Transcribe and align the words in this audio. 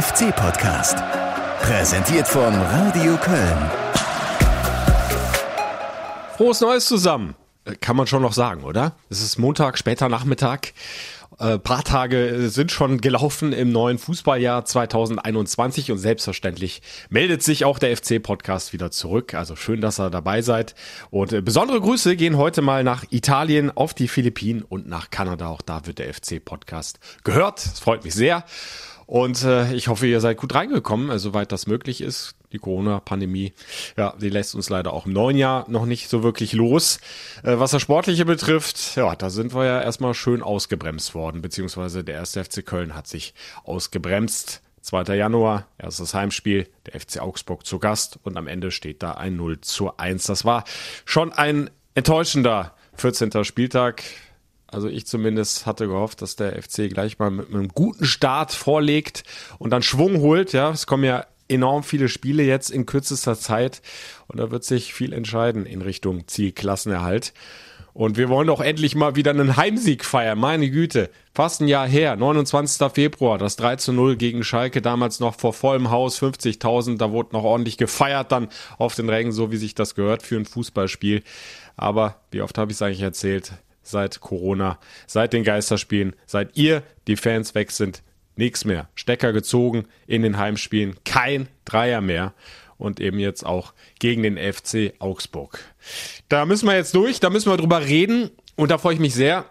FC-Podcast. 0.00 0.96
Präsentiert 1.60 2.26
von 2.26 2.54
Radio 2.54 3.18
Köln. 3.18 3.70
Frohes 6.38 6.62
Neues 6.62 6.86
zusammen. 6.86 7.34
Äh, 7.66 7.74
Kann 7.74 7.96
man 7.96 8.06
schon 8.06 8.22
noch 8.22 8.32
sagen, 8.32 8.64
oder? 8.64 8.96
Es 9.10 9.20
ist 9.20 9.36
Montag, 9.36 9.76
später 9.76 10.08
Nachmittag. 10.08 10.72
Äh, 11.38 11.58
paar 11.58 11.84
Tage 11.84 12.48
sind 12.48 12.72
schon 12.72 13.02
gelaufen 13.02 13.52
im 13.52 13.72
neuen 13.72 13.98
Fußballjahr 13.98 14.64
2021 14.64 15.92
und 15.92 15.98
selbstverständlich 15.98 16.80
meldet 17.10 17.42
sich 17.42 17.66
auch 17.66 17.78
der 17.78 17.94
FC-Podcast 17.94 18.72
wieder 18.72 18.90
zurück. 18.90 19.34
Also 19.34 19.54
schön, 19.54 19.82
dass 19.82 20.00
ihr 20.00 20.08
dabei 20.08 20.40
seid. 20.40 20.74
Und 21.10 21.34
äh, 21.34 21.42
besondere 21.42 21.78
Grüße 21.78 22.16
gehen 22.16 22.38
heute 22.38 22.62
mal 22.62 22.84
nach 22.84 23.04
Italien, 23.10 23.70
auf 23.70 23.92
die 23.92 24.08
Philippinen 24.08 24.62
und 24.62 24.88
nach 24.88 25.10
Kanada. 25.10 25.48
Auch 25.48 25.62
da 25.62 25.86
wird 25.86 25.98
der 25.98 26.12
FC-Podcast 26.14 27.00
gehört. 27.22 27.58
Es 27.58 27.80
freut 27.80 28.04
mich 28.04 28.14
sehr. 28.14 28.44
Und 29.10 29.42
äh, 29.42 29.74
ich 29.74 29.88
hoffe, 29.88 30.06
ihr 30.06 30.20
seid 30.20 30.36
gut 30.36 30.54
reingekommen, 30.54 31.10
äh, 31.10 31.18
soweit 31.18 31.50
das 31.50 31.66
möglich 31.66 32.00
ist. 32.00 32.36
Die 32.52 32.58
Corona-Pandemie, 32.58 33.54
ja, 33.96 34.14
die 34.20 34.28
lässt 34.28 34.54
uns 34.54 34.70
leider 34.70 34.92
auch 34.92 35.04
im 35.04 35.12
neuen 35.12 35.36
Jahr 35.36 35.68
noch 35.68 35.84
nicht 35.84 36.08
so 36.08 36.22
wirklich 36.22 36.52
los. 36.52 37.00
Äh, 37.42 37.58
was 37.58 37.72
das 37.72 37.82
Sportliche 37.82 38.24
betrifft, 38.24 38.94
ja, 38.94 39.16
da 39.16 39.28
sind 39.28 39.52
wir 39.52 39.64
ja 39.64 39.82
erstmal 39.82 40.14
schön 40.14 40.44
ausgebremst 40.44 41.16
worden, 41.16 41.42
beziehungsweise 41.42 42.04
der 42.04 42.14
erste 42.14 42.44
FC 42.44 42.64
Köln 42.64 42.94
hat 42.94 43.08
sich 43.08 43.34
ausgebremst. 43.64 44.62
2. 44.82 45.16
Januar, 45.16 45.66
erstes 45.76 46.14
Heimspiel, 46.14 46.68
der 46.86 47.00
FC 47.00 47.18
Augsburg 47.18 47.66
zu 47.66 47.80
Gast 47.80 48.20
und 48.22 48.36
am 48.36 48.46
Ende 48.46 48.70
steht 48.70 49.02
da 49.02 49.14
ein 49.14 49.34
0 49.34 49.60
zu 49.60 49.96
1. 49.96 50.22
Das 50.22 50.44
war 50.44 50.62
schon 51.04 51.32
ein 51.32 51.68
enttäuschender 51.96 52.76
14. 52.94 53.42
Spieltag. 53.42 54.04
Also 54.70 54.88
ich 54.88 55.06
zumindest 55.06 55.66
hatte 55.66 55.88
gehofft, 55.88 56.22
dass 56.22 56.36
der 56.36 56.60
FC 56.60 56.88
gleich 56.88 57.18
mal 57.18 57.30
mit 57.30 57.48
einem 57.48 57.68
guten 57.68 58.04
Start 58.04 58.52
vorlegt 58.52 59.24
und 59.58 59.70
dann 59.70 59.82
Schwung 59.82 60.20
holt. 60.20 60.52
Ja, 60.52 60.70
es 60.70 60.86
kommen 60.86 61.04
ja 61.04 61.26
enorm 61.48 61.82
viele 61.82 62.08
Spiele 62.08 62.44
jetzt 62.44 62.70
in 62.70 62.86
kürzester 62.86 63.36
Zeit 63.36 63.82
und 64.28 64.38
da 64.38 64.50
wird 64.50 64.64
sich 64.64 64.94
viel 64.94 65.12
entscheiden 65.12 65.66
in 65.66 65.82
Richtung 65.82 66.28
Zielklassenerhalt. 66.28 67.32
Und 67.92 68.16
wir 68.16 68.28
wollen 68.28 68.46
doch 68.46 68.60
endlich 68.60 68.94
mal 68.94 69.16
wieder 69.16 69.32
einen 69.32 69.56
Heimsieg 69.56 70.04
feiern. 70.04 70.38
Meine 70.38 70.70
Güte. 70.70 71.10
Fast 71.34 71.60
ein 71.60 71.66
Jahr 71.66 71.88
her, 71.88 72.14
29. 72.14 72.92
Februar, 72.92 73.36
das 73.36 73.56
3 73.56 73.76
zu 73.76 73.92
0 73.92 74.16
gegen 74.16 74.44
Schalke, 74.44 74.80
damals 74.80 75.18
noch 75.18 75.34
vor 75.34 75.52
vollem 75.52 75.90
Haus, 75.90 76.22
50.000. 76.22 76.98
Da 76.98 77.10
wurde 77.10 77.32
noch 77.32 77.42
ordentlich 77.42 77.78
gefeiert 77.78 78.30
dann 78.30 78.48
auf 78.78 78.94
den 78.94 79.08
Rängen, 79.08 79.32
so 79.32 79.50
wie 79.50 79.56
sich 79.56 79.74
das 79.74 79.96
gehört 79.96 80.22
für 80.22 80.36
ein 80.36 80.44
Fußballspiel. 80.44 81.24
Aber 81.76 82.20
wie 82.30 82.42
oft 82.42 82.58
habe 82.58 82.70
ich 82.70 82.76
es 82.76 82.82
eigentlich 82.82 83.02
erzählt? 83.02 83.52
Seit 83.82 84.20
Corona, 84.20 84.78
seit 85.06 85.32
den 85.32 85.44
Geisterspielen, 85.44 86.14
seit 86.26 86.56
ihr, 86.56 86.82
die 87.06 87.16
Fans 87.16 87.54
weg 87.54 87.70
sind, 87.70 88.02
nichts 88.36 88.64
mehr. 88.64 88.88
Stecker 88.94 89.32
gezogen 89.32 89.86
in 90.06 90.22
den 90.22 90.38
Heimspielen, 90.38 90.96
kein 91.04 91.48
Dreier 91.64 92.00
mehr 92.00 92.34
und 92.78 93.00
eben 93.00 93.18
jetzt 93.18 93.44
auch 93.44 93.74
gegen 93.98 94.22
den 94.22 94.36
FC 94.36 94.94
Augsburg. 94.98 95.60
Da 96.28 96.46
müssen 96.46 96.66
wir 96.66 96.74
jetzt 96.74 96.94
durch, 96.94 97.20
da 97.20 97.30
müssen 97.30 97.50
wir 97.50 97.56
drüber 97.56 97.86
reden 97.86 98.30
und 98.56 98.70
da 98.70 98.78
freue 98.78 98.94
ich 98.94 99.00
mich 99.00 99.14
sehr, 99.14 99.46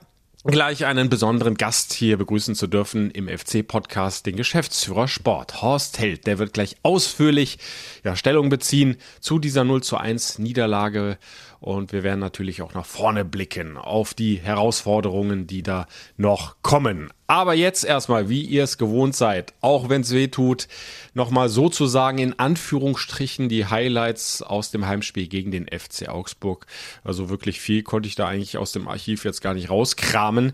gleich 0.46 0.86
einen 0.86 1.10
besonderen 1.10 1.56
Gast 1.56 1.92
hier 1.92 2.18
begrüßen 2.18 2.56
zu 2.56 2.68
dürfen 2.68 3.12
im 3.12 3.28
FC-Podcast, 3.28 4.26
den 4.26 4.38
Geschäftsführer 4.38 5.08
Sport, 5.08 5.62
Horst 5.62 6.00
Held. 6.00 6.28
Der 6.28 6.40
wird 6.40 6.54
gleich 6.54 6.78
ausführlich 6.82 7.60
ja, 8.04 8.16
Stellung 8.16 8.50
beziehen 8.50 8.98
zu 9.20 9.40
dieser 9.40 9.66
0 9.66 9.84
zu 9.84 9.98
1 9.98 10.40
Niederlage 10.40 11.18
und 11.60 11.92
wir 11.92 12.04
werden 12.04 12.20
natürlich 12.20 12.62
auch 12.62 12.74
nach 12.74 12.86
vorne 12.86 13.26
blicken 13.26 13.78
auf 13.78 14.14
die 14.14 14.36
Herausforderungen, 14.36 15.46
die 15.46 15.62
da 15.62 15.88
noch 16.16 16.56
kommen. 16.62 17.12
Aber 17.28 17.54
jetzt 17.54 17.84
erstmal, 17.84 18.30
wie 18.30 18.42
ihr 18.42 18.64
es 18.64 18.78
gewohnt 18.78 19.16
seid, 19.16 19.54
auch 19.62 19.90
wenn 19.90 20.02
es 20.02 20.14
weh 20.14 20.30
tut, 20.30 20.68
nochmal 21.14 21.50
sozusagen 21.50 22.18
in 22.18 22.40
Anführungsstrichen 22.40 23.50
die 23.50 23.66
Highlights 23.66 24.42
aus 24.42 24.72
dem 24.72 24.88
Heimspiel 24.88 25.28
gegen 25.28 25.52
den 25.52 25.68
FC 25.68 26.08
Augsburg. 26.08 26.66
Also 27.04 27.30
wirklich 27.30 27.60
viel 27.60 27.84
konnte 27.84 28.08
ich 28.08 28.16
da 28.16 28.28
eigentlich 28.28 28.58
aus 28.58 28.72
dem 28.72 28.88
Archiv 28.88 29.26
jetzt 29.26 29.42
gar 29.42 29.54
nicht 29.54 29.70
rauskramen. 29.70 30.54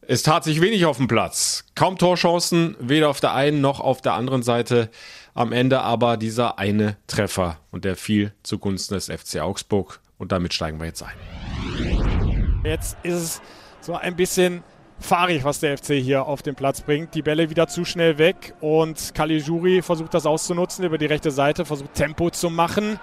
Es 0.00 0.22
tat 0.22 0.42
sich 0.44 0.60
wenig 0.60 0.86
auf 0.86 0.96
dem 0.96 1.06
Platz. 1.06 1.66
Kaum 1.74 1.98
Torchancen, 1.98 2.76
weder 2.80 3.10
auf 3.10 3.20
der 3.20 3.34
einen 3.34 3.60
noch 3.60 3.78
auf 3.78 4.00
der 4.00 4.14
anderen 4.14 4.42
Seite. 4.42 4.90
Am 5.34 5.52
Ende 5.52 5.82
aber 5.82 6.16
dieser 6.16 6.58
eine 6.58 6.96
Treffer 7.06 7.60
und 7.70 7.84
der 7.84 7.94
fiel 7.94 8.32
zugunsten 8.42 8.94
des 8.94 9.06
FC 9.06 9.40
Augsburg. 9.40 10.00
Und 10.20 10.32
damit 10.32 10.52
steigen 10.52 10.78
wir 10.78 10.86
jetzt 10.86 11.02
ein. 11.02 12.60
Jetzt 12.62 12.98
ist 13.02 13.14
es 13.14 13.42
so 13.80 13.96
ein 13.96 14.16
bisschen 14.16 14.62
fahrig, 14.98 15.44
was 15.44 15.60
der 15.60 15.78
FC 15.78 15.94
hier 15.94 16.26
auf 16.26 16.42
den 16.42 16.54
Platz 16.54 16.82
bringt. 16.82 17.14
Die 17.14 17.22
Bälle 17.22 17.48
wieder 17.48 17.68
zu 17.68 17.86
schnell 17.86 18.18
weg 18.18 18.52
und 18.60 19.14
Caligiuri 19.14 19.80
versucht 19.80 20.12
das 20.12 20.26
auszunutzen 20.26 20.84
über 20.84 20.98
die 20.98 21.06
rechte 21.06 21.30
Seite, 21.30 21.64
versucht 21.64 21.94
Tempo 21.94 22.28
zu 22.28 22.50
machen. 22.50 23.00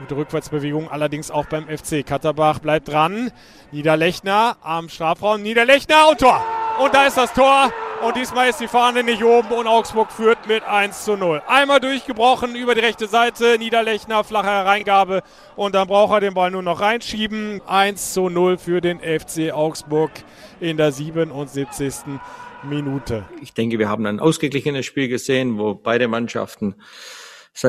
Gute 0.00 0.16
Rückwärtsbewegung 0.16 0.90
allerdings 0.90 1.30
auch 1.30 1.44
beim 1.44 1.68
FC. 1.68 2.06
Katterbach 2.06 2.58
bleibt 2.58 2.88
dran. 2.88 3.30
Niederlechner 3.70 4.56
am 4.62 4.88
Strafraum. 4.88 5.42
Niederlechner 5.42 6.08
und 6.08 6.18
Tor. 6.20 6.42
Und 6.82 6.94
da 6.94 7.06
ist 7.06 7.18
das 7.18 7.34
Tor. 7.34 7.70
Und 8.02 8.16
diesmal 8.16 8.48
ist 8.48 8.60
die 8.60 8.66
Fahne 8.66 9.04
nicht 9.04 9.22
oben 9.22 9.52
und 9.52 9.66
Augsburg 9.66 10.10
führt 10.10 10.48
mit 10.48 10.62
1 10.62 11.04
zu 11.04 11.18
0. 11.18 11.42
Einmal 11.46 11.80
durchgebrochen 11.80 12.54
über 12.54 12.74
die 12.74 12.80
rechte 12.80 13.08
Seite. 13.08 13.58
Niederlechner, 13.58 14.24
flache 14.24 14.46
Hereingabe. 14.46 15.22
Und 15.54 15.74
dann 15.74 15.86
braucht 15.86 16.14
er 16.14 16.20
den 16.20 16.32
Ball 16.32 16.50
nur 16.50 16.62
noch 16.62 16.80
reinschieben. 16.80 17.60
1 17.66 18.14
zu 18.14 18.30
0 18.30 18.56
für 18.56 18.80
den 18.80 19.00
FC 19.00 19.52
Augsburg 19.52 20.12
in 20.60 20.78
der 20.78 20.92
77. 20.92 22.18
Minute. 22.62 23.26
Ich 23.42 23.52
denke, 23.52 23.78
wir 23.78 23.90
haben 23.90 24.06
ein 24.06 24.18
ausgeglichenes 24.18 24.86
Spiel 24.86 25.08
gesehen, 25.08 25.58
wo 25.58 25.74
beide 25.74 26.08
Mannschaften 26.08 26.76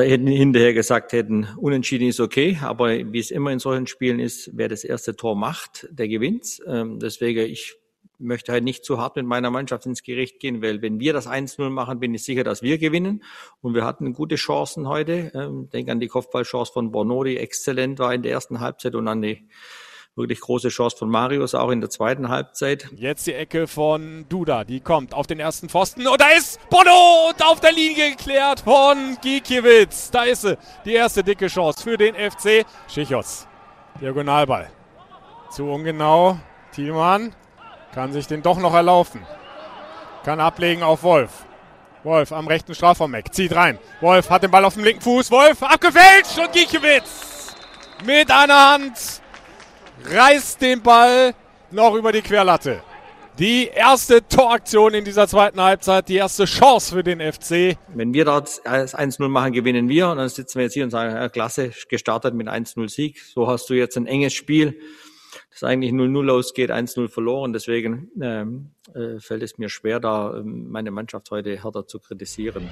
hinterher 0.00 0.74
gesagt 0.74 1.12
hätten, 1.12 1.48
unentschieden 1.56 2.08
ist 2.08 2.20
okay, 2.20 2.58
aber 2.62 2.90
wie 3.12 3.18
es 3.18 3.30
immer 3.30 3.50
in 3.50 3.58
solchen 3.58 3.86
Spielen 3.86 4.20
ist, 4.20 4.50
wer 4.54 4.68
das 4.68 4.84
erste 4.84 5.16
Tor 5.16 5.36
macht, 5.36 5.88
der 5.90 6.08
gewinnt. 6.08 6.60
Deswegen, 6.66 7.40
ich 7.50 7.76
möchte 8.22 8.52
halt 8.52 8.64
nicht 8.64 8.84
zu 8.84 8.98
hart 8.98 9.16
mit 9.16 9.26
meiner 9.26 9.50
Mannschaft 9.50 9.84
ins 9.86 10.02
Gericht 10.02 10.40
gehen, 10.40 10.62
weil 10.62 10.80
wenn 10.80 11.00
wir 11.00 11.12
das 11.12 11.28
1-0 11.28 11.68
machen, 11.70 12.00
bin 12.00 12.14
ich 12.14 12.24
sicher, 12.24 12.44
dass 12.44 12.62
wir 12.62 12.78
gewinnen. 12.78 13.22
Und 13.60 13.74
wir 13.74 13.84
hatten 13.84 14.12
gute 14.12 14.36
Chancen 14.36 14.88
heute. 14.88 15.32
Ähm, 15.34 15.68
denke 15.70 15.92
an 15.92 16.00
die 16.00 16.08
Kopfballchance 16.08 16.72
von 16.72 16.92
Borno, 16.92 17.24
die 17.24 17.36
exzellent 17.36 17.98
war 17.98 18.14
in 18.14 18.22
der 18.22 18.32
ersten 18.32 18.60
Halbzeit 18.60 18.94
und 18.94 19.08
an 19.08 19.22
die 19.22 19.48
wirklich 20.14 20.40
große 20.40 20.68
Chance 20.68 20.96
von 20.96 21.08
Marius 21.08 21.54
auch 21.54 21.70
in 21.70 21.80
der 21.80 21.90
zweiten 21.90 22.28
Halbzeit. 22.28 22.88
Jetzt 22.94 23.26
die 23.26 23.34
Ecke 23.34 23.66
von 23.66 24.26
Duda, 24.28 24.64
die 24.64 24.80
kommt 24.80 25.14
auf 25.14 25.26
den 25.26 25.40
ersten 25.40 25.68
Pfosten 25.68 26.06
und 26.06 26.20
da 26.20 26.28
ist 26.36 26.60
Bono 26.68 27.30
und 27.30 27.44
auf 27.44 27.60
der 27.60 27.72
Linie 27.72 28.10
geklärt 28.10 28.60
von 28.60 29.16
Gikiewicz. 29.22 30.10
Da 30.10 30.24
ist 30.24 30.42
sie, 30.42 30.58
die 30.84 30.92
erste 30.92 31.24
dicke 31.24 31.46
Chance 31.46 31.82
für 31.82 31.96
den 31.96 32.14
FC. 32.14 32.66
Schichos, 32.88 33.46
Diagonalball. 34.00 34.70
Zu 35.50 35.64
ungenau, 35.64 36.38
Thielmann 36.72 37.34
kann 37.94 38.12
sich 38.12 38.26
den 38.26 38.42
doch 38.42 38.58
noch 38.58 38.74
erlaufen. 38.74 39.26
Kann 40.24 40.40
ablegen 40.40 40.82
auf 40.82 41.02
Wolf. 41.02 41.46
Wolf 42.04 42.32
am 42.32 42.48
rechten 42.48 42.74
Strafraum 42.74 43.12
weg. 43.12 43.32
Zieht 43.32 43.54
rein. 43.54 43.78
Wolf 44.00 44.28
hat 44.28 44.42
den 44.42 44.50
Ball 44.50 44.64
auf 44.64 44.74
dem 44.74 44.84
linken 44.84 45.02
Fuß. 45.02 45.30
Wolf 45.30 45.62
abgefälscht 45.62 46.38
und 46.38 46.52
Gikiewicz 46.52 47.54
mit 48.04 48.30
einer 48.30 48.72
Hand 48.72 49.21
reißt 50.10 50.60
den 50.60 50.82
Ball 50.82 51.34
noch 51.70 51.94
über 51.94 52.12
die 52.12 52.22
Querlatte. 52.22 52.82
Die 53.38 53.68
erste 53.68 54.26
Toraktion 54.26 54.92
in 54.94 55.04
dieser 55.04 55.26
zweiten 55.26 55.60
Halbzeit, 55.60 56.08
die 56.08 56.16
erste 56.16 56.44
Chance 56.44 56.94
für 56.94 57.02
den 57.02 57.20
FC. 57.20 57.78
Wenn 57.94 58.12
wir 58.12 58.26
dort 58.26 58.48
1-0 58.48 59.28
machen, 59.28 59.52
gewinnen 59.52 59.88
wir. 59.88 60.10
Und 60.10 60.18
dann 60.18 60.28
sitzen 60.28 60.58
wir 60.58 60.64
jetzt 60.64 60.74
hier 60.74 60.84
und 60.84 60.90
sagen, 60.90 61.14
ja, 61.14 61.28
klasse, 61.28 61.72
gestartet 61.88 62.34
mit 62.34 62.48
1-0 62.48 62.88
Sieg. 62.90 63.20
So 63.20 63.48
hast 63.48 63.70
du 63.70 63.74
jetzt 63.74 63.96
ein 63.96 64.06
enges 64.06 64.34
Spiel 64.34 64.78
das 65.50 65.62
eigentlich 65.62 65.92
0-0 65.92 66.30
ausgeht, 66.30 66.70
1-0 66.70 67.08
verloren. 67.08 67.52
Deswegen 67.52 68.10
ähm, 68.20 68.70
äh, 68.94 69.20
fällt 69.20 69.42
es 69.42 69.58
mir 69.58 69.68
schwer, 69.68 70.00
da 70.00 70.36
ähm, 70.36 70.70
meine 70.70 70.90
Mannschaft 70.90 71.30
heute 71.30 71.62
härter 71.62 71.86
zu 71.86 71.98
kritisieren. 71.98 72.68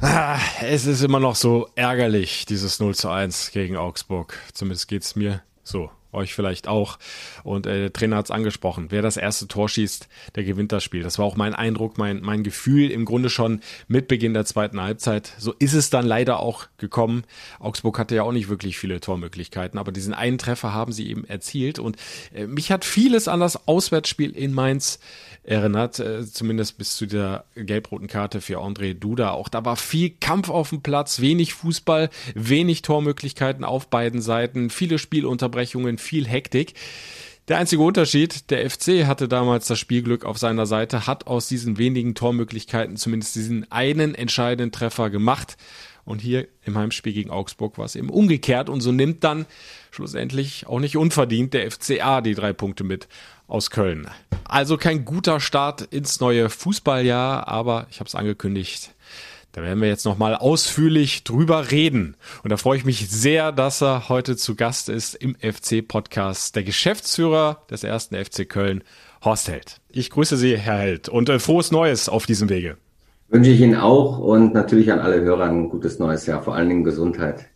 Ah, 0.00 0.38
es 0.62 0.86
ist 0.86 1.02
immer 1.02 1.20
noch 1.20 1.36
so 1.36 1.68
ärgerlich, 1.74 2.44
dieses 2.46 2.80
0 2.80 2.94
zu 2.94 3.08
1 3.08 3.50
gegen 3.50 3.76
Augsburg. 3.76 4.38
Zumindest 4.52 4.88
geht's 4.88 5.16
mir 5.16 5.42
so 5.66 5.90
euch 6.12 6.34
vielleicht 6.34 6.66
auch. 6.66 6.98
Und 7.44 7.66
äh, 7.66 7.78
der 7.80 7.92
Trainer 7.92 8.16
hat 8.16 8.26
es 8.26 8.30
angesprochen. 8.30 8.86
Wer 8.88 9.02
das 9.02 9.16
erste 9.16 9.46
Tor 9.46 9.68
schießt, 9.68 10.08
der 10.34 10.44
gewinnt 10.44 10.72
das 10.72 10.82
Spiel. 10.82 11.02
Das 11.02 11.18
war 11.18 11.26
auch 11.26 11.36
mein 11.36 11.54
Eindruck, 11.54 11.98
mein, 11.98 12.20
mein 12.22 12.42
Gefühl 12.42 12.90
im 12.90 13.04
Grunde 13.04 13.28
schon 13.28 13.60
mit 13.86 14.08
Beginn 14.08 14.34
der 14.34 14.44
zweiten 14.44 14.80
Halbzeit. 14.80 15.32
So 15.38 15.52
ist 15.58 15.74
es 15.74 15.90
dann 15.90 16.06
leider 16.06 16.40
auch 16.40 16.66
gekommen. 16.78 17.24
Augsburg 17.60 17.98
hatte 17.98 18.14
ja 18.14 18.22
auch 18.22 18.32
nicht 18.32 18.48
wirklich 18.48 18.78
viele 18.78 19.00
Tormöglichkeiten, 19.00 19.78
aber 19.78 19.92
diesen 19.92 20.14
einen 20.14 20.38
Treffer 20.38 20.72
haben 20.72 20.92
sie 20.92 21.08
eben 21.08 21.24
erzielt. 21.24 21.78
Und 21.78 21.96
äh, 22.34 22.46
mich 22.46 22.72
hat 22.72 22.84
vieles 22.84 23.28
an 23.28 23.40
das 23.40 23.68
Auswärtsspiel 23.68 24.30
in 24.30 24.54
Mainz 24.54 24.98
erinnert, 25.46 26.00
äh, 26.00 26.26
zumindest 26.26 26.76
bis 26.76 26.96
zu 26.96 27.06
der 27.06 27.44
gelb-roten 27.54 28.08
Karte 28.08 28.40
für 28.40 28.58
André 28.58 28.94
Duda. 28.94 29.30
Auch 29.30 29.48
da 29.48 29.64
war 29.64 29.76
viel 29.76 30.10
Kampf 30.10 30.50
auf 30.50 30.70
dem 30.70 30.82
Platz, 30.82 31.20
wenig 31.20 31.54
Fußball, 31.54 32.10
wenig 32.34 32.82
Tormöglichkeiten 32.82 33.64
auf 33.64 33.88
beiden 33.88 34.20
Seiten, 34.20 34.70
viele 34.70 34.98
Spielunterbrechungen, 34.98 35.98
viel 35.98 36.26
Hektik. 36.26 36.74
Der 37.48 37.58
einzige 37.58 37.82
Unterschied, 37.82 38.50
der 38.50 38.68
FC 38.68 39.06
hatte 39.06 39.28
damals 39.28 39.68
das 39.68 39.78
Spielglück 39.78 40.24
auf 40.24 40.36
seiner 40.36 40.66
Seite, 40.66 41.06
hat 41.06 41.28
aus 41.28 41.46
diesen 41.46 41.78
wenigen 41.78 42.16
Tormöglichkeiten 42.16 42.96
zumindest 42.96 43.36
diesen 43.36 43.70
einen 43.70 44.16
entscheidenden 44.16 44.72
Treffer 44.72 45.10
gemacht. 45.10 45.56
Und 46.06 46.20
hier 46.20 46.48
im 46.64 46.78
Heimspiel 46.78 47.12
gegen 47.12 47.30
Augsburg 47.30 47.76
war 47.76 47.84
es 47.84 47.96
eben 47.96 48.08
umgekehrt. 48.08 48.70
Und 48.70 48.80
so 48.80 48.92
nimmt 48.92 49.24
dann 49.24 49.44
schlussendlich 49.90 50.66
auch 50.66 50.80
nicht 50.80 50.96
unverdient 50.96 51.52
der 51.52 51.70
FCA 51.70 52.22
die 52.22 52.34
drei 52.34 52.52
Punkte 52.54 52.84
mit 52.84 53.08
aus 53.48 53.70
Köln. 53.70 54.08
Also 54.44 54.76
kein 54.76 55.04
guter 55.04 55.40
Start 55.40 55.82
ins 55.82 56.20
neue 56.20 56.48
Fußballjahr, 56.48 57.48
aber 57.48 57.86
ich 57.90 58.00
habe 58.00 58.08
es 58.08 58.14
angekündigt, 58.14 58.94
da 59.52 59.62
werden 59.62 59.80
wir 59.80 59.88
jetzt 59.88 60.04
nochmal 60.04 60.36
ausführlich 60.36 61.24
drüber 61.24 61.70
reden. 61.70 62.16
Und 62.42 62.50
da 62.50 62.58
freue 62.58 62.76
ich 62.76 62.84
mich 62.84 63.08
sehr, 63.08 63.52
dass 63.52 63.82
er 63.82 64.10
heute 64.10 64.36
zu 64.36 64.54
Gast 64.54 64.90
ist 64.90 65.14
im 65.14 65.34
FC-Podcast, 65.34 66.54
der 66.54 66.62
Geschäftsführer 66.62 67.62
des 67.70 67.82
ersten 67.82 68.22
FC 68.22 68.48
Köln, 68.48 68.84
Horst 69.24 69.48
Held. 69.48 69.80
Ich 69.88 70.10
grüße 70.10 70.36
Sie, 70.36 70.58
Herr 70.58 70.78
Held, 70.78 71.08
und 71.08 71.30
äh, 71.30 71.38
frohes 71.38 71.70
Neues 71.70 72.10
auf 72.10 72.26
diesem 72.26 72.50
Wege. 72.50 72.76
Wünsche 73.28 73.50
ich 73.50 73.60
Ihnen 73.60 73.76
auch 73.76 74.18
und 74.18 74.54
natürlich 74.54 74.92
an 74.92 75.00
alle 75.00 75.20
Hörer 75.20 75.44
ein 75.44 75.68
gutes 75.68 75.98
neues 75.98 76.26
Jahr, 76.26 76.42
vor 76.42 76.54
allen 76.54 76.68
Dingen 76.68 76.84
Gesundheit. 76.84 77.46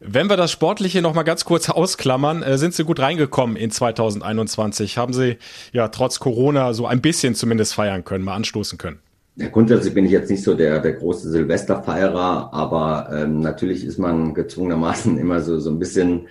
Wenn 0.00 0.28
wir 0.28 0.36
das 0.36 0.52
Sportliche 0.52 1.02
noch 1.02 1.14
mal 1.14 1.22
ganz 1.22 1.44
kurz 1.44 1.70
ausklammern, 1.70 2.42
äh, 2.42 2.58
sind 2.58 2.74
Sie 2.74 2.84
gut 2.84 3.00
reingekommen 3.00 3.56
in 3.56 3.70
2021? 3.70 4.98
Haben 4.98 5.12
Sie 5.12 5.38
ja 5.72 5.88
trotz 5.88 6.20
Corona 6.20 6.74
so 6.74 6.86
ein 6.86 7.00
bisschen 7.00 7.34
zumindest 7.34 7.74
feiern 7.74 8.04
können, 8.04 8.24
mal 8.24 8.34
anstoßen 8.34 8.78
können? 8.78 8.98
Ja, 9.36 9.48
grundsätzlich 9.48 9.94
bin 9.94 10.04
ich 10.04 10.12
jetzt 10.12 10.30
nicht 10.30 10.44
so 10.44 10.54
der, 10.54 10.80
der 10.80 10.92
große 10.92 11.28
Silvesterfeierer, 11.28 12.52
aber 12.52 13.08
ähm, 13.12 13.40
natürlich 13.40 13.84
ist 13.84 13.98
man 13.98 14.34
gezwungenermaßen 14.34 15.18
immer 15.18 15.40
so, 15.40 15.58
so 15.58 15.70
ein 15.70 15.78
bisschen 15.78 16.28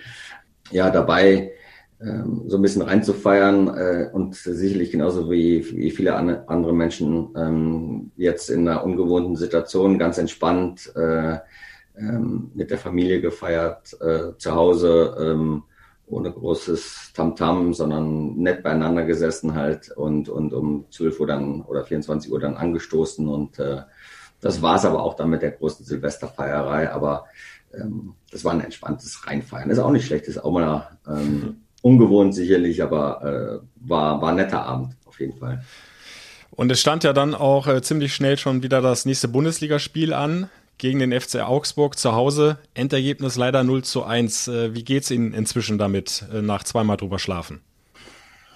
ja 0.70 0.90
dabei, 0.90 1.52
so 2.46 2.56
ein 2.56 2.62
bisschen 2.62 2.82
reinzufeiern 2.82 3.68
äh, 3.68 4.10
und 4.12 4.34
sicherlich 4.34 4.90
genauso 4.90 5.30
wie, 5.30 5.64
wie 5.76 5.90
viele 5.90 6.14
an, 6.16 6.42
andere 6.46 6.74
Menschen 6.74 7.28
ähm, 7.36 8.10
jetzt 8.16 8.50
in 8.50 8.68
einer 8.68 8.84
ungewohnten 8.84 9.36
Situation 9.36 9.98
ganz 9.98 10.18
entspannt 10.18 10.92
äh, 10.96 11.38
ähm, 11.96 12.50
mit 12.54 12.70
der 12.70 12.78
Familie 12.78 13.20
gefeiert, 13.20 13.96
äh, 14.00 14.36
zu 14.36 14.54
Hause. 14.54 15.16
Ähm, 15.18 15.62
ohne 16.06 16.30
großes 16.30 17.12
Tamtam, 17.14 17.68
-Tam, 17.68 17.74
sondern 17.74 18.36
nett 18.36 18.62
beieinander 18.62 19.04
gesessen 19.04 19.54
halt 19.54 19.90
und, 19.90 20.28
und 20.28 20.52
um 20.52 20.86
12 20.90 21.20
Uhr 21.20 21.26
dann 21.26 21.62
oder 21.62 21.84
24 21.84 22.30
Uhr 22.30 22.40
dann 22.40 22.56
angestoßen 22.56 23.26
und 23.26 23.58
äh, 23.58 23.82
das 24.40 24.60
war 24.60 24.76
es 24.76 24.84
aber 24.84 25.02
auch 25.02 25.14
dann 25.14 25.30
mit 25.30 25.40
der 25.40 25.52
großen 25.52 25.86
Silvesterfeierei, 25.86 26.90
aber 26.90 27.24
ähm, 27.72 28.14
das 28.30 28.44
war 28.44 28.52
ein 28.52 28.60
entspanntes 28.60 29.26
Reinfeiern. 29.26 29.70
ist 29.70 29.78
auch 29.78 29.90
nicht 29.90 30.06
schlecht, 30.06 30.26
ist 30.26 30.44
auch 30.44 30.52
mal 30.52 30.98
ähm, 31.08 31.62
ungewohnt 31.84 32.34
sicherlich, 32.34 32.82
aber 32.82 33.60
äh, 33.62 33.88
war, 33.88 34.20
war 34.22 34.30
ein 34.30 34.36
netter 34.36 34.64
Abend 34.64 34.96
auf 35.04 35.20
jeden 35.20 35.36
Fall. 35.38 35.62
Und 36.50 36.72
es 36.72 36.80
stand 36.80 37.04
ja 37.04 37.12
dann 37.12 37.34
auch 37.34 37.66
äh, 37.66 37.82
ziemlich 37.82 38.14
schnell 38.14 38.38
schon 38.38 38.62
wieder 38.62 38.80
das 38.80 39.04
nächste 39.04 39.28
Bundesligaspiel 39.28 40.14
an 40.14 40.48
gegen 40.78 40.98
den 40.98 41.12
FC 41.12 41.40
Augsburg 41.40 41.98
zu 41.98 42.12
Hause. 42.12 42.58
Endergebnis 42.72 43.36
leider 43.36 43.64
0 43.64 43.84
zu 43.84 44.02
1. 44.02 44.48
Äh, 44.48 44.74
wie 44.74 44.82
geht's 44.82 45.10
Ihnen 45.10 45.34
inzwischen 45.34 45.76
damit, 45.76 46.24
äh, 46.32 46.40
nach 46.40 46.64
zweimal 46.64 46.96
drüber 46.96 47.18
schlafen? 47.18 47.60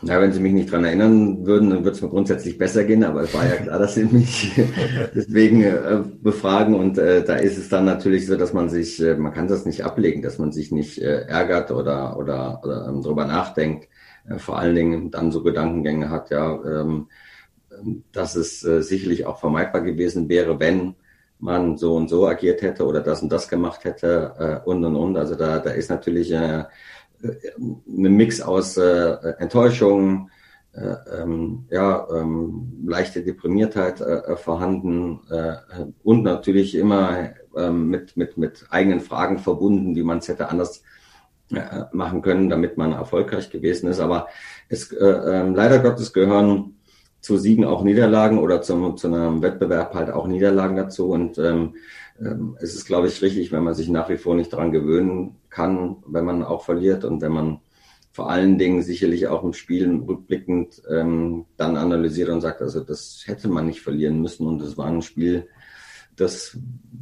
Ja, 0.00 0.20
wenn 0.20 0.32
Sie 0.32 0.38
mich 0.38 0.52
nicht 0.52 0.70
dran 0.70 0.84
erinnern 0.84 1.44
würden, 1.44 1.70
dann 1.70 1.80
würde 1.84 1.96
es 1.96 2.02
mir 2.02 2.08
grundsätzlich 2.08 2.56
besser 2.56 2.84
gehen, 2.84 3.02
aber 3.02 3.22
es 3.22 3.34
war 3.34 3.44
ja 3.44 3.56
klar, 3.62 3.80
dass 3.80 3.96
Sie 3.96 4.04
mich 4.04 4.52
deswegen 5.14 5.64
äh, 5.64 6.04
befragen 6.22 6.74
und 6.76 6.98
äh, 6.98 7.24
da 7.24 7.34
ist 7.34 7.58
es 7.58 7.68
dann 7.68 7.84
natürlich 7.84 8.26
so, 8.26 8.36
dass 8.36 8.52
man 8.52 8.68
sich, 8.68 9.02
äh, 9.02 9.16
man 9.16 9.32
kann 9.32 9.48
das 9.48 9.66
nicht 9.66 9.84
ablegen, 9.84 10.22
dass 10.22 10.38
man 10.38 10.52
sich 10.52 10.70
nicht 10.70 10.98
äh, 10.98 11.22
ärgert 11.22 11.72
oder, 11.72 12.16
oder, 12.16 12.60
oder 12.62 12.86
ähm, 12.88 13.02
drüber 13.02 13.24
nachdenkt, 13.24 13.88
äh, 14.28 14.38
vor 14.38 14.58
allen 14.60 14.76
Dingen 14.76 15.10
dann 15.10 15.32
so 15.32 15.42
Gedankengänge 15.42 16.10
hat, 16.10 16.30
ja, 16.30 16.54
ähm, 16.64 17.08
dass 18.12 18.36
es 18.36 18.64
äh, 18.64 18.82
sicherlich 18.82 19.26
auch 19.26 19.40
vermeidbar 19.40 19.82
gewesen 19.82 20.28
wäre, 20.28 20.60
wenn 20.60 20.94
man 21.40 21.76
so 21.76 21.96
und 21.96 22.08
so 22.08 22.26
agiert 22.28 22.62
hätte 22.62 22.84
oder 22.86 23.00
das 23.00 23.22
und 23.22 23.30
das 23.30 23.48
gemacht 23.48 23.84
hätte 23.84 24.62
und 24.64 24.84
und 24.84 24.96
und. 24.96 25.16
Also 25.16 25.36
da, 25.36 25.60
da 25.60 25.70
ist 25.70 25.88
natürlich 25.88 26.34
äh, 27.22 27.28
ein 27.58 28.16
Mix 28.16 28.40
aus 28.40 28.76
äh, 28.76 29.16
Enttäuschung, 29.38 30.30
äh, 30.72 31.22
ähm, 31.22 31.64
ja, 31.70 32.06
ähm, 32.14 32.84
leichte 32.86 33.22
Deprimiertheit 33.22 34.00
äh, 34.00 34.36
vorhanden 34.36 35.20
äh, 35.30 35.56
und 36.04 36.22
natürlich 36.22 36.74
immer 36.74 37.30
äh, 37.56 37.70
mit, 37.70 38.16
mit, 38.16 38.36
mit 38.36 38.66
eigenen 38.70 39.00
Fragen 39.00 39.38
verbunden, 39.38 39.96
wie 39.96 40.02
man 40.02 40.18
es 40.18 40.28
hätte 40.28 40.50
anders 40.50 40.82
äh, 41.50 41.84
machen 41.92 42.22
können, 42.22 42.50
damit 42.50 42.76
man 42.76 42.92
erfolgreich 42.92 43.50
gewesen 43.50 43.88
ist. 43.88 44.00
Aber 44.00 44.28
es 44.68 44.92
äh, 44.92 45.04
äh, 45.04 45.48
leider 45.48 45.78
Gottes 45.78 46.12
gehören 46.12 46.76
zu 47.20 47.38
Siegen 47.38 47.64
auch 47.64 47.82
Niederlagen 47.82 48.38
oder 48.38 48.62
zum, 48.62 48.96
zu 48.96 49.08
einem 49.08 49.42
Wettbewerb 49.42 49.94
halt 49.94 50.10
auch 50.10 50.26
Niederlagen 50.26 50.76
dazu. 50.76 51.10
Und 51.10 51.38
ähm, 52.20 52.56
es 52.60 52.74
ist, 52.74 52.86
glaube 52.86 53.08
ich, 53.08 53.22
richtig, 53.22 53.52
wenn 53.52 53.64
man 53.64 53.74
sich 53.74 53.88
nach 53.88 54.08
wie 54.08 54.16
vor 54.16 54.34
nicht 54.34 54.52
daran 54.52 54.72
gewöhnen 54.72 55.36
kann, 55.50 55.96
wenn 56.06 56.24
man 56.24 56.42
auch 56.42 56.64
verliert 56.64 57.04
und 57.04 57.20
wenn 57.20 57.32
man 57.32 57.60
vor 58.12 58.30
allen 58.30 58.58
Dingen 58.58 58.82
sicherlich 58.82 59.28
auch 59.28 59.44
im 59.44 59.52
Spiel 59.52 59.88
rückblickend 59.88 60.82
ähm, 60.90 61.44
dann 61.56 61.76
analysiert 61.76 62.30
und 62.30 62.40
sagt, 62.40 62.62
also 62.62 62.80
das 62.80 63.22
hätte 63.26 63.48
man 63.48 63.66
nicht 63.66 63.80
verlieren 63.80 64.20
müssen 64.20 64.46
und 64.46 64.60
es 64.62 64.76
war 64.76 64.86
ein 64.86 65.02
Spiel, 65.02 65.46
das 66.16 66.58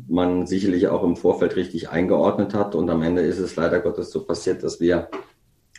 man 0.09 0.47
sicherlich 0.47 0.89
auch 0.89 1.03
im 1.03 1.17
Vorfeld 1.17 1.57
richtig 1.57 1.89
eingeordnet 1.89 2.53
hat 2.53 2.75
und 2.75 2.91
am 2.91 3.03
Ende 3.03 3.23
ist 3.23 3.39
es 3.39 3.57
leider 3.57 3.81
Gottes 3.81 4.11
so 4.11 4.25
passiert, 4.25 4.63
dass 4.63 4.79
wir 4.79 5.09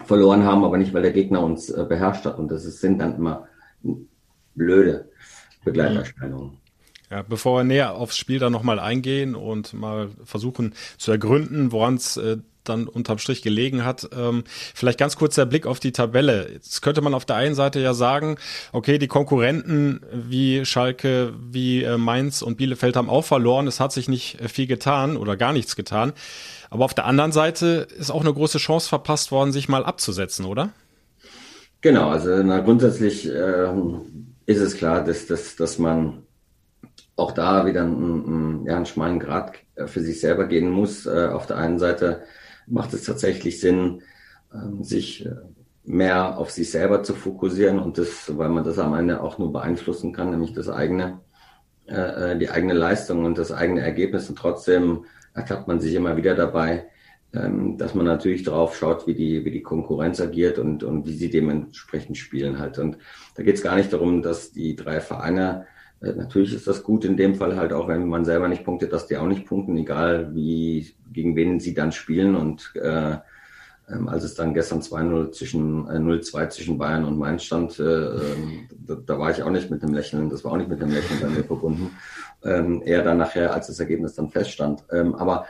verloren 0.06 0.44
haben, 0.44 0.64
aber 0.64 0.78
nicht, 0.78 0.94
weil 0.94 1.04
der 1.04 1.12
Gegner 1.12 1.44
uns 1.44 1.70
äh, 1.70 1.86
beherrscht 1.88 2.26
hat 2.26 2.40
und 2.40 2.50
das 2.50 2.64
sind 2.64 3.00
dann 3.00 3.16
immer 3.16 3.48
blöde 4.56 5.10
Begleiterscheinungen. 5.64 6.58
Ja, 7.10 7.22
bevor 7.22 7.60
wir 7.60 7.64
näher 7.64 7.96
aufs 7.96 8.18
Spiel 8.18 8.40
dann 8.40 8.52
nochmal 8.52 8.80
eingehen 8.80 9.36
und 9.36 9.74
mal 9.74 10.10
versuchen 10.26 10.74
zu 10.98 11.12
ergründen, 11.12 11.72
woran 11.72 11.96
es 11.96 12.18
äh, 12.18 12.38
dann 12.68 12.88
unterm 12.88 13.18
Strich 13.18 13.42
gelegen 13.42 13.86
hat. 13.86 14.10
Ähm, 14.18 14.44
vielleicht 14.76 15.00
ganz 15.00 15.16
kurz 15.16 15.36
der 15.36 15.46
Blick 15.46 15.66
auf 15.66 15.80
die 15.80 15.92
Tabelle. 15.92 16.50
Jetzt 16.52 16.82
könnte 16.82 17.02
man 17.02 17.14
auf 17.14 17.26
der 17.26 17.38
einen 17.38 17.56
Seite 17.56 17.80
ja 17.80 17.94
sagen, 17.94 18.38
okay, 18.72 18.98
die 18.98 19.08
Konkurrenten 19.08 20.02
wie 20.12 20.66
Schalke, 20.66 21.34
wie 21.40 21.84
äh, 21.84 21.98
Mainz 21.98 22.42
und 22.42 22.58
Bielefeld 22.58 22.96
haben 22.96 23.10
auch 23.10 23.24
verloren. 23.24 23.68
Es 23.68 23.80
hat 23.80 23.92
sich 23.94 24.10
nicht 24.10 24.42
äh, 24.42 24.50
viel 24.50 24.68
getan 24.68 25.18
oder 25.18 25.38
gar 25.38 25.54
nichts 25.54 25.76
getan. 25.76 26.14
Aber 26.70 26.86
auf 26.86 26.94
der 26.94 27.06
anderen 27.06 27.32
Seite 27.32 27.88
ist 27.98 28.12
auch 28.12 28.22
eine 28.22 28.34
große 28.34 28.58
Chance 28.58 28.90
verpasst 28.90 29.32
worden, 29.32 29.54
sich 29.54 29.70
mal 29.70 29.86
abzusetzen, 29.86 30.46
oder? 30.46 30.72
Genau, 31.80 32.10
also 32.10 32.44
na, 32.44 32.60
grundsätzlich 32.60 33.30
äh, 33.30 33.68
ist 34.46 34.60
es 34.60 34.76
klar, 34.76 35.04
dass, 35.04 35.28
dass, 35.28 35.56
dass 35.56 35.78
man 35.78 36.24
auch 37.18 37.32
da 37.32 37.66
wieder 37.66 37.82
einen, 37.82 38.66
ja, 38.66 38.78
einen 38.78 38.86
schmalen 38.86 39.20
Grad 39.20 39.54
äh, 39.76 39.88
für 39.88 40.00
sich 40.00 40.22
selber 40.22 40.46
gehen 40.46 40.70
muss. 40.70 41.06
Äh, 41.06 41.28
auf 41.28 41.46
der 41.46 41.58
einen 41.58 41.80
Seite 41.80 42.22
macht 42.68 42.94
es 42.94 43.04
tatsächlich 43.04 43.60
Sinn, 43.60 44.02
ähm, 44.54 44.84
sich 44.84 45.26
äh, 45.26 45.36
mehr 45.84 46.38
auf 46.38 46.52
sich 46.52 46.72
selber 46.72 47.04
zu 47.04 47.14
fokussieren 47.14 47.80
und 47.80 47.98
das, 47.98 48.38
weil 48.38 48.50
man 48.50 48.64
das 48.64 48.78
am 48.80 48.94
Ende 48.94 49.22
auch 49.22 49.38
nur 49.38 49.52
beeinflussen 49.52 50.14
kann, 50.14 50.32
nämlich 50.32 50.54
das 50.54 50.70
eigene, 50.70 51.20
die 51.90 52.50
eigene 52.50 52.74
Leistung 52.74 53.24
und 53.24 53.38
das 53.38 53.54
eigene 53.54 53.80
Ergebnis. 53.80 54.28
Und 54.28 54.38
trotzdem 54.38 55.06
ertappt 55.34 55.70
man 55.70 55.80
sich 55.80 55.96
immer 55.96 56.18
wieder 56.18 56.36
dabei, 56.36 56.88
ähm, 57.34 57.78
dass 57.78 57.94
man 57.94 58.06
natürlich 58.06 58.44
drauf 58.44 58.78
schaut, 58.78 59.06
wie 59.06 59.14
die, 59.14 59.44
wie 59.44 59.52
die 59.52 59.62
Konkurrenz 59.62 60.22
agiert 60.22 60.60
und, 60.60 60.84
und 60.84 61.06
wie 61.06 61.14
sie 61.14 61.30
dementsprechend 61.30 62.18
spielen 62.18 62.58
halt. 62.58 62.80
Und 62.80 62.98
da 63.36 63.44
geht 63.44 63.56
es 63.56 63.64
gar 63.64 63.76
nicht 63.76 63.92
darum, 63.92 64.22
dass 64.22 64.52
die 64.52 64.76
drei 64.76 65.02
Vereine, 65.02 65.68
natürlich 66.00 66.54
ist 66.54 66.68
das 66.68 66.84
gut 66.84 67.06
in 67.06 67.18
dem 67.18 67.36
Fall 67.36 67.56
halt 67.56 67.74
auch, 67.74 67.88
wenn 67.88 68.08
man 68.08 68.26
selber 68.26 68.48
nicht 68.48 68.64
punktet, 68.64 68.94
dass 68.94 69.08
die 69.08 69.18
auch 69.18 69.28
nicht 69.28 69.46
punkten, 69.46 69.78
egal 69.78 70.34
wie, 70.36 70.94
gegen 71.12 71.36
wen 71.36 71.60
sie 71.60 71.74
dann 71.74 71.92
spielen. 71.92 72.36
Und 72.36 72.72
äh, 72.76 73.18
ähm, 73.90 74.10
als 74.10 74.24
es 74.24 74.36
dann 74.36 74.54
gestern 74.54 74.82
2-0 74.82 75.32
zwischen, 75.32 75.88
äh, 75.88 75.98
0-2 75.98 76.50
zwischen 76.50 76.78
Bayern 76.78 77.06
und 77.06 77.18
Mainz 77.18 77.44
stand, 77.44 77.80
äh, 77.80 77.84
ähm, 77.84 78.68
da, 78.86 78.96
da, 78.96 79.18
war 79.18 79.32
ich 79.32 79.42
auch 79.42 79.50
nicht 79.50 79.72
mit 79.72 79.82
dem 79.82 79.94
Lächeln, 79.94 80.30
das 80.30 80.44
war 80.44 80.52
auch 80.52 80.58
nicht 80.58 80.70
mit 80.70 80.82
dem 80.82 80.92
Lächeln 80.92 81.22
bei 81.22 81.30
mir 81.30 81.44
verbunden. 81.44 81.92
Ähm, 82.44 82.82
eher 82.86 83.04
dann 83.04 83.18
nachher, 83.18 83.54
als 83.54 83.68
das 83.68 83.80
Ergebnis 83.80 84.14
dann 84.14 84.30
feststand. 84.30 84.84
Ähm, 84.92 85.16
aber 85.16 85.46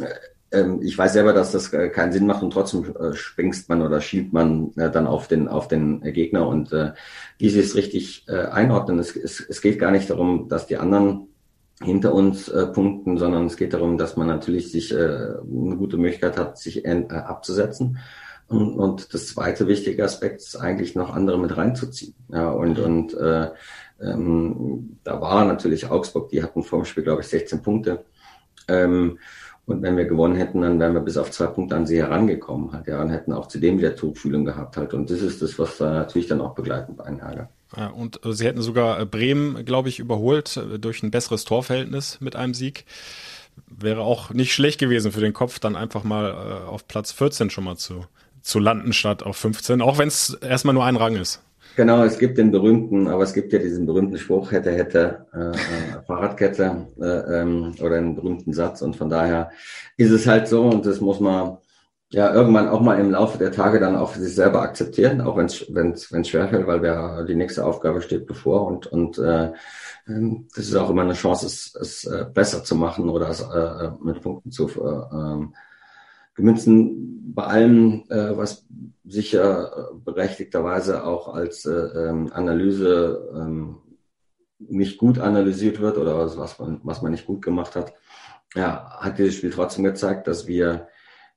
äh, 0.00 0.06
ähm, 0.52 0.80
ich 0.82 0.96
weiß 0.96 1.12
selber, 1.12 1.32
dass 1.32 1.52
das 1.52 1.72
äh, 1.72 1.88
keinen 1.88 2.12
Sinn 2.12 2.26
macht 2.26 2.42
und 2.42 2.52
trotzdem 2.52 2.94
äh, 2.96 3.12
springst 3.14 3.68
man 3.68 3.82
oder 3.82 4.00
schiebt 4.00 4.32
man 4.32 4.72
äh, 4.76 4.90
dann 4.90 5.06
auf 5.06 5.28
den, 5.28 5.48
auf 5.48 5.68
den 5.68 6.00
Gegner 6.00 6.46
und 6.46 6.72
äh, 6.72 6.92
dieses 7.38 7.74
richtig 7.76 8.26
äh, 8.28 8.46
einordnen. 8.46 8.98
Es, 8.98 9.14
es, 9.16 9.40
es 9.40 9.60
geht 9.60 9.78
gar 9.78 9.90
nicht 9.90 10.10
darum, 10.10 10.48
dass 10.48 10.66
die 10.66 10.76
anderen 10.76 11.28
hinter 11.82 12.12
uns 12.14 12.48
äh, 12.48 12.66
punkten, 12.66 13.16
sondern 13.16 13.46
es 13.46 13.56
geht 13.56 13.72
darum, 13.72 13.96
dass 13.96 14.16
man 14.16 14.26
natürlich 14.26 14.70
sich 14.70 14.92
äh, 14.92 14.96
eine 14.96 15.76
gute 15.76 15.96
Möglichkeit 15.96 16.36
hat, 16.36 16.58
sich 16.58 16.84
äh, 16.84 17.06
abzusetzen. 17.08 17.98
Und, 18.48 18.74
und 18.74 19.14
das 19.14 19.28
zweite 19.28 19.68
wichtige 19.68 20.04
Aspekt 20.04 20.40
ist 20.40 20.56
eigentlich 20.56 20.94
noch 20.94 21.14
andere 21.14 21.38
mit 21.38 21.56
reinzuziehen. 21.56 22.14
Ja, 22.28 22.50
und, 22.50 22.78
und 22.80 23.14
äh, 23.14 23.50
ähm, 24.00 24.98
da 25.04 25.20
war 25.20 25.44
natürlich 25.44 25.88
Augsburg, 25.88 26.30
die 26.30 26.42
hatten 26.42 26.62
vor 26.62 26.80
dem 26.80 26.84
Spiel, 26.84 27.04
glaube 27.04 27.22
ich, 27.22 27.28
16 27.28 27.62
Punkte. 27.62 28.04
Ähm, 28.68 29.18
Und 29.66 29.82
wenn 29.82 29.96
wir 29.96 30.04
gewonnen 30.04 30.36
hätten, 30.36 30.62
dann 30.62 30.80
wären 30.80 30.94
wir 30.94 31.00
bis 31.00 31.16
auf 31.16 31.30
zwei 31.30 31.46
Punkte 31.46 31.76
an 31.76 31.86
sie 31.86 31.98
herangekommen 31.98 32.72
halt, 32.72 32.88
ja, 32.88 33.00
und 33.00 33.10
hätten 33.10 33.32
auch 33.32 33.46
zudem 33.46 33.78
wieder 33.78 33.94
Tuchfühlung 33.94 34.44
gehabt 34.44 34.76
halt. 34.76 34.94
Und 34.94 35.10
das 35.10 35.20
ist 35.20 35.42
das, 35.42 35.58
was 35.58 35.78
da 35.78 35.92
natürlich 35.92 36.28
dann 36.28 36.40
auch 36.40 36.54
begleitend 36.54 37.00
einhergeht. 37.00 37.46
Ja, 37.76 37.88
und 37.88 38.24
äh, 38.24 38.32
sie 38.32 38.46
hätten 38.46 38.62
sogar 38.62 39.00
äh, 39.00 39.06
Bremen, 39.06 39.64
glaube 39.64 39.88
ich, 39.88 39.98
überholt 39.98 40.56
äh, 40.56 40.78
durch 40.78 41.02
ein 41.02 41.10
besseres 41.10 41.44
Torverhältnis 41.44 42.20
mit 42.20 42.36
einem 42.36 42.54
Sieg. 42.54 42.84
Wäre 43.68 44.00
auch 44.00 44.30
nicht 44.30 44.52
schlecht 44.52 44.80
gewesen 44.80 45.12
für 45.12 45.20
den 45.20 45.32
Kopf, 45.32 45.58
dann 45.58 45.76
einfach 45.76 46.02
mal 46.02 46.32
auf 46.66 46.88
Platz 46.88 47.12
14 47.12 47.50
schon 47.50 47.64
mal 47.64 47.76
zu, 47.76 48.06
zu 48.42 48.58
landen 48.58 48.92
statt 48.92 49.22
auf 49.22 49.36
15, 49.36 49.82
auch 49.82 49.98
wenn 49.98 50.08
es 50.08 50.34
erstmal 50.34 50.74
nur 50.74 50.84
ein 50.84 50.96
Rang 50.96 51.16
ist. 51.16 51.42
Genau, 51.80 52.04
es 52.04 52.18
gibt 52.18 52.36
den 52.36 52.50
berühmten, 52.50 53.08
aber 53.08 53.22
es 53.22 53.32
gibt 53.32 53.54
ja 53.54 53.58
diesen 53.58 53.86
berühmten 53.86 54.18
Spruch, 54.18 54.52
hätte, 54.52 54.70
hätte, 54.70 55.24
äh, 55.32 55.48
äh, 55.48 56.04
Fahrradkette 56.06 56.88
äh, 57.00 57.40
ähm, 57.40 57.74
oder 57.80 57.96
einen 57.96 58.14
berühmten 58.14 58.52
Satz. 58.52 58.82
Und 58.82 58.96
von 58.96 59.08
daher 59.08 59.48
ist 59.96 60.10
es 60.10 60.26
halt 60.26 60.46
so 60.46 60.64
und 60.64 60.84
das 60.84 61.00
muss 61.00 61.20
man 61.20 61.56
ja 62.10 62.34
irgendwann 62.34 62.68
auch 62.68 62.82
mal 62.82 63.00
im 63.00 63.10
Laufe 63.10 63.38
der 63.38 63.50
Tage 63.50 63.80
dann 63.80 63.96
auch 63.96 64.10
für 64.10 64.20
sich 64.20 64.34
selber 64.34 64.60
akzeptieren, 64.60 65.22
auch 65.22 65.38
wenn 65.38 65.46
es 65.46 66.28
schwerfällt, 66.28 66.66
weil 66.66 66.82
wir, 66.82 67.24
die 67.26 67.34
nächste 67.34 67.64
Aufgabe 67.64 68.02
steht 68.02 68.26
bevor 68.26 68.66
und, 68.66 68.86
und 68.86 69.16
äh, 69.16 69.50
ähm, 70.06 70.48
das 70.54 70.66
ist 70.66 70.76
auch 70.76 70.90
immer 70.90 71.00
eine 71.00 71.14
Chance, 71.14 71.46
es, 71.46 71.74
es 71.80 72.04
äh, 72.04 72.26
besser 72.30 72.62
zu 72.62 72.74
machen 72.74 73.08
oder 73.08 73.30
es 73.30 73.40
äh, 73.40 73.86
äh 73.86 73.90
mit 74.04 74.20
Punkten 74.20 74.50
zu 74.50 74.68
äh, 74.68 75.46
ähm, 76.40 76.46
gemünzen. 76.46 77.32
Bei 77.34 77.44
allem, 77.44 78.04
äh, 78.08 78.36
was 78.36 78.66
sicher 79.04 79.90
berechtigterweise 80.04 81.04
auch 81.04 81.32
als 81.32 81.64
äh, 81.64 81.72
ähm, 81.72 82.30
Analyse 82.32 83.30
ähm, 83.34 83.78
nicht 84.58 84.98
gut 84.98 85.18
analysiert 85.18 85.80
wird 85.80 85.96
oder 85.96 86.18
was, 86.18 86.36
was, 86.36 86.58
man, 86.58 86.80
was 86.82 87.02
man 87.02 87.12
nicht 87.12 87.26
gut 87.26 87.42
gemacht 87.42 87.76
hat, 87.76 87.94
ja, 88.54 88.90
hat 89.00 89.18
dieses 89.18 89.36
Spiel 89.36 89.50
trotzdem 89.50 89.84
gezeigt, 89.84 90.26
dass 90.26 90.46
wir 90.46 90.88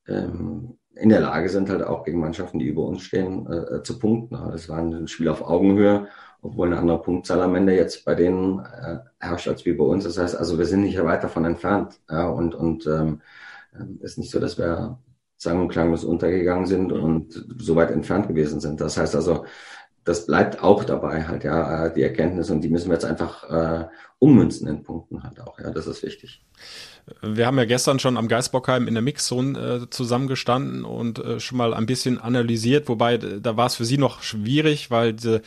ähm, 0.08 0.78
in 0.96 1.10
der 1.10 1.22
Lage 1.22 1.50
sind, 1.50 1.70
halt 1.70 1.84
auch 1.84 2.04
gegen 2.04 2.20
Mannschaften, 2.20 2.60
die 2.60 2.68
über 2.68 2.84
uns 2.84 3.02
stehen, 3.04 3.48
äh, 3.48 3.76
äh, 3.76 3.84
zu 3.84 3.98
punkten. 3.98 4.36
Es 4.54 4.70
war 4.70 4.80
ein 4.80 5.08
Spiel 5.08 5.30
auf 5.30 5.42
Augenhöhe, 5.42 6.08
obwohl 6.42 6.68
eine 6.68 6.78
andere 6.78 7.02
Punktzahl 7.02 7.42
am 7.42 7.56
Ende 7.56 7.76
jetzt 7.76 8.06
bei 8.06 8.16
denen 8.16 8.60
äh, 8.60 9.00
herrscht 9.20 9.48
als 9.48 9.66
wie 9.66 9.74
bei 9.74 9.86
uns. 9.86 10.04
Das 10.04 10.18
heißt 10.18 10.36
also, 10.36 10.58
wir 10.58 10.66
sind 10.66 10.82
nicht 10.82 11.02
weit 11.04 11.24
davon 11.24 11.46
entfernt. 11.46 12.00
Ja, 12.10 12.28
und 12.28 12.54
und 12.54 12.86
ähm, 12.88 13.22
ähm 13.80 14.00
ist 14.02 14.18
nicht 14.18 14.32
so, 14.32 14.40
dass 14.40 14.58
wir 14.58 15.00
sang- 15.38 15.62
und 15.62 15.70
klanglos 15.70 16.04
untergegangen 16.04 16.66
sind 16.66 16.92
und 16.92 17.46
so 17.58 17.76
weit 17.76 17.92
entfernt 17.92 18.28
gewesen 18.28 18.60
sind. 18.60 18.80
Das 18.80 18.98
heißt 18.98 19.16
also, 19.16 19.46
das 20.04 20.26
bleibt 20.26 20.62
auch 20.62 20.84
dabei 20.84 21.24
halt, 21.28 21.44
ja, 21.44 21.90
die 21.90 22.04
Erkenntnis 22.04 22.50
und 22.50 22.62
die 22.62 22.70
müssen 22.70 22.90
wir 22.90 22.96
jetzt 22.96 23.06
einfach 23.06 23.50
äh, 23.50 23.88
ummünzen 24.20 24.68
in 24.68 24.84
Punkten 24.84 25.24
halt 25.24 25.40
auch, 25.42 25.60
ja, 25.60 25.72
das 25.72 25.88
ist 25.88 26.04
wichtig. 26.04 26.44
Wir 27.22 27.46
haben 27.46 27.58
ja 27.58 27.66
gestern 27.66 28.00
schon 28.00 28.18
am 28.18 28.30
Geisbockheim 28.30 28.88
in 28.88 28.94
der 28.94 29.04
Mixzone 29.04 29.60
äh, 29.60 29.90
zusammengestanden 29.90 30.86
und 30.86 31.20
äh, 31.20 31.40
schon 31.42 31.58
mal 31.58 31.74
ein 31.74 31.86
bisschen 31.86 32.20
analysiert, 32.20 32.88
wobei 32.88 33.18
da 33.18 33.58
war 33.58 33.66
es 33.66 33.76
für 33.76 33.84
Sie 33.84 33.98
noch 33.98 34.24
schwierig, 34.24 34.90
weil 34.90 35.14
diese 35.14 35.42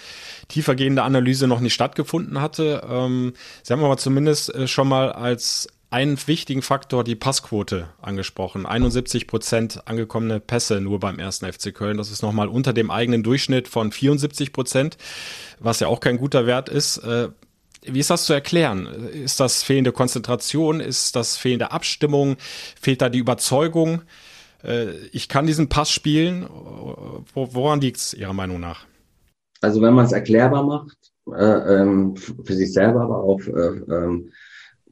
tiefergehende 0.49 1.03
Analyse 1.03 1.47
noch 1.47 1.61
nicht 1.61 1.73
stattgefunden 1.73 2.43
hatte. 2.43 2.83
Ähm, 2.87 3.33
Sie 3.63 3.73
haben 3.73 3.83
aber 3.83 3.97
zumindest 3.97 4.55
äh, 4.55 4.69
schon 4.69 4.89
mal 4.89 5.13
als 5.13 5.69
einen 5.91 6.19
wichtigen 6.27 6.63
Faktor 6.63 7.05
die 7.05 7.15
Passquote 7.15 7.89
angesprochen. 8.03 8.67
71 8.67 9.27
Prozent 9.27 9.83
angekommene 9.87 10.41
Pässe 10.41 10.81
nur 10.81 10.99
beim 11.01 11.19
ersten 11.19 11.51
FC 11.51 11.75
Köln. 11.75 11.97
Das 11.97 12.11
ist 12.11 12.23
nochmal 12.23 12.49
unter 12.49 12.73
dem 12.73 12.91
eigenen 12.91 13.23
Durchschnitt 13.23 13.69
von 13.69 13.93
74 13.93 14.53
Prozent, 14.53 14.99
was 15.59 15.81
ja 15.81 15.89
auch 15.89 16.01
kein 16.01 16.19
guter 16.19 16.47
Wert 16.47 16.69
ist. 16.69 16.99
Äh, 16.99 17.29
wie 17.83 18.01
ist 18.01 18.11
das 18.11 18.25
zu 18.25 18.33
erklären? 18.33 18.87
Ist 18.87 19.39
das 19.39 19.63
fehlende 19.63 19.93
Konzentration? 19.93 20.81
Ist 20.81 21.15
das 21.15 21.37
fehlende 21.37 21.71
Abstimmung? 21.71 22.37
Fehlt 22.81 23.01
da 23.01 23.09
die 23.09 23.19
Überzeugung? 23.19 24.03
Äh, 24.65 24.91
ich 25.13 25.29
kann 25.29 25.47
diesen 25.47 25.69
Pass 25.69 25.91
spielen. 25.91 26.49
Woran 27.35 27.81
liegt 27.81 27.99
es 27.99 28.15
Ihrer 28.15 28.33
Meinung 28.33 28.61
nach? 28.61 28.87
Also 29.61 29.81
wenn 29.81 29.95
man 29.95 30.07
es 30.07 30.13
erklärbar 30.13 30.65
macht, 30.65 30.97
äh, 31.33 31.81
ähm, 31.81 32.17
für 32.17 32.55
sich 32.55 32.73
selber, 32.73 33.03
aber 33.03 33.23
auch, 33.23 33.41
äh, 33.41 33.51
ähm, 33.51 34.33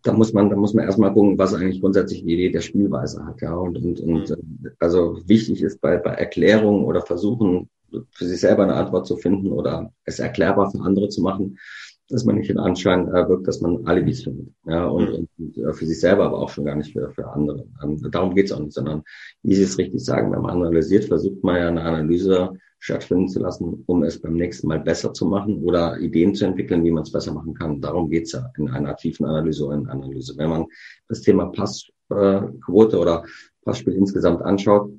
da 0.04 0.12
muss 0.12 0.32
man, 0.32 0.50
da 0.50 0.56
muss 0.56 0.75
man 0.75 0.84
erstmal 0.84 1.12
gucken, 1.12 1.38
was 1.38 1.54
eigentlich 1.54 1.80
grundsätzlich 1.80 2.23
die 2.23 2.34
Idee 2.34 2.50
der 2.50 2.61
Spielweise 2.61 3.25
hat, 3.25 3.40
ja. 3.40 3.54
Und, 3.54 3.78
und, 3.78 4.00
und 4.00 4.30
mhm. 4.30 4.70
also 4.78 5.18
wichtig 5.26 5.62
ist 5.62 5.80
bei, 5.80 5.96
bei 5.96 6.11
Erklärungen 6.11 6.84
oder 6.84 7.02
Versuchen, 7.02 7.68
für 8.11 8.26
sich 8.26 8.40
selber 8.40 8.64
eine 8.64 8.75
Antwort 8.75 9.06
zu 9.06 9.16
finden 9.16 9.52
oder 9.52 9.92
es 10.04 10.18
erklärbar 10.18 10.70
für 10.70 10.80
andere 10.80 11.08
zu 11.08 11.23
machen, 11.23 11.58
dass 12.08 12.25
man 12.25 12.37
nicht 12.37 12.50
den 12.50 12.58
Anschein 12.58 13.08
äh, 13.08 13.28
wirkt, 13.28 13.49
dass 13.49 13.61
man 13.61 13.87
Alibis 13.87 14.25
findet. 14.25 14.49
Ja, 14.66 14.87
und, 14.87 15.08
mhm. 15.08 15.28
und, 15.38 15.58
und 15.58 15.75
für 15.75 15.87
sich 15.87 16.00
selber, 16.00 16.26
aber 16.26 16.38
auch 16.38 16.50
schon 16.50 16.66
gar 16.66 16.75
nicht 16.75 16.92
für, 16.92 17.11
für 17.11 17.28
andere. 17.30 17.66
Ähm, 17.82 17.99
darum 18.11 18.34
geht's 18.34 18.52
auch 18.52 18.61
nicht, 18.61 18.75
sondern, 18.75 19.02
wie 19.42 19.54
Sie 19.54 19.62
es 19.62 19.78
richtig 19.78 20.04
sagen, 20.04 20.32
wenn 20.32 20.42
man 20.42 20.50
analysiert, 20.50 21.04
versucht 21.04 21.42
man 21.42 21.56
ja 21.56 21.68
eine 21.68 21.82
Analyse 21.82 22.52
stattfinden 22.84 23.28
zu 23.28 23.40
lassen, 23.40 23.82
um 23.86 24.02
es 24.02 24.20
beim 24.20 24.34
nächsten 24.34 24.68
Mal 24.68 24.78
besser 24.78 25.14
zu 25.14 25.24
machen 25.24 25.62
oder 25.62 25.98
Ideen 26.00 26.34
zu 26.34 26.44
entwickeln, 26.44 26.84
wie 26.84 26.90
man 26.90 27.04
es 27.04 27.12
besser 27.12 27.32
machen 27.32 27.54
kann. 27.54 27.80
Darum 27.80 28.10
geht's 28.10 28.32
ja 28.32 28.50
in 28.58 28.68
einer 28.68 28.94
tiefen 28.94 29.24
Analyse 29.24 29.64
oder 29.64 29.76
in 29.76 29.88
Analyse. 29.88 30.34
Wenn 30.36 30.50
man 30.50 30.66
das 31.08 31.22
Thema 31.22 31.46
Passquote 31.46 32.96
äh, 32.96 33.00
oder 33.00 33.24
Passspiel 33.64 33.94
insgesamt 33.94 34.42
anschaut, 34.42 34.90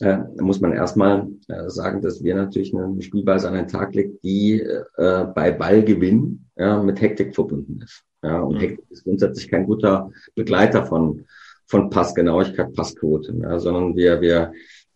äh, 0.00 0.20
muss 0.40 0.62
man 0.62 0.72
erstmal 0.72 1.28
äh, 1.48 1.68
sagen, 1.68 2.00
dass 2.00 2.24
wir 2.24 2.34
natürlich 2.34 2.74
eine 2.74 3.02
Spielweise 3.02 3.48
an 3.48 3.54
den 3.54 3.68
Tag 3.68 3.94
legt, 3.94 4.24
die 4.24 4.62
äh, 4.62 5.26
bei 5.34 5.50
Ballgewinn 5.50 6.46
ja, 6.56 6.82
mit 6.82 6.98
Hektik 7.02 7.34
verbunden 7.34 7.82
ist. 7.84 8.04
Ja, 8.22 8.40
und 8.40 8.54
mhm. 8.54 8.60
Hektik 8.60 8.86
ist 8.88 9.04
grundsätzlich 9.04 9.50
kein 9.50 9.66
guter 9.66 10.10
Begleiter 10.34 10.86
von, 10.86 11.26
von 11.66 11.90
Passgenauigkeit, 11.90 12.72
Passquote, 12.72 13.34
ja, 13.38 13.58
sondern 13.58 13.96
wir, 13.96 14.18
wir 14.22 14.52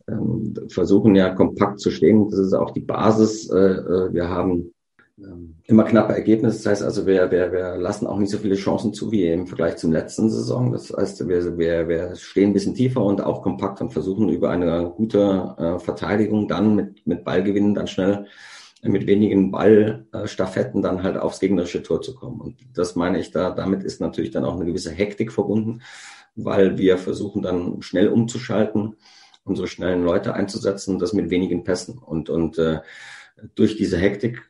ähm, 0.09 0.55
versuchen 0.69 1.15
ja 1.15 1.31
kompakt 1.35 1.81
zu 1.81 1.91
stehen. 1.91 2.29
Das 2.31 2.39
ist 2.39 2.53
auch 2.55 2.71
die 2.71 2.81
Basis. 2.81 3.51
Äh, 3.51 3.57
äh 3.57 4.13
wir 4.13 4.29
haben 4.29 4.73
ähm, 5.19 5.57
immer 5.65 5.85
knappe 5.85 6.15
Ergebnisse. 6.15 6.59
Das 6.59 6.67
heißt 6.67 6.83
also, 6.83 7.07
wir, 7.07 7.31
wir, 7.31 7.53
wir 7.53 7.77
lassen 7.77 8.07
auch 8.07 8.19
nicht 8.19 8.31
so 8.31 8.39
viele 8.39 8.57
Chancen 8.57 8.93
zu 8.93 9.13
wie 9.13 9.27
im 9.27 9.47
Vergleich 9.47 9.77
zum 9.77 9.93
letzten 9.93 10.31
Saison. 10.31 10.73
Das 10.73 10.93
heißt, 10.93 11.29
wir, 11.29 11.59
wir, 11.59 11.89
wir 11.89 12.17
stehen 12.17 12.51
ein 12.51 12.53
bisschen 12.55 12.75
tiefer 12.75 13.03
und 13.03 13.23
auch 13.23 13.43
kompakt 13.43 13.81
und 13.81 13.93
versuchen 13.93 14.29
über 14.29 14.51
eine 14.51 14.93
gute 14.97 15.55
äh, 15.59 15.79
Verteidigung 15.79 16.49
dann 16.49 16.75
mit, 16.75 17.07
mit 17.07 17.25
Ballgewinnen 17.25 17.75
dann 17.75 17.87
schnell 17.87 18.27
mit 18.83 19.07
wenigen 19.07 19.53
Ballstaffetten 19.53 20.83
dann 20.83 21.03
halt 21.03 21.17
aufs 21.17 21.39
gegnerische 21.39 21.83
Tor 21.83 22.03
zu 22.03 22.15
kommen. 22.15 22.41
Und 22.41 22.57
das 22.75 22.97
meine 22.97 23.21
ich 23.21 23.31
da, 23.31 23.51
damit 23.51 23.85
ist 23.85 24.01
natürlich 24.01 24.33
dann 24.33 24.45
auch 24.45 24.57
eine 24.57 24.65
gewisse 24.65 24.91
Hektik 24.91 25.33
verbunden, 25.33 25.83
weil 26.35 26.79
wir 26.79 26.99
versuchen 26.99 27.43
dann 27.43 27.81
schnell 27.83 28.09
umzuschalten, 28.09 28.97
unsere 29.45 29.67
schnellen 29.67 30.05
Leute 30.05 30.35
einzusetzen, 30.35 30.99
das 30.99 31.13
mit 31.13 31.31
wenigen 31.31 31.65
Pässen. 31.65 31.99
Und, 31.99 32.31
und 32.31 32.59
äh, 32.59 32.81
durch 33.55 33.77
diese 33.77 33.97
Hektik 33.99 34.43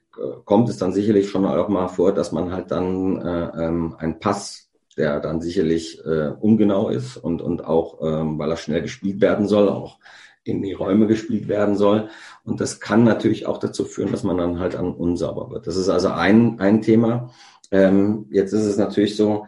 kommt 0.44 0.68
es 0.68 0.76
dann 0.76 0.92
sicherlich 0.92 1.28
schon 1.28 1.46
auch 1.46 1.68
mal 1.68 1.88
vor, 1.88 2.12
dass 2.12 2.32
man 2.32 2.52
halt 2.52 2.70
dann 2.70 3.20
äh, 3.20 3.66
ähm, 3.66 3.94
einen 3.98 4.18
Pass, 4.18 4.68
der 4.96 5.20
dann 5.20 5.40
sicherlich 5.40 6.04
äh, 6.04 6.32
ungenau 6.38 6.90
ist 6.90 7.16
und, 7.16 7.40
und 7.40 7.64
auch, 7.64 7.98
ähm, 8.02 8.38
weil 8.38 8.50
er 8.50 8.56
schnell 8.56 8.82
gespielt 8.82 9.20
werden 9.20 9.48
soll, 9.48 9.68
auch 9.68 9.98
in 10.44 10.60
die 10.60 10.72
Räume 10.72 11.06
gespielt 11.06 11.48
werden 11.48 11.76
soll. 11.76 12.08
Und 12.44 12.60
das 12.60 12.80
kann 12.80 13.04
natürlich 13.04 13.46
auch 13.46 13.58
dazu 13.58 13.84
führen, 13.84 14.10
dass 14.10 14.24
man 14.24 14.36
dann 14.36 14.58
halt 14.58 14.76
an 14.76 14.92
unsauber 14.92 15.50
wird. 15.50 15.66
Das 15.66 15.76
ist 15.76 15.88
also 15.88 16.08
ein, 16.08 16.58
ein 16.60 16.82
Thema. 16.82 17.30
Ähm, 17.70 18.26
jetzt 18.30 18.52
ist 18.52 18.66
es 18.66 18.76
natürlich 18.76 19.16
so, 19.16 19.46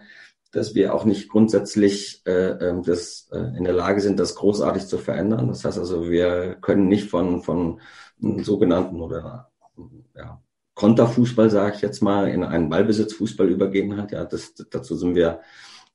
dass 0.55 0.75
wir 0.75 0.95
auch 0.95 1.05
nicht 1.05 1.29
grundsätzlich 1.29 2.23
äh, 2.27 2.69
ähm, 2.69 2.83
das, 2.83 3.29
äh, 3.33 3.57
in 3.57 3.65
der 3.65 3.73
Lage 3.73 4.01
sind, 4.01 4.21
das 4.21 4.35
großartig 4.35 4.87
zu 4.87 4.99
verändern. 4.99 5.49
Das 5.49 5.65
heißt 5.65 5.79
also, 5.79 6.11
wir 6.11 6.57
können 6.61 6.89
nicht 6.89 7.11
von, 7.11 7.43
von 7.43 7.81
sogenannten 8.19 9.01
oder 9.01 9.51
ja, 10.17 10.41
Konterfußball, 10.75 11.51
sage 11.51 11.77
ich 11.77 11.83
jetzt 11.83 12.03
mal, 12.03 12.29
in 12.29 12.45
einen 12.45 12.69
Ballbesitzfußball 12.69 13.49
übergehen 13.49 13.97
hat. 13.97 14.13
Ja, 14.13 14.25
das, 14.25 14.55
dazu 14.55 14.97
sind 14.97 15.15
wir 15.15 15.41